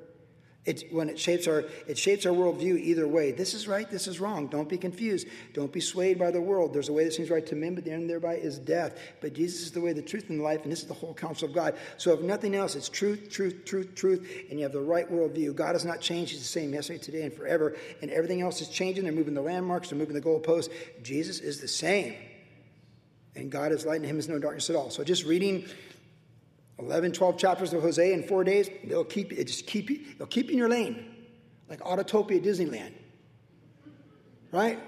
It, 0.68 0.92
when 0.92 1.08
it 1.08 1.18
shapes 1.18 1.46
our 1.46 1.64
it 1.86 1.96
shapes 1.96 2.26
our 2.26 2.32
worldview 2.34 2.78
either 2.78 3.08
way. 3.08 3.32
This 3.32 3.54
is 3.54 3.66
right, 3.66 3.90
this 3.90 4.06
is 4.06 4.20
wrong. 4.20 4.48
Don't 4.48 4.68
be 4.68 4.76
confused. 4.76 5.26
Don't 5.54 5.72
be 5.72 5.80
swayed 5.80 6.18
by 6.18 6.30
the 6.30 6.42
world. 6.42 6.74
There's 6.74 6.90
a 6.90 6.92
way 6.92 7.04
that 7.04 7.14
seems 7.14 7.30
right 7.30 7.46
to 7.46 7.56
men, 7.56 7.74
but 7.74 7.84
the 7.84 7.90
end 7.92 8.10
thereby 8.10 8.34
is 8.34 8.58
death. 8.58 8.98
But 9.22 9.32
Jesus 9.32 9.62
is 9.62 9.72
the 9.72 9.80
way, 9.80 9.94
the 9.94 10.02
truth, 10.02 10.28
and 10.28 10.40
the 10.40 10.44
life, 10.44 10.64
and 10.64 10.70
this 10.70 10.82
is 10.82 10.86
the 10.86 10.92
whole 10.92 11.14
counsel 11.14 11.48
of 11.48 11.54
God. 11.54 11.74
So 11.96 12.12
if 12.12 12.20
nothing 12.20 12.54
else, 12.54 12.74
it's 12.74 12.90
truth, 12.90 13.30
truth, 13.30 13.64
truth, 13.64 13.94
truth, 13.94 14.30
and 14.50 14.58
you 14.58 14.64
have 14.64 14.72
the 14.72 14.82
right 14.82 15.10
worldview. 15.10 15.54
God 15.54 15.74
has 15.74 15.86
not 15.86 16.02
changed. 16.02 16.32
He's 16.32 16.42
the 16.42 16.46
same 16.46 16.74
yesterday, 16.74 16.98
today, 16.98 17.22
and 17.22 17.32
forever. 17.32 17.74
And 18.02 18.10
everything 18.10 18.42
else 18.42 18.60
is 18.60 18.68
changing. 18.68 19.04
They're 19.04 19.12
moving 19.14 19.32
the 19.32 19.40
landmarks, 19.40 19.88
they're 19.88 19.98
moving 19.98 20.16
the 20.16 20.20
goalposts. 20.20 20.68
Jesus 21.02 21.40
is 21.40 21.62
the 21.62 21.68
same. 21.68 22.14
And 23.36 23.50
God 23.50 23.72
is 23.72 23.86
light, 23.86 24.00
and 24.00 24.04
him 24.04 24.18
is 24.18 24.28
no 24.28 24.38
darkness 24.38 24.68
at 24.68 24.76
all. 24.76 24.90
So 24.90 25.02
just 25.02 25.24
reading 25.24 25.64
11, 26.78 27.12
12 27.12 27.38
chapters 27.38 27.72
of 27.72 27.82
Hosea 27.82 28.14
in 28.14 28.22
four 28.22 28.44
days, 28.44 28.70
they'll 28.84 29.04
keep 29.04 29.32
it 29.32 29.44
just 29.44 29.66
keep 29.66 29.90
you, 29.90 30.00
they'll 30.16 30.28
keep 30.28 30.46
you 30.46 30.52
in 30.52 30.58
your 30.58 30.68
lane, 30.68 31.26
like 31.68 31.80
Autotopia 31.80 32.42
Disneyland. 32.42 32.92
Right? 34.52 34.78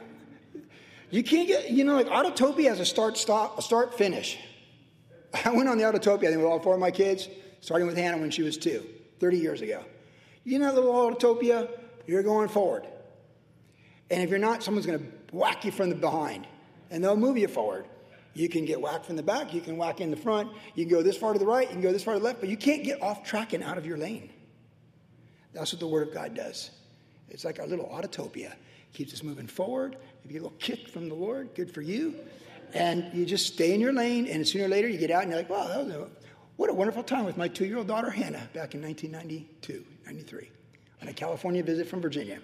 You 1.10 1.24
can't 1.24 1.48
get, 1.48 1.70
you 1.70 1.84
know, 1.84 1.94
like 1.94 2.06
Autotopia 2.06 2.68
has 2.68 2.78
a 2.78 2.86
start, 2.86 3.18
stop, 3.18 3.58
a 3.58 3.62
start, 3.62 3.94
finish. 3.94 4.38
I 5.44 5.50
went 5.50 5.68
on 5.68 5.76
the 5.76 5.84
Autotopia, 5.84 6.24
I 6.24 6.30
think, 6.30 6.36
with 6.36 6.46
all 6.46 6.60
four 6.60 6.74
of 6.74 6.80
my 6.80 6.92
kids, 6.92 7.28
starting 7.60 7.86
with 7.86 7.96
Hannah 7.96 8.18
when 8.18 8.30
she 8.30 8.42
was 8.42 8.56
two, 8.56 8.86
30 9.18 9.38
years 9.38 9.60
ago. 9.60 9.84
You 10.44 10.60
know, 10.60 10.72
little 10.72 10.92
Autotopia, 10.92 11.68
you're 12.06 12.22
going 12.22 12.48
forward. 12.48 12.86
And 14.10 14.22
if 14.22 14.30
you're 14.30 14.38
not, 14.38 14.62
someone's 14.62 14.86
going 14.86 14.98
to 14.98 15.36
whack 15.36 15.64
you 15.64 15.72
from 15.72 15.90
the 15.90 15.96
behind, 15.96 16.46
and 16.90 17.02
they'll 17.02 17.16
move 17.16 17.36
you 17.36 17.48
forward. 17.48 17.86
You 18.34 18.48
can 18.48 18.64
get 18.64 18.80
whacked 18.80 19.06
from 19.06 19.16
the 19.16 19.22
back, 19.22 19.52
you 19.52 19.60
can 19.60 19.76
whack 19.76 20.00
in 20.00 20.10
the 20.10 20.16
front, 20.16 20.50
you 20.74 20.84
can 20.84 20.94
go 20.94 21.02
this 21.02 21.16
far 21.16 21.32
to 21.32 21.38
the 21.38 21.46
right, 21.46 21.66
you 21.66 21.72
can 21.72 21.80
go 21.82 21.92
this 21.92 22.04
far 22.04 22.14
to 22.14 22.20
the 22.20 22.24
left, 22.24 22.40
but 22.40 22.48
you 22.48 22.56
can't 22.56 22.84
get 22.84 23.02
off 23.02 23.24
track 23.24 23.52
and 23.52 23.64
out 23.64 23.76
of 23.76 23.84
your 23.84 23.98
lane. 23.98 24.30
That's 25.52 25.72
what 25.72 25.80
the 25.80 25.86
Word 25.86 26.06
of 26.06 26.14
God 26.14 26.34
does. 26.34 26.70
It's 27.28 27.44
like 27.44 27.58
our 27.58 27.66
little 27.66 27.86
autotopia. 27.86 28.52
It 28.52 28.92
keeps 28.92 29.12
us 29.12 29.22
moving 29.22 29.46
forward. 29.46 29.96
If 30.24 30.30
you 30.30 30.32
get 30.32 30.40
a 30.40 30.42
little 30.44 30.58
kick 30.58 30.88
from 30.88 31.08
the 31.08 31.14
Lord, 31.14 31.54
good 31.54 31.72
for 31.72 31.80
you. 31.80 32.14
And 32.72 33.12
you 33.12 33.26
just 33.26 33.52
stay 33.52 33.74
in 33.74 33.80
your 33.80 33.92
lane, 33.92 34.28
and 34.28 34.46
sooner 34.46 34.66
or 34.66 34.68
later 34.68 34.88
you 34.88 34.98
get 34.98 35.10
out 35.10 35.22
and 35.22 35.30
you're 35.30 35.40
like, 35.40 35.50
wow, 35.50 35.66
that 35.66 35.84
was 35.84 35.94
a, 35.94 36.08
what 36.56 36.70
a 36.70 36.74
wonderful 36.74 37.02
time 37.02 37.24
with 37.24 37.36
my 37.36 37.48
two 37.48 37.64
year 37.64 37.78
old 37.78 37.88
daughter 37.88 38.10
Hannah 38.10 38.48
back 38.52 38.74
in 38.74 38.82
1992, 38.82 39.84
93, 40.06 40.50
on 41.02 41.08
a 41.08 41.12
California 41.12 41.64
visit 41.64 41.88
from 41.88 42.00
Virginia. 42.00 42.38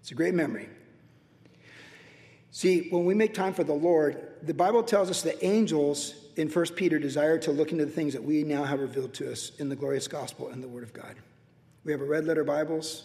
It's 0.00 0.10
a 0.10 0.14
great 0.14 0.34
memory. 0.34 0.68
See, 2.54 2.88
when 2.90 3.06
we 3.06 3.14
make 3.14 3.32
time 3.32 3.54
for 3.54 3.64
the 3.64 3.72
Lord, 3.72 4.28
the 4.42 4.52
Bible 4.52 4.82
tells 4.82 5.08
us 5.08 5.22
that 5.22 5.42
angels 5.42 6.12
in 6.36 6.50
1 6.50 6.66
Peter 6.76 6.98
desire 6.98 7.38
to 7.38 7.50
look 7.50 7.72
into 7.72 7.86
the 7.86 7.90
things 7.90 8.12
that 8.12 8.22
we 8.22 8.44
now 8.44 8.62
have 8.64 8.80
revealed 8.80 9.14
to 9.14 9.32
us 9.32 9.52
in 9.58 9.70
the 9.70 9.74
glorious 9.74 10.06
gospel 10.06 10.50
and 10.50 10.62
the 10.62 10.68
Word 10.68 10.82
of 10.82 10.92
God. 10.92 11.16
We 11.82 11.92
have 11.92 12.02
a 12.02 12.04
red 12.04 12.26
letter 12.26 12.44
Bibles, 12.44 13.04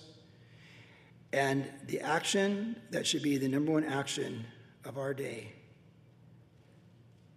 and 1.31 1.65
the 1.85 2.01
action 2.01 2.75
that 2.91 3.07
should 3.07 3.23
be 3.23 3.37
the 3.37 3.47
number 3.47 3.71
one 3.71 3.85
action 3.85 4.45
of 4.83 4.97
our 4.97 5.13
day 5.13 5.53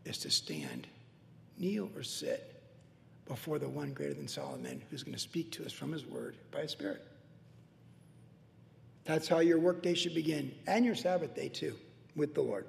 is 0.04 0.18
to 0.18 0.30
stand, 0.30 0.88
kneel, 1.58 1.90
or 1.94 2.02
sit 2.02 2.60
before 3.26 3.60
the 3.60 3.68
one 3.68 3.92
greater 3.92 4.14
than 4.14 4.26
Solomon 4.26 4.82
who's 4.90 5.04
going 5.04 5.14
to 5.14 5.20
speak 5.20 5.52
to 5.52 5.64
us 5.64 5.72
from 5.72 5.92
his 5.92 6.04
Word 6.04 6.36
by 6.50 6.62
his 6.62 6.72
Spirit. 6.72 7.06
That's 9.04 9.28
how 9.28 9.38
your 9.38 9.60
workday 9.60 9.94
should 9.94 10.14
begin, 10.14 10.52
and 10.66 10.84
your 10.84 10.96
Sabbath 10.96 11.36
day 11.36 11.48
too 11.48 11.76
with 12.20 12.34
the 12.34 12.42
Lord. 12.42 12.66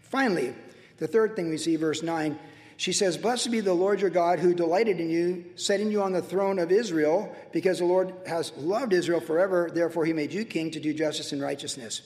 Finally, 0.00 0.54
the 0.98 1.08
third 1.08 1.36
thing 1.36 1.50
we 1.50 1.58
see, 1.58 1.76
verse 1.76 2.02
9, 2.02 2.38
she 2.78 2.92
says, 2.92 3.18
Blessed 3.18 3.50
be 3.50 3.60
the 3.60 3.74
Lord 3.74 4.00
your 4.00 4.10
God 4.10 4.38
who 4.38 4.54
delighted 4.54 4.98
in 4.98 5.10
you, 5.10 5.44
setting 5.56 5.90
you 5.90 6.00
on 6.00 6.12
the 6.12 6.22
throne 6.22 6.58
of 6.58 6.72
Israel, 6.72 7.34
because 7.52 7.80
the 7.80 7.84
Lord 7.84 8.14
has 8.26 8.52
loved 8.56 8.92
Israel 8.92 9.20
forever. 9.20 9.70
Therefore, 9.72 10.06
he 10.06 10.12
made 10.12 10.32
you 10.32 10.44
king 10.44 10.70
to 10.70 10.80
do 10.80 10.94
justice 10.94 11.32
and 11.32 11.42
righteousness. 11.42 12.02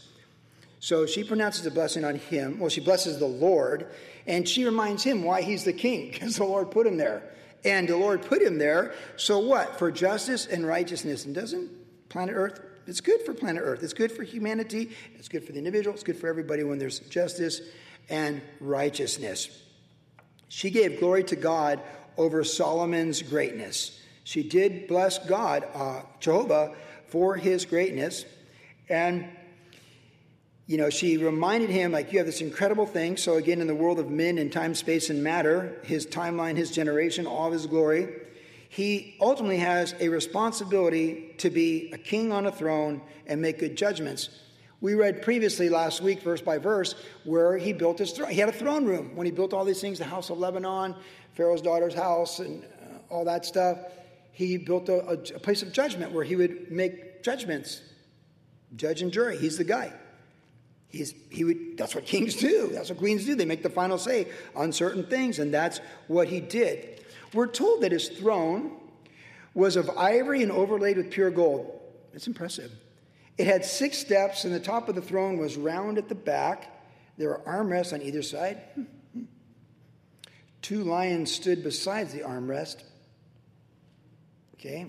So 0.80 1.06
she 1.06 1.24
pronounces 1.24 1.64
a 1.66 1.70
blessing 1.70 2.04
on 2.04 2.16
him. 2.16 2.58
Well, 2.58 2.68
she 2.68 2.80
blesses 2.80 3.18
the 3.18 3.26
Lord, 3.26 3.86
and 4.26 4.48
she 4.48 4.64
reminds 4.64 5.04
him 5.04 5.22
why 5.22 5.42
he's 5.42 5.64
the 5.64 5.72
king, 5.72 6.10
because 6.12 6.36
the 6.36 6.44
Lord 6.44 6.70
put 6.70 6.86
him 6.86 6.96
there. 6.96 7.22
And 7.64 7.88
the 7.88 7.96
Lord 7.96 8.22
put 8.22 8.42
him 8.42 8.58
there, 8.58 8.94
so 9.16 9.38
what? 9.38 9.78
For 9.78 9.90
justice 9.90 10.46
and 10.46 10.66
righteousness. 10.66 11.24
And 11.24 11.34
doesn't 11.34 11.70
planet 12.08 12.34
Earth 12.36 12.60
it's 12.86 13.00
good 13.00 13.22
for 13.22 13.34
planet 13.34 13.62
Earth. 13.64 13.82
It's 13.82 13.92
good 13.92 14.12
for 14.12 14.22
humanity. 14.22 14.90
It's 15.18 15.28
good 15.28 15.44
for 15.44 15.52
the 15.52 15.58
individual. 15.58 15.94
It's 15.94 16.04
good 16.04 16.18
for 16.18 16.28
everybody 16.28 16.62
when 16.64 16.78
there's 16.78 17.00
justice 17.00 17.60
and 18.08 18.40
righteousness. 18.60 19.62
She 20.48 20.70
gave 20.70 21.00
glory 21.00 21.24
to 21.24 21.36
God 21.36 21.80
over 22.16 22.44
Solomon's 22.44 23.22
greatness. 23.22 24.00
She 24.24 24.42
did 24.42 24.88
bless 24.88 25.18
God, 25.18 25.66
uh, 25.74 26.02
Jehovah, 26.20 26.74
for 27.08 27.36
his 27.36 27.64
greatness. 27.64 28.24
And, 28.88 29.28
you 30.66 30.78
know, 30.78 30.90
she 30.90 31.16
reminded 31.16 31.70
him, 31.70 31.92
like, 31.92 32.12
you 32.12 32.18
have 32.18 32.26
this 32.26 32.40
incredible 32.40 32.86
thing. 32.86 33.16
So, 33.16 33.34
again, 33.34 33.60
in 33.60 33.66
the 33.66 33.74
world 33.74 33.98
of 33.98 34.10
men 34.10 34.38
and 34.38 34.52
time, 34.52 34.74
space, 34.74 35.10
and 35.10 35.22
matter, 35.22 35.80
his 35.84 36.06
timeline, 36.06 36.56
his 36.56 36.70
generation, 36.70 37.26
all 37.26 37.48
of 37.48 37.52
his 37.52 37.66
glory, 37.66 38.08
he 38.76 39.16
ultimately 39.22 39.56
has 39.56 39.94
a 40.00 40.10
responsibility 40.10 41.32
to 41.38 41.48
be 41.48 41.88
a 41.94 41.96
king 41.96 42.30
on 42.30 42.44
a 42.44 42.52
throne 42.52 43.00
and 43.26 43.40
make 43.40 43.58
good 43.58 43.74
judgments. 43.74 44.28
We 44.82 44.92
read 44.92 45.22
previously 45.22 45.70
last 45.70 46.02
week, 46.02 46.20
verse 46.20 46.42
by 46.42 46.58
verse, 46.58 46.94
where 47.24 47.56
he 47.56 47.72
built 47.72 47.98
his 47.98 48.12
throne. 48.12 48.28
He 48.32 48.38
had 48.38 48.50
a 48.50 48.52
throne 48.52 48.84
room 48.84 49.16
when 49.16 49.24
he 49.24 49.32
built 49.32 49.54
all 49.54 49.64
these 49.64 49.80
things 49.80 49.98
the 49.98 50.04
house 50.04 50.28
of 50.28 50.36
Lebanon, 50.36 50.94
Pharaoh's 51.32 51.62
daughter's 51.62 51.94
house, 51.94 52.38
and 52.38 52.64
uh, 52.64 52.98
all 53.08 53.24
that 53.24 53.46
stuff. 53.46 53.78
He 54.32 54.58
built 54.58 54.90
a, 54.90 54.98
a, 55.06 55.16
place 55.16 55.62
of 55.62 55.72
judgment 55.72 56.12
where 56.12 56.24
he 56.24 56.36
would 56.36 56.70
make 56.70 57.22
judgments, 57.22 57.80
judge 58.76 59.00
and 59.00 59.10
jury. 59.10 59.38
He's 59.38 59.56
the 59.56 59.64
guy. 59.64 59.90
He's, 60.88 61.14
he 61.30 61.44
would, 61.44 61.78
that's 61.78 61.94
what 61.94 62.04
kings 62.04 62.36
do. 62.36 62.68
That's 62.74 62.90
what 62.90 62.98
queens 62.98 63.24
do. 63.24 63.36
They 63.36 63.46
make 63.46 63.62
the 63.62 63.70
final 63.70 63.96
say 63.96 64.28
on 64.54 64.70
certain 64.70 65.06
things, 65.06 65.38
and 65.38 65.54
that's 65.54 65.80
what 66.08 66.28
he 66.28 66.40
did. 66.40 66.96
We're 67.32 67.46
told 67.46 67.82
that 67.82 67.92
his 67.92 68.08
throne 68.08 68.76
was 69.54 69.76
of 69.76 69.90
ivory 69.90 70.42
and 70.42 70.52
overlaid 70.52 70.96
with 70.96 71.10
pure 71.10 71.30
gold. 71.30 71.80
It's 72.12 72.26
impressive. 72.26 72.70
It 73.38 73.46
had 73.46 73.64
six 73.64 73.98
steps, 73.98 74.44
and 74.44 74.54
the 74.54 74.60
top 74.60 74.88
of 74.88 74.94
the 74.94 75.02
throne 75.02 75.38
was 75.38 75.56
round 75.56 75.98
at 75.98 76.08
the 76.08 76.14
back. 76.14 76.72
There 77.18 77.28
were 77.28 77.42
armrests 77.46 77.92
on 77.92 78.02
either 78.02 78.22
side. 78.22 78.58
Two 80.62 80.84
lions 80.84 81.32
stood 81.32 81.62
beside 81.62 82.10
the 82.10 82.20
armrest. 82.20 82.82
Okay. 84.54 84.86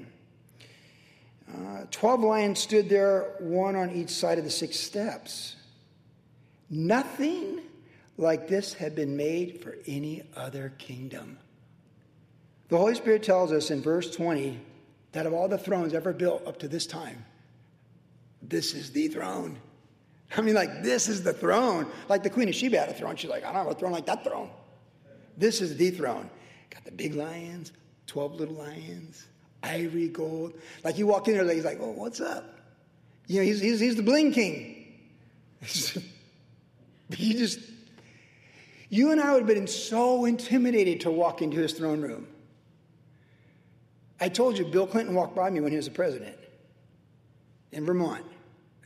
Uh, 1.54 1.86
Twelve 1.92 2.22
lions 2.22 2.60
stood 2.60 2.90
there, 2.90 3.36
one 3.40 3.76
on 3.76 3.92
each 3.92 4.10
side 4.10 4.38
of 4.38 4.44
the 4.44 4.52
six 4.52 4.80
steps. 4.80 5.56
Nothing 6.70 7.62
like 8.18 8.48
this 8.48 8.74
had 8.74 8.96
been 8.96 9.16
made 9.16 9.62
for 9.62 9.78
any 9.86 10.24
other 10.36 10.74
kingdom. 10.78 11.38
The 12.70 12.78
Holy 12.78 12.96
Spirit 12.96 13.24
tells 13.24 13.52
us 13.52 13.72
in 13.72 13.82
verse 13.82 14.14
20 14.16 14.60
that 15.14 15.26
of 15.26 15.34
all 15.34 15.48
the 15.48 15.58
thrones 15.58 15.94
ever 15.94 16.14
built 16.14 16.46
up 16.46 16.60
to 16.60 16.68
this 16.68 16.86
time, 16.86 17.26
this 18.42 18.74
is 18.74 18.92
the 18.92 19.08
throne. 19.08 19.58
I 20.36 20.42
mean, 20.42 20.56
like, 20.56 20.84
this 20.84 21.08
is 21.08 21.24
the 21.24 21.34
throne. 21.34 21.88
Like 22.10 22.24
the 22.24 22.30
Queen 22.30 22.50
of 22.50 22.56
Sheba 22.56 22.78
had 22.78 22.90
a 22.90 22.94
throne. 22.94 23.16
She's 23.16 23.30
like, 23.30 23.44
I 23.44 23.54
don't 23.54 23.66
have 23.66 23.68
a 23.68 23.80
throne 23.80 23.94
like 23.94 24.06
that 24.08 24.24
throne. 24.24 24.50
This 25.38 25.62
is 25.62 25.78
the 25.78 25.92
throne. 25.92 26.30
Got 26.70 26.84
the 26.84 26.92
big 26.92 27.16
lions, 27.16 27.72
12 28.08 28.36
little 28.36 28.56
lions, 28.56 29.26
ivory, 29.64 30.10
gold. 30.10 30.54
Like, 30.84 30.98
you 30.98 31.08
walk 31.08 31.28
in 31.28 31.36
there, 31.36 31.54
he's 31.54 31.64
like, 31.64 31.80
oh, 31.80 31.92
what's 31.92 32.20
up? 32.20 32.60
You 33.28 33.40
know, 33.40 33.46
he's, 33.46 33.62
he's, 33.62 33.80
he's 33.80 33.96
the 33.96 34.04
bling 34.04 34.34
king. 34.34 34.94
he 35.62 37.34
just, 37.34 37.60
you 38.90 39.12
and 39.12 39.22
I 39.22 39.32
would 39.34 39.40
have 39.40 39.48
been 39.48 39.68
so 39.68 40.26
intimidated 40.26 41.02
to 41.02 41.12
walk 41.12 41.42
into 41.42 41.58
his 41.58 41.74
throne 41.74 42.02
room. 42.02 42.28
I 44.20 44.30
told 44.30 44.58
you 44.58 44.66
Bill 44.66 44.88
Clinton 44.88 45.14
walked 45.14 45.36
by 45.36 45.50
me 45.50 45.60
when 45.60 45.72
he 45.72 45.78
was 45.78 45.88
a 45.88 45.92
president 45.92 46.38
in 47.72 47.86
Vermont 47.86 48.26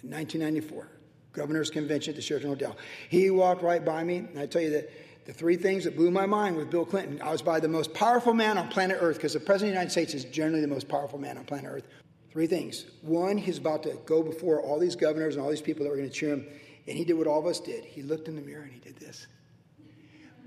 in 0.04 0.10
1994, 0.10 0.88
governor's 1.34 1.70
convention 1.70 2.12
at 2.12 2.16
the 2.16 2.22
Sheraton 2.22 2.50
Hotel. 2.50 2.76
He 3.10 3.30
walked 3.30 3.62
right 3.62 3.84
by 3.84 4.04
me, 4.04 4.18
and 4.18 4.40
I 4.40 4.46
tell 4.46 4.62
you 4.62 4.72
that 4.72 4.92
the 5.26 5.34
three 5.34 5.56
things 5.56 5.84
that 5.84 5.96
blew 5.96 6.12
my 6.12 6.26
mind 6.26 6.58
with 6.58 6.70
Bill 6.70 6.86
Clinton, 6.86 7.22
I 7.22 7.32
was 7.32 7.42
by 7.42 7.60
the 7.60 7.68
most 7.68 7.94
powerful 7.94 8.34
man 8.34 8.58
on 8.58 8.68
planet 8.68 8.98
Earth, 9.00 9.18
because 9.18 9.34
the 9.34 9.40
president 9.40 9.70
of 9.70 9.74
the 9.74 9.80
United 9.80 9.92
States 9.92 10.14
is 10.14 10.26
generally 10.26 10.62
the 10.62 10.68
most 10.68 10.90
powerful 10.90 11.20
man 11.20 11.38
on 11.38 11.46
planet 11.46 11.70
Earth. 11.70 11.88
Three 12.32 12.48
things. 12.48 12.86
One, 13.02 13.38
he's 13.38 13.58
about 13.58 13.84
to 13.84 13.98
go 14.06 14.24
before 14.24 14.62
all 14.62 14.80
these 14.80 14.96
governors 14.96 15.36
and 15.36 15.44
all 15.44 15.50
these 15.50 15.62
people 15.62 15.84
that 15.84 15.90
were 15.90 15.98
going 15.98 16.10
to 16.10 16.16
cheer 16.16 16.34
him, 16.34 16.48
and 16.88 16.98
he 16.98 17.06
did 17.06 17.14
what 17.14 17.28
all 17.28 17.40
of 17.40 17.46
us 17.46 17.60
did. 17.60 17.86
He 17.86 18.02
looked 18.02 18.28
in 18.28 18.36
the 18.36 18.42
mirror 18.42 18.64
and 18.64 18.72
he 18.72 18.80
did 18.80 18.98
this. 18.98 19.28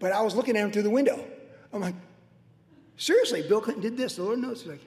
But 0.00 0.12
I 0.12 0.20
was 0.22 0.34
looking 0.34 0.56
at 0.56 0.64
him 0.64 0.72
through 0.72 0.82
the 0.82 0.90
window. 0.90 1.24
I'm 1.72 1.80
like, 1.80 1.94
seriously, 2.96 3.42
Bill 3.42 3.60
Clinton 3.60 3.82
did 3.82 3.96
this. 3.96 4.16
The 4.16 4.22
Lord 4.22 4.38
knows. 4.38 4.62
He's 4.62 4.70
like, 4.70 4.80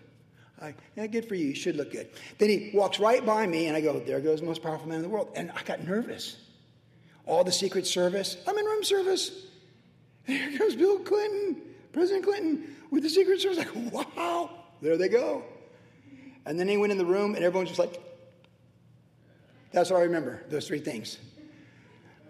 I, 0.61 0.73
yeah, 0.95 1.07
good 1.07 1.27
for 1.27 1.35
you. 1.35 1.47
You 1.47 1.55
should 1.55 1.75
look 1.75 1.91
good. 1.91 2.09
Then 2.37 2.49
he 2.49 2.71
walks 2.73 2.99
right 2.99 3.23
by 3.25 3.45
me, 3.45 3.67
and 3.67 3.77
I 3.77 3.81
go, 3.81 3.99
There 3.99 4.19
goes 4.19 4.39
the 4.39 4.45
most 4.45 4.63
powerful 4.63 4.87
man 4.87 4.97
in 4.97 5.03
the 5.03 5.09
world. 5.09 5.31
And 5.35 5.51
I 5.51 5.61
got 5.63 5.85
nervous. 5.85 6.37
All 7.25 7.43
the 7.43 7.51
Secret 7.51 7.85
Service, 7.85 8.37
I'm 8.47 8.57
in 8.57 8.65
room 8.65 8.83
service. 8.83 9.45
And 10.27 10.37
here 10.37 10.57
comes 10.57 10.75
Bill 10.75 10.99
Clinton, 10.99 11.61
President 11.91 12.25
Clinton, 12.25 12.75
with 12.89 13.03
the 13.03 13.09
Secret 13.09 13.39
Service. 13.39 13.57
Like, 13.57 13.93
wow, 13.93 14.49
there 14.81 14.97
they 14.97 15.09
go. 15.09 15.43
And 16.45 16.59
then 16.59 16.67
he 16.67 16.77
went 16.77 16.91
in 16.91 16.97
the 16.97 17.05
room, 17.05 17.35
and 17.35 17.43
everyone's 17.43 17.69
just 17.69 17.79
like, 17.79 18.01
That's 19.71 19.91
all 19.91 19.97
I 19.97 20.03
remember, 20.03 20.43
those 20.49 20.67
three 20.67 20.79
things. 20.79 21.17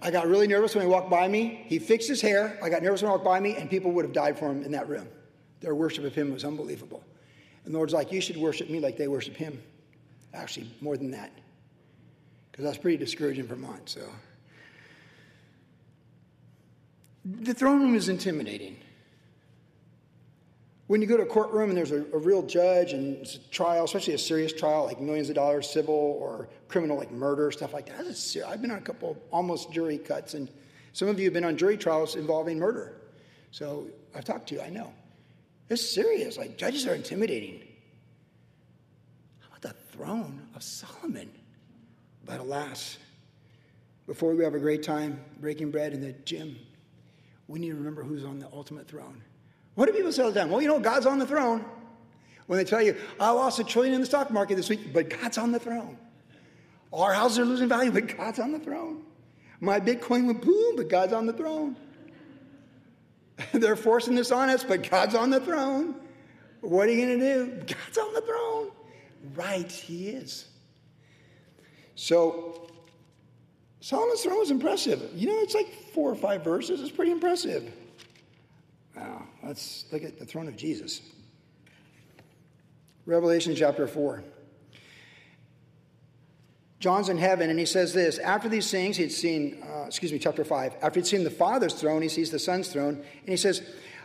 I 0.01 0.11
got 0.11 0.27
really 0.27 0.47
nervous 0.47 0.75
when 0.75 0.85
he 0.85 0.91
walked 0.91 1.09
by 1.09 1.27
me. 1.27 1.63
He 1.67 1.79
fixed 1.79 2.07
his 2.07 2.21
hair. 2.21 2.59
I 2.61 2.69
got 2.69 2.83
nervous 2.83 3.01
when 3.01 3.09
he 3.09 3.13
walked 3.13 3.25
by 3.25 3.39
me, 3.39 3.55
and 3.55 3.69
people 3.69 3.91
would 3.91 4.05
have 4.05 4.13
died 4.13 4.37
for 4.37 4.51
him 4.51 4.63
in 4.63 4.71
that 4.73 4.89
room. 4.89 5.07
Their 5.59 5.75
worship 5.75 6.05
of 6.05 6.13
him 6.13 6.31
was 6.31 6.45
unbelievable. 6.45 7.03
And 7.65 7.73
the 7.73 7.77
Lord's 7.77 7.93
like, 7.93 8.11
You 8.11 8.21
should 8.21 8.37
worship 8.37 8.69
me 8.69 8.79
like 8.79 8.97
they 8.97 9.07
worship 9.07 9.35
him. 9.35 9.61
Actually, 10.33 10.69
more 10.81 10.97
than 10.97 11.11
that. 11.11 11.31
Because 12.51 12.65
I 12.65 12.69
was 12.69 12.77
pretty 12.77 12.97
discouraged 12.97 13.39
in 13.39 13.47
Vermont, 13.47 13.89
so. 13.89 14.01
The 17.25 17.53
throne 17.53 17.81
room 17.81 17.95
is 17.95 18.07
intimidating. 18.07 18.77
When 20.87 21.01
you 21.01 21.07
go 21.07 21.17
to 21.17 21.23
a 21.23 21.27
courtroom 21.27 21.69
and 21.69 21.77
there's 21.77 21.91
a, 21.91 22.05
a, 22.13 22.17
real 22.17 22.41
judge 22.41 22.93
and 22.93 23.17
it's 23.17 23.35
a 23.35 23.39
trial, 23.49 23.83
especially 23.83 24.13
a 24.13 24.17
serious 24.17 24.53
trial 24.53 24.85
like 24.85 25.01
millions 25.01 25.27
of 25.27 25.35
dollars 25.35 25.69
civil 25.69 25.93
or 25.93 26.47
criminal 26.69 26.95
like 26.95 27.11
murder, 27.11 27.51
stuff 27.51 27.73
like 27.73 27.87
that. 27.87 28.05
That's 28.05 28.37
I've 28.37 28.61
been 28.61 28.71
on 28.71 28.77
a 28.77 28.81
couple 28.81 29.21
almost 29.29 29.73
jury 29.73 29.97
cuts, 29.97 30.33
and 30.33 30.49
some 30.93 31.09
of 31.09 31.19
you 31.19 31.25
have 31.25 31.33
been 31.33 31.43
on 31.43 31.57
jury 31.57 31.75
trials 31.75 32.15
involving 32.15 32.57
murder. 32.57 33.01
So 33.51 33.87
I've 34.15 34.23
talked 34.23 34.47
to 34.49 34.55
you, 34.55 34.61
I 34.61 34.69
know. 34.69 34.93
It's 35.69 35.87
serious. 35.87 36.37
Like, 36.37 36.57
judges 36.57 36.87
are 36.87 36.95
intimidating. 36.95 37.61
How 39.39 39.47
about 39.49 39.61
the 39.61 39.97
throne 39.97 40.47
of 40.55 40.63
Solomon? 40.63 41.29
But 42.25 42.39
alas, 42.39 42.97
before 44.05 44.33
we 44.33 44.43
have 44.43 44.53
a 44.53 44.59
great 44.59 44.83
time 44.83 45.19
breaking 45.39 45.71
bread 45.71 45.93
in 45.93 46.01
the 46.01 46.13
gym, 46.25 46.57
we 47.47 47.59
need 47.59 47.69
to 47.69 47.75
remember 47.75 48.03
who's 48.03 48.25
on 48.25 48.39
the 48.39 48.47
ultimate 48.53 48.87
throne. 48.87 49.21
What 49.75 49.87
do 49.87 49.93
people 49.93 50.11
say 50.11 50.23
all 50.23 50.31
the 50.31 50.39
time? 50.39 50.49
Well, 50.49 50.61
you 50.61 50.67
know, 50.67 50.79
God's 50.79 51.05
on 51.05 51.19
the 51.19 51.27
throne. 51.27 51.63
When 52.47 52.57
they 52.57 52.63
tell 52.63 52.81
you, 52.81 52.95
I 53.19 53.31
lost 53.31 53.59
a 53.59 53.63
trillion 53.63 53.93
in 53.93 54.01
the 54.01 54.07
stock 54.07 54.31
market 54.31 54.55
this 54.55 54.69
week, 54.69 54.93
but 54.93 55.09
God's 55.09 55.37
on 55.37 55.51
the 55.51 55.59
throne. 55.59 55.97
Our 56.93 57.13
houses 57.13 57.39
are 57.39 57.45
losing 57.45 57.67
value, 57.67 57.91
but 57.91 58.17
God's 58.17 58.39
on 58.39 58.51
the 58.53 58.59
throne. 58.59 59.03
My 59.59 59.79
Bitcoin 59.79 60.25
went 60.25 60.41
boom, 60.41 60.75
but 60.77 60.87
God's 60.87 61.13
on 61.13 61.25
the 61.25 61.33
throne. 61.33 61.75
They're 63.53 63.75
forcing 63.75 64.15
this 64.15 64.31
on 64.31 64.49
us, 64.49 64.63
but 64.63 64.89
God's 64.89 65.15
on 65.15 65.29
the 65.29 65.39
throne. 65.39 65.95
What 66.61 66.87
are 66.87 66.91
you 66.91 67.05
going 67.05 67.19
to 67.19 67.45
do? 67.45 67.51
God's 67.75 67.97
on 67.97 68.13
the 68.13 68.21
throne. 68.21 68.71
Right, 69.35 69.71
He 69.71 70.09
is. 70.09 70.47
So, 71.95 72.69
Solomon's 73.79 74.21
throne 74.21 74.39
was 74.39 74.51
impressive. 74.51 75.09
You 75.15 75.27
know, 75.27 75.39
it's 75.39 75.55
like 75.55 75.71
four 75.93 76.11
or 76.11 76.15
five 76.15 76.43
verses. 76.43 76.81
It's 76.81 76.91
pretty 76.91 77.11
impressive. 77.11 77.71
Wow, 78.95 79.23
let's 79.43 79.85
look 79.91 80.03
at 80.03 80.17
the 80.19 80.25
throne 80.25 80.47
of 80.47 80.57
Jesus. 80.57 81.01
Revelation 83.05 83.55
chapter 83.55 83.87
4. 83.87 84.23
John's 86.79 87.09
in 87.09 87.17
heaven, 87.17 87.49
and 87.49 87.57
he 87.57 87.65
says 87.65 87.93
this 87.93 88.19
After 88.19 88.47
these 88.47 88.69
things, 88.69 88.97
he'd 88.97 89.11
seen, 89.11 89.63
uh, 89.63 89.85
excuse 89.87 90.11
me, 90.11 90.19
chapter 90.19 90.43
5. 90.43 90.75
After 90.81 90.99
he'd 90.99 91.07
seen 91.07 91.23
the 91.23 91.31
Father's 91.31 91.73
throne, 91.73 92.01
he 92.01 92.09
sees 92.09 92.29
the 92.29 92.39
Son's 92.39 92.67
throne, 92.67 92.95
and 92.95 93.29
he 93.29 93.37
says, 93.37 93.63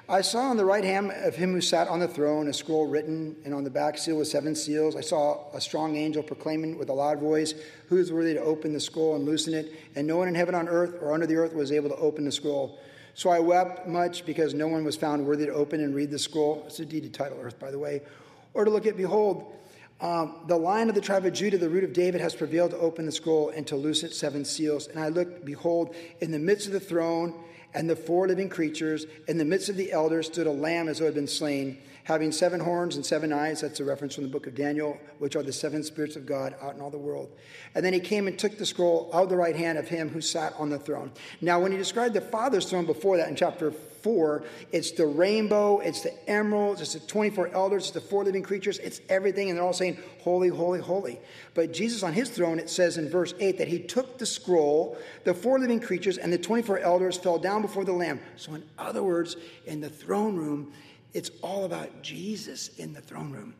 I 0.09 0.21
saw 0.21 0.51
on 0.51 0.57
the 0.57 0.65
right 0.65 0.83
hand 0.83 1.13
of 1.13 1.37
him 1.37 1.53
who 1.53 1.61
sat 1.61 1.87
on 1.87 2.01
the 2.01 2.09
throne 2.09 2.49
a 2.49 2.53
scroll 2.53 2.87
written, 2.87 3.37
and 3.45 3.55
on 3.55 3.63
the 3.63 3.71
back 3.71 3.97
seal 3.99 4.19
with 4.19 4.29
seven 4.29 4.55
seals. 4.55 4.97
I 4.97 5.01
saw 5.01 5.51
a 5.55 5.61
strong 5.61 5.97
angel 5.97 6.23
proclaiming 6.23 6.77
with 6.77 6.89
a 6.89 6.93
loud 6.93 7.21
voice, 7.21 7.55
Who 7.89 7.99
is 7.99 8.13
worthy 8.13 8.35
to 8.35 8.41
open 8.41 8.73
the 8.73 8.81
scroll 8.81 9.17
and 9.17 9.25
loosen 9.25 9.55
it? 9.55 9.73
And 9.95 10.07
no 10.07 10.17
one 10.17 10.29
in 10.29 10.35
heaven, 10.35 10.55
on 10.55 10.69
earth, 10.69 10.97
or 11.01 11.13
under 11.13 11.27
the 11.27 11.37
earth 11.37 11.55
was 11.55 11.73
able 11.73 11.91
to 11.91 11.97
open 11.97 12.25
the 12.25 12.33
scroll. 12.33 12.79
So 13.15 13.29
I 13.29 13.39
wept 13.39 13.87
much 13.87 14.25
because 14.25 14.55
no 14.55 14.67
one 14.67 14.85
was 14.85 14.97
found 14.97 15.27
worthy 15.27 15.47
to 15.47 15.53
open 15.53 15.83
and 15.83 15.95
read 15.95 16.11
the 16.11 16.19
scroll. 16.19 16.65
It's 16.67 16.81
a 16.81 16.87
deeded 16.87 17.13
title, 17.13 17.39
Earth, 17.41 17.59
by 17.59 17.71
the 17.71 17.79
way. 17.79 18.01
Or 18.55 18.65
to 18.65 18.71
look 18.71 18.87
at, 18.87 18.97
behold, 18.97 19.53
um, 20.03 20.35
the 20.49 20.57
lion 20.57 20.89
of 20.89 20.97
the 20.97 21.01
tribe 21.01 21.25
of 21.25 21.33
Judah, 21.33 21.57
the 21.57 21.71
root 21.71 21.85
of 21.85 21.93
David, 21.93 22.21
has 22.21 22.35
prevailed 22.35 22.73
to 22.73 22.79
open 22.79 23.07
the 23.07 23.13
scroll 23.13 23.51
and 23.51 23.65
to 23.69 23.77
loose 23.77 24.03
its 24.03 24.19
seven 24.19 24.45
seals. 24.45 24.89
And 24.89 24.99
I 24.99 25.09
looked, 25.09 25.45
behold, 25.45 25.95
in 26.21 26.33
the 26.33 26.41
midst 26.41 26.67
of 26.67 26.73
the 26.73 26.81
throne 26.81 27.35
and 27.73 27.89
the 27.89 27.95
four 27.95 28.27
living 28.27 28.49
creatures, 28.49 29.07
in 29.29 29.39
the 29.39 29.45
midst 29.45 29.69
of 29.69 29.77
the 29.77 29.93
elders, 29.93 30.27
stood 30.27 30.49
a 30.49 30.53
lamb 30.53 30.89
as 30.89 30.99
though 30.99 31.05
it 31.05 31.09
had 31.09 31.15
been 31.15 31.29
slain, 31.29 31.79
having 32.03 32.33
seven 32.33 32.59
horns 32.59 32.97
and 32.97 33.07
seven 33.07 33.33
eyes. 33.33 33.61
That's 33.61 33.79
a 33.79 33.85
reference 33.85 34.17
from 34.17 34.25
the 34.25 34.31
book 34.31 34.49
of 34.49 34.57
Daniel, 34.57 34.99
which 35.21 35.37
are 35.37 35.43
the 35.45 35.53
seven 35.53 35.85
spirits 35.85 36.17
of 36.17 36.27
God 36.27 36.57
out 36.61 36.75
in 36.75 36.81
all 36.81 36.91
the 36.91 36.99
world. 36.99 37.31
And 37.77 37.85
then 37.85 37.93
he 37.93 38.01
came 38.01 38.27
and 38.27 38.37
took 38.37 38.59
the 38.59 38.67
scroll 38.67 39.09
out 39.15 39.23
of 39.23 39.29
the 39.29 39.37
right 39.37 39.55
hand 39.55 39.79
of 39.79 39.87
him 39.87 40.09
who 40.09 40.21
sat 40.21 40.53
on 40.59 40.69
the 40.69 40.81
throne. 40.81 41.13
Now, 41.41 41.61
when 41.61 41.71
he 41.71 41.79
described 41.79 42.15
the 42.15 42.21
Father's 42.21 42.69
throne 42.69 42.87
before 42.87 43.19
that 43.19 43.29
in 43.29 43.37
chapter 43.37 43.73
4, 44.03 44.45
it's 44.73 44.93
the 44.93 45.07
rainbow, 45.07 45.79
it's 45.79 46.03
the 46.03 46.13
emeralds, 46.29 46.81
it's 46.81 46.95
the 46.95 47.01
24 47.01 47.49
elders, 47.49 47.85
it's 47.85 47.93
the 47.93 48.01
four 48.01 48.25
living 48.25 48.43
creatures, 48.43 48.79
it's 48.79 49.01
everything. 49.09 49.49
And 49.49 49.59
they're 49.59 49.65
all 49.65 49.73
saying, 49.73 49.99
Holy, 50.23 50.49
holy, 50.49 50.81
holy. 50.81 51.19
But 51.55 51.73
Jesus 51.73 52.03
on 52.03 52.13
his 52.13 52.31
throne, 52.31 52.59
it 52.59 52.71
says 52.71 52.97
in 52.97 53.09
verse 53.09 53.35
8 53.41 53.59
that 53.59 53.69
he 53.69 53.81
took 53.81 54.19
the 54.19 54.27
scroll, 54.27 54.97
the 55.25 55.35
four 55.35 55.59
living 55.59 55.81
creatures, 55.81 56.17
and 56.19 56.33
the 56.33 56.39
24 56.39 56.79
elders 56.79 57.17
fell 57.17 57.39
down 57.39 57.63
before 57.63 57.85
the 57.85 57.93
Lamb. 57.93 58.21
So, 58.37 58.55
in 58.55 58.65
other 58.79 59.03
words, 59.03 59.37
in 59.67 59.81
the 59.81 59.89
throne 59.89 60.37
room, 60.37 60.73
it's 61.13 61.31
all 61.43 61.65
about 61.65 62.03
Jesus 62.03 62.69
in 62.79 62.93
the 62.93 63.01
throne 63.01 63.33
room. 63.33 63.55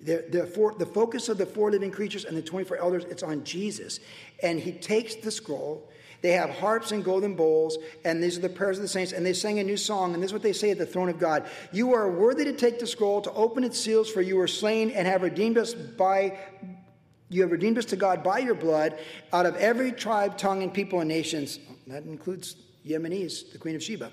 The, 0.00 0.26
the, 0.30 0.46
four, 0.46 0.74
the 0.74 0.86
focus 0.86 1.28
of 1.28 1.38
the 1.38 1.46
four 1.46 1.70
living 1.70 1.90
creatures 1.90 2.24
and 2.24 2.36
the 2.36 2.42
24 2.42 2.78
elders, 2.78 3.04
it's 3.04 3.22
on 3.22 3.44
Jesus. 3.44 4.00
And 4.42 4.60
he 4.60 4.72
takes 4.72 5.14
the 5.16 5.30
scroll. 5.30 5.88
They 6.22 6.32
have 6.32 6.50
harps 6.50 6.92
and 6.92 7.04
golden 7.04 7.34
bowls, 7.34 7.78
and 8.04 8.22
these 8.22 8.36
are 8.38 8.40
the 8.40 8.48
prayers 8.48 8.78
of 8.78 8.82
the 8.82 8.88
saints, 8.88 9.12
and 9.12 9.24
they 9.24 9.32
sing 9.32 9.58
a 9.58 9.64
new 9.64 9.76
song, 9.76 10.14
and 10.14 10.22
this 10.22 10.28
is 10.28 10.32
what 10.32 10.42
they 10.42 10.52
say 10.52 10.70
at 10.70 10.78
the 10.78 10.86
throne 10.86 11.08
of 11.08 11.18
God. 11.18 11.48
You 11.72 11.94
are 11.94 12.10
worthy 12.10 12.44
to 12.44 12.52
take 12.52 12.78
the 12.78 12.86
scroll, 12.86 13.20
to 13.22 13.32
open 13.32 13.64
its 13.64 13.78
seals, 13.78 14.10
for 14.10 14.22
you 14.22 14.36
were 14.36 14.48
slain 14.48 14.90
and 14.90 15.06
have 15.06 15.22
redeemed 15.22 15.58
us 15.58 15.74
by 15.74 16.38
you 17.28 17.42
have 17.42 17.50
redeemed 17.50 17.76
us 17.76 17.86
to 17.86 17.96
God 17.96 18.22
by 18.22 18.38
your 18.38 18.54
blood 18.54 18.96
out 19.32 19.46
of 19.46 19.56
every 19.56 19.90
tribe, 19.90 20.38
tongue, 20.38 20.62
and 20.62 20.72
people 20.72 21.00
and 21.00 21.08
nations. 21.08 21.58
That 21.88 22.04
includes 22.04 22.54
Yemenis, 22.86 23.50
the 23.50 23.58
Queen 23.58 23.74
of 23.74 23.82
Sheba 23.82 24.12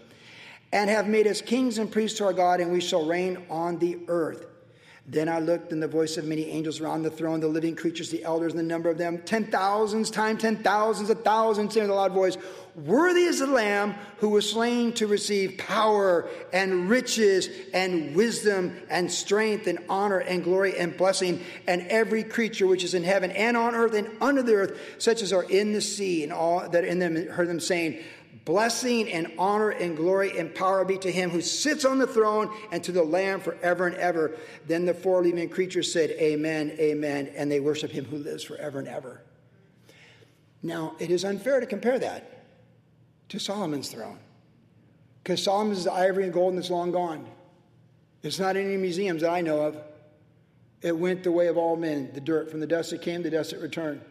and 0.74 0.90
have 0.90 1.08
made 1.08 1.28
us 1.28 1.40
kings 1.40 1.78
and 1.78 1.90
priests 1.90 2.18
to 2.18 2.26
our 2.26 2.34
God, 2.34 2.60
and 2.60 2.72
we 2.72 2.82
shall 2.82 3.06
reign 3.06 3.46
on 3.50 3.78
the 3.78 4.00
earth. 4.08 4.48
Then 5.06 5.28
I 5.28 5.40
looked, 5.40 5.74
and 5.74 5.84
the 5.84 5.88
voice 5.88 6.16
of 6.16 6.24
many 6.24 6.46
angels 6.46 6.80
around 6.80 7.04
the 7.04 7.12
throne, 7.12 7.42
the 7.42 7.48
living 7.50 7.76
creatures, 7.76 8.10
the 8.10 8.24
elders, 8.24 8.54
and 8.54 8.60
the 8.60 8.64
number 8.64 8.90
of 8.90 8.98
them, 8.98 9.18
ten 9.26 9.46
thousands 9.46 10.10
times 10.10 10.42
ten 10.42 10.64
thousands, 10.64 11.10
a 11.10 11.16
thousand, 11.16 11.72
saying 11.72 11.88
with 11.88 11.92
a 11.92 12.00
loud 12.00 12.14
voice, 12.14 12.38
Worthy 12.74 13.24
is 13.24 13.40
the 13.40 13.48
Lamb 13.48 13.96
who 14.18 14.30
was 14.30 14.50
slain 14.50 14.94
to 14.94 15.06
receive 15.06 15.58
power 15.58 16.30
and 16.54 16.90
riches 16.90 17.50
and 17.74 18.16
wisdom 18.16 18.78
and 18.90 19.12
strength 19.12 19.68
and 19.68 19.78
honor 19.90 20.20
and 20.20 20.42
glory 20.42 20.78
and 20.78 20.96
blessing, 20.96 21.44
and 21.68 21.82
every 21.88 22.24
creature 22.24 22.66
which 22.66 22.86
is 22.86 22.94
in 22.94 23.04
heaven 23.04 23.30
and 23.32 23.58
on 23.58 23.76
earth 23.76 23.94
and 23.94 24.10
under 24.22 24.42
the 24.42 24.54
earth, 24.54 24.80
such 25.00 25.22
as 25.22 25.34
are 25.34 25.44
in 25.44 25.74
the 25.74 25.82
sea, 25.82 26.24
and 26.24 26.32
all 26.32 26.68
that 26.70 26.86
in 26.86 27.00
them 27.00 27.28
heard 27.28 27.50
them 27.50 27.60
saying, 27.60 28.02
Blessing 28.46 29.10
and 29.10 29.32
honor 29.38 29.70
and 29.70 29.96
glory 29.96 30.38
and 30.38 30.54
power 30.54 30.84
be 30.84 30.98
to 30.98 31.12
him 31.12 31.30
who 31.30 31.42
sits 31.42 31.86
on 31.86 31.98
the 31.98 32.08
throne 32.08 32.54
and 32.72 32.84
to 32.84 32.92
the 32.92 33.04
Lamb 33.04 33.40
forever 33.40 33.88
and 33.88 33.96
ever. 33.96 34.36
Then 34.68 34.86
the 34.86 34.94
four 34.94 35.24
living 35.24 35.48
creatures 35.48 35.92
said, 35.92 36.12
Amen, 36.12 36.76
Amen, 36.78 37.32
and 37.36 37.50
they 37.50 37.62
worship 37.62 37.92
him 37.92 38.04
who 38.06 38.18
lives 38.18 38.44
forever 38.44 38.80
and 38.80 38.88
ever. 38.88 39.22
Now, 40.62 40.96
it 41.00 41.10
is 41.10 41.24
unfair 41.24 41.62
to 41.62 41.66
compare 41.66 42.00
that 42.00 42.46
to 43.30 43.40
Solomon's 43.40 43.90
throne 43.90 44.20
because 45.24 45.42
Solomon's 45.42 45.88
ivory 45.88 46.26
and 46.26 46.34
gold 46.34 46.54
and 46.54 46.60
it's 46.60 46.70
long 46.70 46.92
gone. 46.92 47.26
It's 48.24 48.40
not 48.40 48.58
in 48.58 48.66
any 48.66 48.78
museums 48.78 49.22
that 49.22 49.32
I 49.32 49.42
know 49.42 49.62
of. 49.62 49.78
It 50.82 50.98
went 50.98 51.24
the 51.24 51.32
way 51.32 51.48
of 51.48 51.58
all 51.58 51.78
men. 51.78 52.12
The 52.14 52.20
dirt, 52.20 52.52
from 52.52 52.60
the 52.60 52.68
dust 52.68 52.92
it 52.92 53.02
came, 53.02 53.24
the 53.24 53.30
dust 53.30 53.54
it 53.54 53.62
returned. 53.62 54.02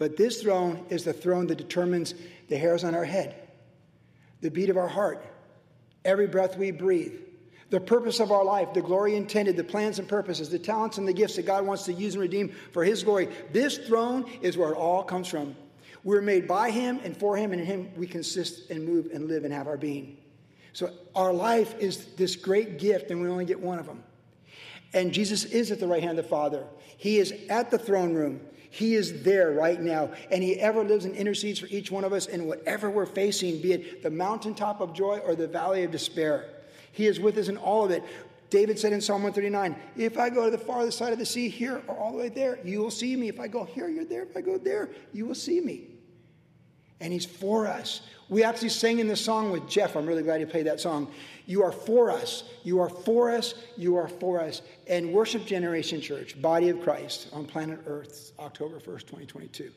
But 0.00 0.16
this 0.16 0.40
throne 0.40 0.86
is 0.88 1.04
the 1.04 1.12
throne 1.12 1.46
that 1.48 1.58
determines 1.58 2.14
the 2.48 2.56
hairs 2.56 2.84
on 2.84 2.94
our 2.94 3.04
head, 3.04 3.34
the 4.40 4.50
beat 4.50 4.70
of 4.70 4.78
our 4.78 4.88
heart, 4.88 5.22
every 6.06 6.26
breath 6.26 6.56
we 6.56 6.70
breathe, 6.70 7.20
the 7.68 7.80
purpose 7.80 8.18
of 8.18 8.32
our 8.32 8.42
life, 8.42 8.72
the 8.72 8.80
glory 8.80 9.14
intended, 9.14 9.58
the 9.58 9.62
plans 9.62 9.98
and 9.98 10.08
purposes, 10.08 10.48
the 10.48 10.58
talents 10.58 10.96
and 10.96 11.06
the 11.06 11.12
gifts 11.12 11.36
that 11.36 11.44
God 11.44 11.66
wants 11.66 11.84
to 11.84 11.92
use 11.92 12.14
and 12.14 12.22
redeem 12.22 12.48
for 12.72 12.82
His 12.82 13.02
glory. 13.02 13.28
This 13.52 13.76
throne 13.76 14.24
is 14.40 14.56
where 14.56 14.70
it 14.70 14.76
all 14.76 15.02
comes 15.02 15.28
from. 15.28 15.54
We're 16.02 16.22
made 16.22 16.48
by 16.48 16.70
Him 16.70 16.98
and 17.04 17.14
for 17.14 17.36
Him, 17.36 17.52
and 17.52 17.60
in 17.60 17.66
Him 17.66 17.90
we 17.94 18.06
consist 18.06 18.70
and 18.70 18.82
move 18.82 19.10
and 19.12 19.28
live 19.28 19.44
and 19.44 19.52
have 19.52 19.66
our 19.66 19.76
being. 19.76 20.16
So 20.72 20.90
our 21.14 21.34
life 21.34 21.78
is 21.78 22.06
this 22.14 22.36
great 22.36 22.78
gift, 22.78 23.10
and 23.10 23.20
we 23.20 23.28
only 23.28 23.44
get 23.44 23.60
one 23.60 23.78
of 23.78 23.84
them. 23.84 24.02
And 24.94 25.12
Jesus 25.12 25.44
is 25.44 25.70
at 25.70 25.78
the 25.78 25.86
right 25.86 26.02
hand 26.02 26.18
of 26.18 26.24
the 26.24 26.30
Father. 26.30 26.64
He 26.96 27.18
is 27.18 27.34
at 27.50 27.70
the 27.70 27.78
throne 27.78 28.14
room. 28.14 28.40
He 28.70 28.94
is 28.94 29.22
there 29.24 29.50
right 29.50 29.80
now, 29.80 30.12
and 30.30 30.42
He 30.42 30.58
ever 30.60 30.84
lives 30.84 31.04
and 31.04 31.14
intercedes 31.14 31.58
for 31.58 31.66
each 31.66 31.90
one 31.90 32.04
of 32.04 32.12
us 32.12 32.26
in 32.26 32.46
whatever 32.46 32.88
we're 32.88 33.04
facing, 33.04 33.60
be 33.60 33.72
it 33.72 34.02
the 34.02 34.10
mountaintop 34.10 34.80
of 34.80 34.94
joy 34.94 35.18
or 35.18 35.34
the 35.34 35.48
valley 35.48 35.82
of 35.82 35.90
despair. 35.90 36.48
He 36.92 37.06
is 37.06 37.18
with 37.18 37.36
us 37.36 37.48
in 37.48 37.56
all 37.56 37.84
of 37.84 37.90
it. 37.90 38.04
David 38.48 38.78
said 38.78 38.92
in 38.92 39.00
Psalm 39.00 39.22
139, 39.22 39.76
If 39.96 40.18
I 40.18 40.30
go 40.30 40.44
to 40.44 40.50
the 40.50 40.58
farthest 40.58 40.98
side 40.98 41.12
of 41.12 41.18
the 41.18 41.26
sea, 41.26 41.48
here 41.48 41.82
or 41.86 41.96
all 41.96 42.12
the 42.12 42.18
way 42.18 42.28
there, 42.28 42.58
you 42.64 42.80
will 42.80 42.90
see 42.90 43.14
me. 43.16 43.28
If 43.28 43.40
I 43.40 43.48
go 43.48 43.64
here, 43.64 43.88
you're 43.88 44.04
there. 44.04 44.22
If 44.22 44.36
I 44.36 44.40
go 44.40 44.58
there, 44.58 44.90
you 45.12 45.26
will 45.26 45.34
see 45.34 45.60
me. 45.60 45.88
And 47.00 47.12
He's 47.12 47.26
for 47.26 47.66
us. 47.66 48.02
We 48.30 48.44
actually 48.44 48.68
sang 48.68 49.00
in 49.00 49.08
the 49.08 49.16
song 49.16 49.50
with 49.50 49.68
Jeff. 49.68 49.96
I'm 49.96 50.06
really 50.06 50.22
glad 50.22 50.38
he 50.38 50.46
played 50.46 50.66
that 50.66 50.78
song. 50.78 51.10
You 51.46 51.64
are 51.64 51.72
for 51.72 52.12
us. 52.12 52.44
You 52.62 52.78
are 52.78 52.88
for 52.88 53.28
us. 53.32 53.54
You 53.76 53.96
are 53.96 54.06
for 54.06 54.40
us. 54.40 54.62
And 54.86 55.12
Worship 55.12 55.44
Generation 55.44 56.00
Church, 56.00 56.40
Body 56.40 56.68
of 56.68 56.80
Christ 56.80 57.26
on 57.32 57.44
planet 57.44 57.80
Earth, 57.86 58.30
October 58.38 58.78
1st, 58.78 59.00
2022. 59.00 59.72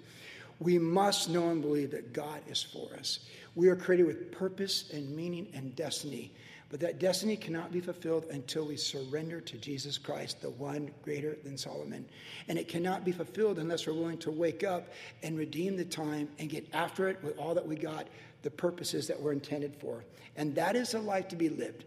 We 0.60 0.78
must 0.78 1.32
know 1.32 1.50
and 1.50 1.64
believe 1.64 1.90
that 1.92 2.14
God 2.14 2.42
is 2.48 2.62
for 2.62 2.94
us. 2.94 3.22
We 3.56 3.70
are 3.70 3.76
created 3.76 4.06
with 4.06 4.32
purpose 4.32 4.92
and 4.94 5.16
meaning 5.16 5.48
and 5.56 5.76
destiny. 5.76 6.32
But 6.70 6.80
that 6.80 7.00
destiny 7.00 7.36
cannot 7.36 7.72
be 7.72 7.82
fulfilled 7.82 8.26
until 8.32 8.66
we 8.66 8.78
surrender 8.78 9.40
to 9.42 9.58
Jesus 9.58 9.98
Christ, 9.98 10.42
the 10.42 10.50
one 10.52 10.90
greater 11.04 11.38
than 11.44 11.56
Solomon. 11.56 12.06
And 12.48 12.58
it 12.58 12.68
cannot 12.68 13.04
be 13.04 13.12
fulfilled 13.12 13.60
unless 13.60 13.86
we're 13.86 13.94
willing 13.94 14.18
to 14.20 14.32
wake 14.32 14.64
up 14.64 14.88
and 15.22 15.38
redeem 15.38 15.76
the 15.76 15.86
time 15.86 16.30
and 16.40 16.50
get 16.50 16.68
after 16.74 17.10
it 17.10 17.24
with 17.24 17.38
all 17.38 17.54
that 17.54 17.68
we 17.68 17.76
got 17.76 18.08
the 18.44 18.52
purposes 18.52 19.08
that 19.08 19.20
we're 19.20 19.32
intended 19.32 19.76
for. 19.76 20.04
And 20.36 20.56
that 20.56 20.76
is 20.76 20.94
a 20.94 21.00
life 21.00 21.28
to 21.30 21.36
be 21.36 21.50
lived. 21.50 21.86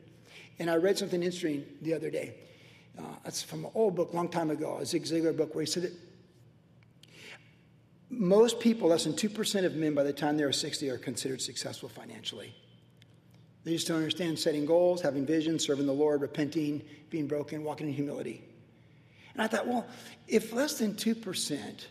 And 0.59 0.71
I 0.71 0.77
read 0.77 0.99
something 0.99 1.23
interesting 1.23 1.65
the 1.83 1.95
other 1.95 2.11
day. 2.11 2.35
Uh, 2.99 3.03
it's 3.27 3.43
from 3.43 3.65
an 3.65 3.71
old 3.75 3.95
book, 3.95 4.13
long 4.15 4.29
time 4.29 4.51
ago, 4.51 4.79
a 4.79 4.87
Zig 4.87 5.05
Ziglar 5.05 5.37
book, 5.37 5.55
where 5.55 5.63
he 5.63 5.71
said 5.71 5.85
that 5.85 5.93
most 8.09 8.61
people, 8.61 8.89
less 8.89 9.05
than 9.05 9.13
2% 9.13 9.65
of 9.65 9.75
men 9.75 9.95
by 9.95 10.03
the 10.03 10.13
time 10.13 10.37
they're 10.37 10.53
60, 10.53 10.89
are 10.91 10.99
considered 10.99 11.43
successful 11.43 11.89
financially. 11.89 12.55
They 13.65 13.73
just 13.73 13.89
don't 13.89 13.99
understand 13.99 14.39
setting 14.39 14.65
goals, 14.65 15.03
having 15.03 15.27
vision, 15.27 15.59
serving 15.59 15.87
the 15.87 15.93
Lord, 15.93 16.23
repenting, 16.23 16.83
being 17.11 17.27
broken, 17.27 17.65
walking 17.65 17.89
in 17.89 17.93
humility. 17.93 18.45
And 19.35 19.43
I 19.43 19.49
thought, 19.49 19.67
well, 19.67 19.87
if 20.29 20.53
less 20.53 20.79
than 20.79 20.95
2% 20.95 21.87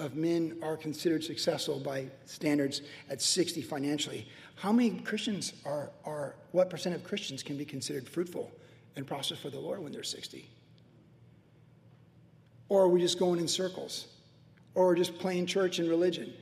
of 0.00 0.16
men 0.16 0.56
are 0.62 0.76
considered 0.76 1.22
successful 1.22 1.78
by 1.78 2.06
standards 2.24 2.82
at 3.10 3.20
60 3.20 3.62
financially, 3.62 4.26
how 4.56 4.72
many 4.72 4.98
Christians 5.00 5.52
are, 5.64 5.90
are 6.04 6.34
what 6.52 6.70
percent 6.70 6.94
of 6.94 7.04
Christians 7.04 7.42
can 7.42 7.56
be 7.56 7.64
considered 7.64 8.08
fruitful 8.08 8.50
and 8.96 9.06
prosperous 9.06 9.40
for 9.40 9.50
the 9.50 9.60
Lord 9.60 9.80
when 9.80 9.92
they're 9.92 10.02
60? 10.02 10.48
Or 12.68 12.82
are 12.82 12.88
we 12.88 13.00
just 13.00 13.18
going 13.18 13.38
in 13.38 13.48
circles? 13.48 14.08
Or 14.74 14.94
just 14.94 15.18
playing 15.18 15.46
church 15.46 15.78
and 15.78 15.88
religion? 15.88 16.32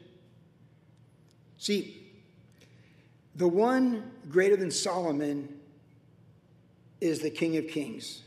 See, 1.59 2.07
the 3.35 3.49
one 3.49 4.11
greater 4.29 4.57
than 4.57 4.71
Solomon 4.71 5.59
is 7.01 7.21
the 7.21 7.31
King 7.31 7.57
of 7.57 7.69
Kings. 7.69 8.23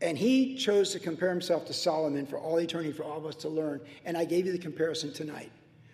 And 0.00 0.18
he 0.18 0.56
chose 0.56 0.90
to 0.92 0.98
compare 0.98 1.30
himself 1.30 1.66
to 1.66 1.72
Solomon 1.72 2.26
for 2.26 2.38
all 2.38 2.58
eternity, 2.58 2.92
for 2.92 3.04
all 3.04 3.16
of 3.16 3.26
us 3.26 3.36
to 3.36 3.48
learn. 3.48 3.80
And 4.04 4.16
I 4.16 4.24
gave 4.24 4.46
you 4.46 4.52
the 4.52 4.58
comparison 4.58 5.12
tonight. 5.12 5.50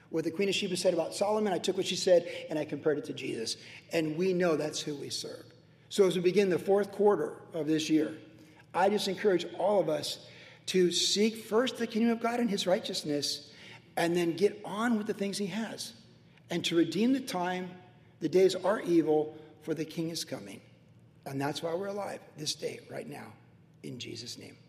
What 0.08 0.24
the 0.24 0.30
Queen 0.30 0.48
of 0.48 0.54
Sheba 0.54 0.76
said 0.76 0.94
about 0.94 1.14
Solomon, 1.14 1.52
I 1.52 1.58
took 1.58 1.76
what 1.76 1.86
she 1.86 1.96
said 1.96 2.26
and 2.48 2.58
I 2.58 2.64
compared 2.64 2.98
it 2.98 3.04
to 3.04 3.12
Jesus. 3.12 3.56
And 3.92 4.16
we 4.16 4.32
know 4.32 4.56
that's 4.56 4.80
who 4.80 4.94
we 4.96 5.10
serve. 5.10 5.44
So 5.88 6.06
as 6.06 6.16
we 6.16 6.22
begin 6.22 6.50
the 6.50 6.58
fourth 6.58 6.90
quarter 6.90 7.34
of 7.54 7.66
this 7.66 7.88
year, 7.88 8.14
I 8.74 8.88
just 8.88 9.06
encourage 9.06 9.46
all 9.58 9.80
of 9.80 9.88
us 9.88 10.26
to 10.66 10.90
seek 10.92 11.44
first 11.44 11.78
the 11.78 11.86
kingdom 11.86 12.10
of 12.10 12.20
God 12.20 12.40
and 12.40 12.48
his 12.48 12.66
righteousness, 12.66 13.50
and 13.96 14.16
then 14.16 14.36
get 14.36 14.60
on 14.64 14.98
with 14.98 15.08
the 15.08 15.14
things 15.14 15.36
he 15.36 15.46
has. 15.46 15.94
And 16.48 16.64
to 16.66 16.76
redeem 16.76 17.12
the 17.12 17.20
time, 17.20 17.70
the 18.20 18.28
days 18.28 18.54
are 18.54 18.80
evil, 18.80 19.36
for 19.62 19.74
the 19.74 19.84
king 19.84 20.10
is 20.10 20.24
coming. 20.24 20.60
And 21.26 21.40
that's 21.40 21.62
why 21.62 21.74
we're 21.74 21.88
alive 21.88 22.20
this 22.36 22.54
day, 22.54 22.80
right 22.88 23.08
now 23.08 23.32
in 23.82 23.98
Jesus' 23.98 24.38
name. 24.38 24.59